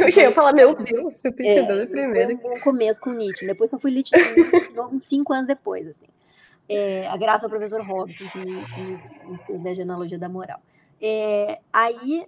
[0.00, 2.38] Eu ia falar, meu Deus, você tá entendendo é, primeiro.
[2.38, 4.16] Foi um começo com Nietzsche, depois só fui Nietzsche
[4.90, 6.06] uns cinco anos depois, assim.
[6.66, 8.80] É, graças ao professor Robson, que me, que
[9.26, 10.60] me fez a genealogia da moral.
[11.00, 12.26] É, aí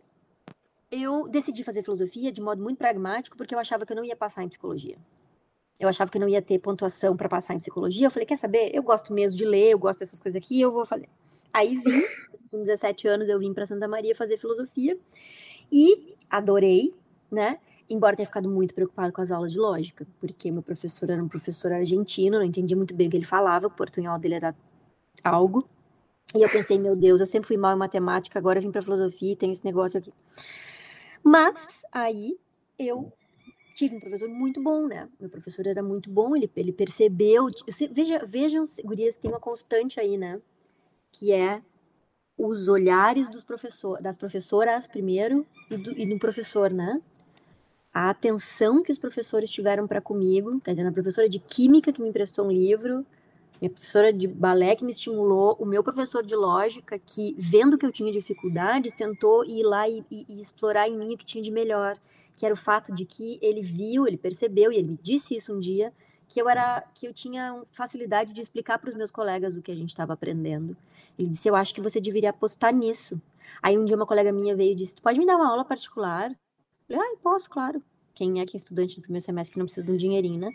[0.90, 4.16] eu decidi fazer filosofia de modo muito pragmático, porque eu achava que eu não ia
[4.16, 4.98] passar em psicologia.
[5.78, 8.06] Eu achava que não ia ter pontuação para passar em psicologia.
[8.06, 8.70] Eu falei, quer saber?
[8.74, 11.08] Eu gosto mesmo de ler, eu gosto dessas coisas aqui, eu vou fazer.
[11.52, 12.02] Aí vim,
[12.50, 14.98] com 17 anos, eu vim para Santa Maria fazer filosofia
[15.70, 16.94] e adorei,
[17.30, 17.58] né?
[17.88, 21.28] Embora tenha ficado muito preocupado com as aulas de lógica, porque meu professor era um
[21.28, 24.54] professor argentino, não entendia muito bem o que ele falava, o portunhol dele era
[25.24, 25.68] algo.
[26.34, 28.82] E eu pensei, meu Deus, eu sempre fui mal em matemática, agora eu vim para
[28.82, 30.12] filosofia e tem esse negócio aqui.
[31.22, 32.38] Mas aí
[32.78, 33.12] eu
[33.74, 35.08] tive um professor muito bom, né?
[35.18, 37.48] Meu professor era muito bom, ele, ele percebeu.
[37.90, 40.40] Veja, vejam, gurias, tem uma constante aí, né?
[41.12, 41.62] Que é
[42.36, 47.00] os olhares dos professor, das professoras primeiro e do, e do professor, né?
[47.92, 52.00] A atenção que os professores tiveram para comigo, quer dizer, minha professora de química que
[52.00, 53.04] me emprestou um livro,
[53.60, 57.84] minha professora de balé que me estimulou, o meu professor de lógica que, vendo que
[57.84, 61.42] eu tinha dificuldades, tentou ir lá e, e, e, explorar em mim o que tinha
[61.42, 61.98] de melhor,
[62.38, 65.54] que era o fato de que ele viu, ele percebeu, e ele me disse isso
[65.54, 65.92] um dia,
[66.30, 69.72] que eu era que eu tinha facilidade de explicar para os meus colegas o que
[69.72, 70.76] a gente estava aprendendo.
[71.18, 73.20] Ele disse: "Eu acho que você deveria apostar nisso".
[73.60, 75.64] Aí um dia uma colega minha veio e disse: "Tu pode me dar uma aula
[75.64, 76.30] particular?"
[76.88, 77.82] Eu falei: "Ah, posso, claro.
[78.14, 80.50] Quem é que é estudante do primeiro semestre que não precisa de um dinheirinho, né?"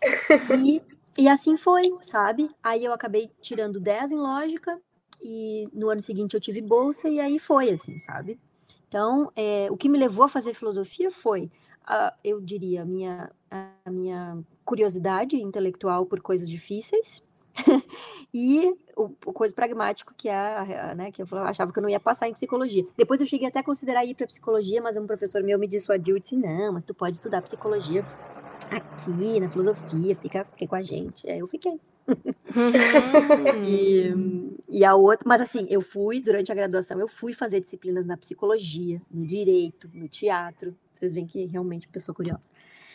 [0.62, 0.82] E
[1.16, 2.50] e assim foi, sabe?
[2.62, 4.80] Aí eu acabei tirando 10 em lógica
[5.22, 8.38] e no ano seguinte eu tive bolsa e aí foi assim, sabe?
[8.88, 11.44] Então, é, o que me levou a fazer filosofia foi,
[11.88, 17.22] uh, eu diria, a minha, a minha curiosidade intelectual por coisas difíceis
[18.32, 22.00] e o, o, coisa pragmático que é, né, que eu achava que eu não ia
[22.00, 22.84] passar em psicologia.
[22.96, 26.16] Depois eu cheguei até a considerar ir para psicologia, mas um professor meu me dissuadiu
[26.16, 28.04] e disse: "Não, mas tu pode estudar psicologia
[28.70, 31.28] aqui na filosofia, fica, fica com a gente.
[31.28, 31.78] Aí eu fiquei.
[32.06, 33.64] Uhum.
[33.66, 38.06] e, e a outra, mas assim, eu fui, durante a graduação, eu fui fazer disciplinas
[38.06, 40.76] na psicologia, no direito, no teatro.
[40.92, 42.50] Vocês veem que realmente pessoa curiosa.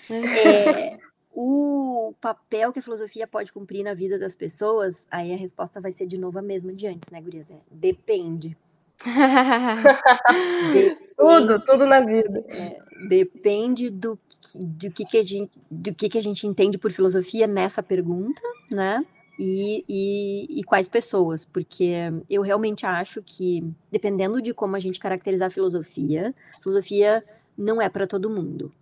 [0.10, 0.98] É,
[1.42, 5.94] o papel que a filosofia pode cumprir na vida das pessoas, aí a resposta vai
[5.94, 7.50] ser de novo a mesma de antes, né, Gurias?
[7.50, 8.58] É, depende.
[10.74, 10.98] depende.
[11.18, 12.44] Tudo, tudo na vida.
[12.50, 14.20] É, depende do
[14.56, 18.42] do que, que a gente, do que, que a gente entende por filosofia nessa pergunta,
[18.70, 19.06] né?
[19.38, 21.94] E, e, e, quais pessoas, porque
[22.30, 27.24] eu realmente acho que, dependendo de como a gente caracterizar a filosofia, a filosofia
[27.58, 28.74] não é para todo mundo,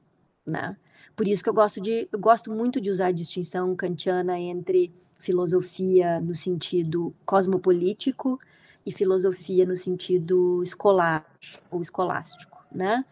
[0.46, 0.76] né?
[1.18, 4.94] Por isso que eu gosto de, eu gosto muito de usar a distinção kantiana entre
[5.18, 8.40] filosofia no sentido cosmopolítico
[8.86, 11.26] e filosofia no sentido escolar
[11.72, 13.04] ou escolástico, né?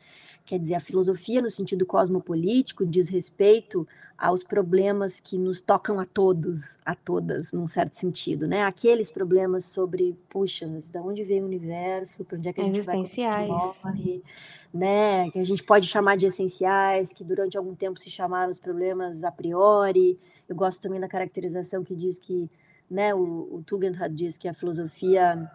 [0.45, 6.05] Quer dizer, a filosofia, no sentido cosmopolítico, diz respeito aos problemas que nos tocam a
[6.05, 8.61] todos, a todas, num certo sentido, né?
[8.61, 12.77] Aqueles problemas sobre, puxa, de onde veio o universo, para onde é que a gente
[12.77, 13.49] Existenciais.
[13.49, 14.23] vai morre,
[14.73, 15.29] né?
[15.31, 19.23] Que a gente pode chamar de essenciais, que durante algum tempo se chamaram os problemas
[19.23, 20.17] a priori.
[20.47, 22.49] Eu gosto também da caracterização que diz que,
[22.89, 25.51] né, o, o Tugendhat diz que a filosofia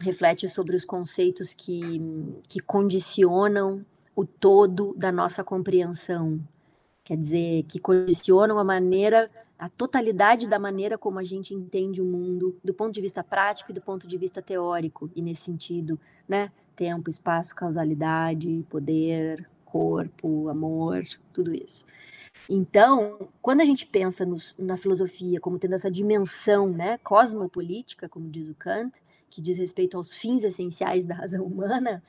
[0.00, 2.00] reflete sobre os conceitos que,
[2.48, 3.84] que condicionam
[4.20, 6.38] o todo da nossa compreensão.
[7.02, 12.04] Quer dizer, que condicionam a maneira, a totalidade da maneira como a gente entende o
[12.04, 15.98] mundo, do ponto de vista prático e do ponto de vista teórico, e nesse sentido,
[16.28, 16.52] né?
[16.76, 21.02] Tempo, espaço, causalidade, poder, corpo, amor,
[21.32, 21.86] tudo isso.
[22.46, 28.28] Então, quando a gente pensa no, na filosofia como tendo essa dimensão né, cosmopolítica, como
[28.28, 32.02] diz o Kant, que diz respeito aos fins essenciais da razão humana,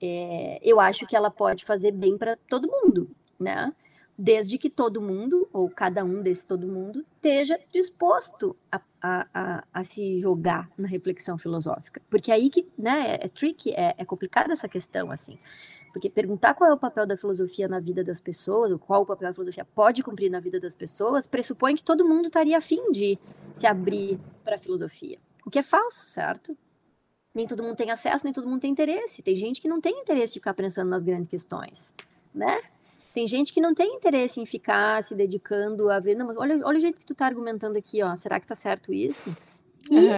[0.00, 3.72] é, eu acho que ela pode fazer bem para todo mundo, né?
[4.18, 9.64] Desde que todo mundo, ou cada um desse todo mundo, esteja disposto a, a, a,
[9.74, 12.00] a se jogar na reflexão filosófica.
[12.08, 15.38] Porque aí que, né, é, é tricky, é, é complicada essa questão, assim.
[15.92, 19.06] Porque perguntar qual é o papel da filosofia na vida das pessoas, ou qual o
[19.06, 22.90] papel da filosofia pode cumprir na vida das pessoas, pressupõe que todo mundo estaria afim
[22.90, 23.18] de
[23.54, 25.18] se abrir para a filosofia.
[25.44, 26.56] O que é falso, certo?
[27.36, 29.22] Nem todo mundo tem acesso, nem todo mundo tem interesse.
[29.22, 31.92] Tem gente que não tem interesse de ficar pensando nas grandes questões,
[32.34, 32.62] né?
[33.12, 36.58] Tem gente que não tem interesse em ficar se dedicando a ver, não, mas olha,
[36.66, 39.34] olha o jeito que tu tá argumentando aqui, ó, será que tá certo isso?
[39.90, 40.08] E,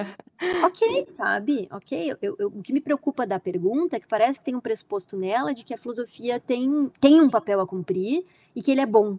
[0.65, 1.69] ok, sabe?
[1.73, 4.61] Ok, eu, eu, o que me preocupa da pergunta é que parece que tem um
[4.61, 8.24] pressuposto nela de que a filosofia tem, tem um papel a cumprir
[8.55, 9.16] e que ele é bom,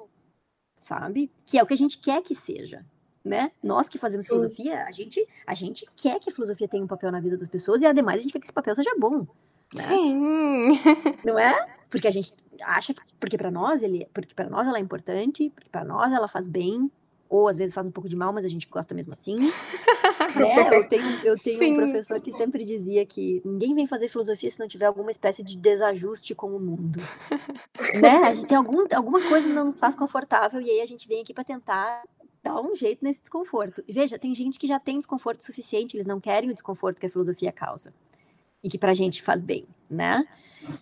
[0.77, 1.31] sabe?
[1.45, 2.85] Que é o que a gente quer que seja
[3.29, 3.51] né?
[3.61, 7.11] Nós que fazemos filosofia, a gente, a gente quer que a filosofia tenha um papel
[7.11, 9.27] na vida das pessoas e, ademais, a gente quer que esse papel seja bom.
[9.71, 9.87] Né?
[9.87, 10.69] Sim.
[11.23, 11.67] Não é?
[11.91, 12.33] Porque a gente
[12.63, 16.11] acha que, porque para nós ele, porque para nós ela é importante, porque para nós
[16.11, 16.91] ela faz bem,
[17.29, 19.35] ou às vezes faz um pouco de mal, mas a gente gosta mesmo assim.
[20.35, 20.75] né?
[20.75, 24.59] Eu tenho, eu tenho um professor que sempre dizia que ninguém vem fazer filosofia se
[24.59, 26.99] não tiver alguma espécie de desajuste com o mundo.
[28.01, 28.23] né?
[28.23, 31.07] A gente tem algum, alguma coisa que não nos faz confortável e aí a gente
[31.07, 32.01] vem aqui para tentar
[32.43, 33.83] dá um jeito nesse desconforto.
[33.87, 37.09] Veja, tem gente que já tem desconforto suficiente, eles não querem o desconforto que a
[37.09, 37.93] filosofia causa.
[38.63, 40.27] E que pra gente faz bem, né?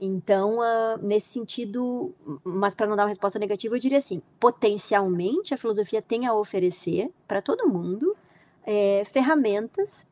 [0.01, 2.13] Então, uh, nesse sentido,
[2.43, 6.33] mas para não dar uma resposta negativa, eu diria assim: potencialmente a filosofia tem a
[6.33, 8.15] oferecer para todo mundo
[8.65, 10.07] é, ferramentas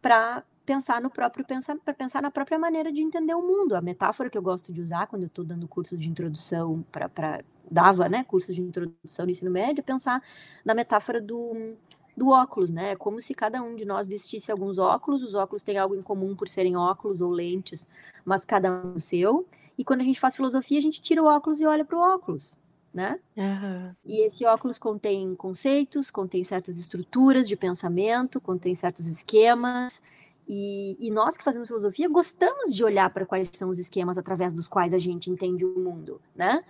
[0.00, 3.74] para pensar no próprio pensar para pensar na própria maneira de entender o mundo.
[3.74, 7.42] A metáfora que eu gosto de usar quando eu estou dando curso de introdução para
[7.70, 10.22] dava, né, curso de introdução no ensino médio, pensar
[10.64, 11.76] na metáfora do
[12.16, 12.90] do óculos, né?
[12.90, 16.02] É como se cada um de nós vestisse alguns óculos, os óculos têm algo em
[16.02, 17.88] comum por serem óculos ou lentes,
[18.24, 19.46] mas cada um o seu.
[19.78, 22.00] E quando a gente faz filosofia, a gente tira o óculos e olha para o
[22.00, 22.58] óculos,
[22.92, 23.18] né?
[23.34, 23.94] Uhum.
[24.04, 30.02] E esse óculos contém conceitos, contém certas estruturas de pensamento, contém certos esquemas.
[30.46, 34.52] E, e nós que fazemos filosofia gostamos de olhar para quais são os esquemas através
[34.52, 36.62] dos quais a gente entende o mundo, né?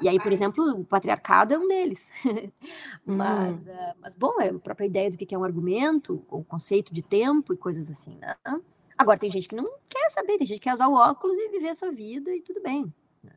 [0.00, 2.10] E aí, por exemplo, o patriarcado é um deles.
[3.04, 3.70] mas, hum.
[3.70, 7.02] uh, mas, bom, é a própria ideia do que é um argumento, o conceito de
[7.02, 8.34] tempo e coisas assim, né?
[8.98, 11.50] Agora, tem gente que não quer saber, tem gente que quer usar o óculos e
[11.50, 12.92] viver a sua vida e tudo bem.
[13.22, 13.32] Né?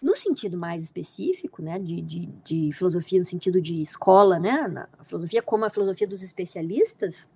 [0.00, 4.88] No sentido mais específico, né, de, de, de, filosofia no sentido de escola, né, na,
[5.02, 7.28] filosofia como a filosofia dos especialistas,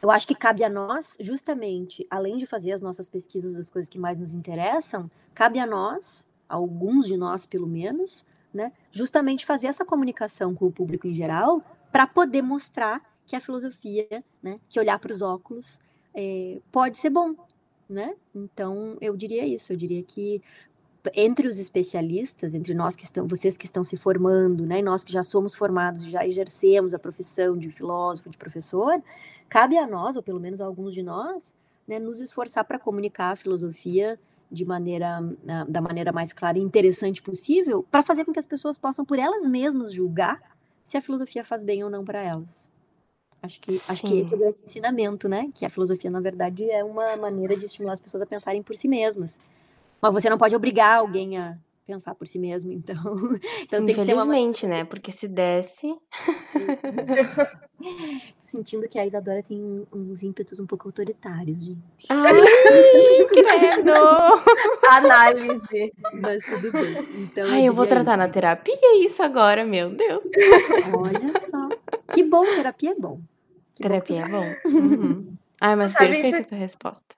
[0.00, 3.88] eu acho que cabe a nós, justamente, além de fazer as nossas pesquisas das coisas
[3.88, 5.02] que mais nos interessam,
[5.34, 10.72] cabe a nós alguns de nós pelo menos, né, justamente fazer essa comunicação com o
[10.72, 11.62] público em geral
[11.92, 15.78] para poder mostrar que a filosofia, né, que olhar para os óculos
[16.14, 17.34] é, pode ser bom,
[17.88, 18.14] né?
[18.34, 20.42] Então eu diria isso, eu diria que
[21.14, 25.04] entre os especialistas, entre nós que estão, vocês que estão se formando, né, e nós
[25.04, 29.02] que já somos formados, já exercemos a profissão de filósofo, de professor,
[29.48, 31.56] cabe a nós, ou pelo menos a alguns de nós,
[31.86, 34.18] né, nos esforçar para comunicar a filosofia
[34.50, 35.20] de maneira
[35.68, 39.18] da maneira mais clara e interessante possível, para fazer com que as pessoas possam por
[39.18, 40.40] elas mesmas julgar
[40.82, 42.70] se a filosofia faz bem ou não para elas.
[43.42, 45.50] Acho que, acho que esse é o grande ensinamento, né?
[45.54, 48.74] Que a filosofia, na verdade, é uma maneira de estimular as pessoas a pensarem por
[48.76, 49.38] si mesmas.
[50.00, 51.56] Mas você não pode obrigar alguém a
[51.88, 52.96] pensar por si mesmo, então.
[53.64, 54.74] então tem Infelizmente, uma...
[54.74, 54.84] né?
[54.84, 55.96] Porque se desse.
[58.38, 62.06] Sentindo que a Isadora tem uns ímpetos um pouco autoritários, gente.
[62.10, 62.34] Ai,
[63.28, 63.92] credo!
[64.90, 65.92] Análise.
[66.20, 67.08] Mas tudo bem.
[67.22, 68.18] Então, Ai, eu, eu vou tratar isso.
[68.18, 70.24] na terapia isso agora, meu Deus.
[70.94, 71.68] Olha só.
[72.12, 73.20] Que bom, terapia é bom.
[73.74, 74.78] Que terapia bom é bom.
[74.78, 75.36] Uhum.
[75.60, 76.48] Ai, mas Sabe, perfeita isso...
[76.50, 77.17] tua resposta.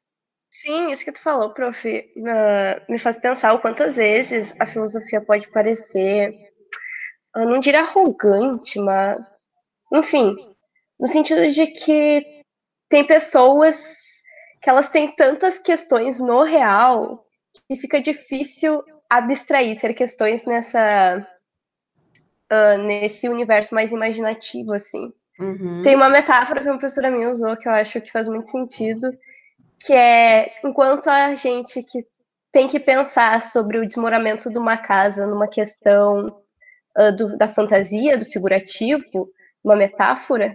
[0.60, 5.20] Sim, isso que tu falou, prof, uh, me faz pensar o quantas vezes a filosofia
[5.20, 6.34] pode parecer,
[7.34, 9.26] eu não diria arrogante, mas,
[9.90, 10.36] enfim,
[10.98, 12.42] no sentido de que
[12.90, 13.80] tem pessoas
[14.60, 17.24] que elas têm tantas questões no real
[17.66, 21.26] que fica difícil abstrair, ter questões nessa
[22.52, 25.10] uh, nesse universo mais imaginativo, assim.
[25.38, 25.80] Uhum.
[25.82, 29.08] Tem uma metáfora que uma professora minha usou que eu acho que faz muito sentido,
[29.80, 32.06] que é enquanto a gente que
[32.52, 36.26] tem que pensar sobre o desmoramento de uma casa numa questão
[36.98, 39.30] uh, do, da fantasia, do figurativo,
[39.64, 40.54] uma metáfora,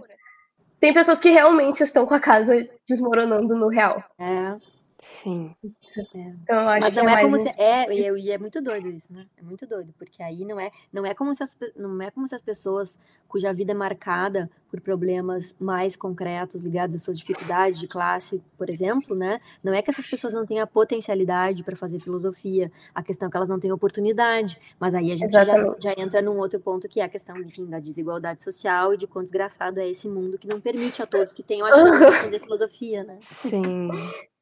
[0.80, 4.04] tem pessoas que realmente estão com a casa desmoronando no real.
[4.20, 4.58] É.
[5.00, 5.56] Sim.
[5.98, 7.50] Então, eu acho Mas não que é, é como se.
[7.50, 9.26] É, e é, e é muito doido isso, né?
[9.38, 12.28] É muito doido, porque aí não é, não é como se as, não é como
[12.28, 17.80] se as pessoas cuja vida é marcada por problemas mais concretos ligados às suas dificuldades
[17.80, 19.40] de classe, por exemplo, né?
[19.64, 23.32] Não é que essas pessoas não tenham a potencialidade para fazer filosofia, a questão é
[23.32, 24.60] que elas não têm oportunidade.
[24.80, 27.66] Mas aí a gente já, já, entra num outro ponto que é a questão, enfim,
[27.66, 31.32] da desigualdade social e de quão desgraçado é esse mundo que não permite a todos
[31.32, 33.18] que tenham a chance de fazer filosofia, né?
[33.22, 33.90] Sim.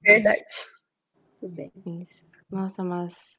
[0.01, 0.43] Verdade.
[1.43, 1.71] Tudo bem.
[2.09, 2.23] Isso.
[2.49, 3.37] Nossa, mas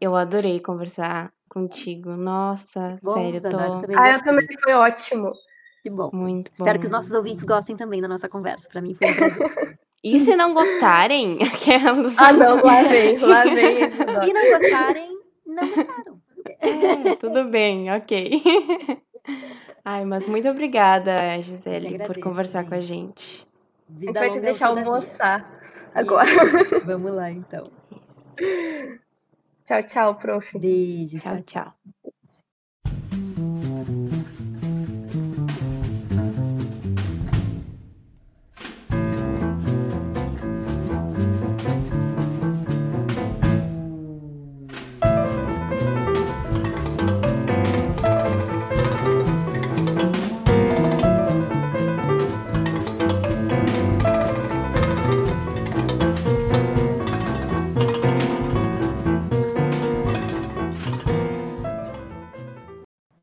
[0.00, 2.10] eu adorei conversar contigo.
[2.10, 3.56] Nossa, bom, sério, tô...
[3.98, 5.32] Ah, eu também foi ótimo.
[5.82, 6.10] Que bom.
[6.12, 6.80] Muito Espero bom.
[6.80, 8.68] que os nossos ouvintes gostem também da nossa conversa.
[8.68, 9.78] Para mim foi um prazer.
[10.02, 12.16] E se não gostarem, aquelas.
[12.16, 13.82] Ah, não, lá vem, lá vem.
[13.82, 16.22] E não gostarem, não gostaram.
[16.58, 18.42] É, tudo bem, ok.
[19.84, 22.68] Ai, mas muito obrigada, Gisele, agradeço, por conversar gente.
[22.70, 23.49] com a gente.
[23.98, 25.60] Vida vai te deixar almoçar
[25.94, 26.30] agora.
[26.84, 27.70] Vamos lá, então.
[29.64, 30.58] Tchau, tchau, prof.
[30.58, 31.18] Beijo.
[31.20, 32.12] Tchau, tchau.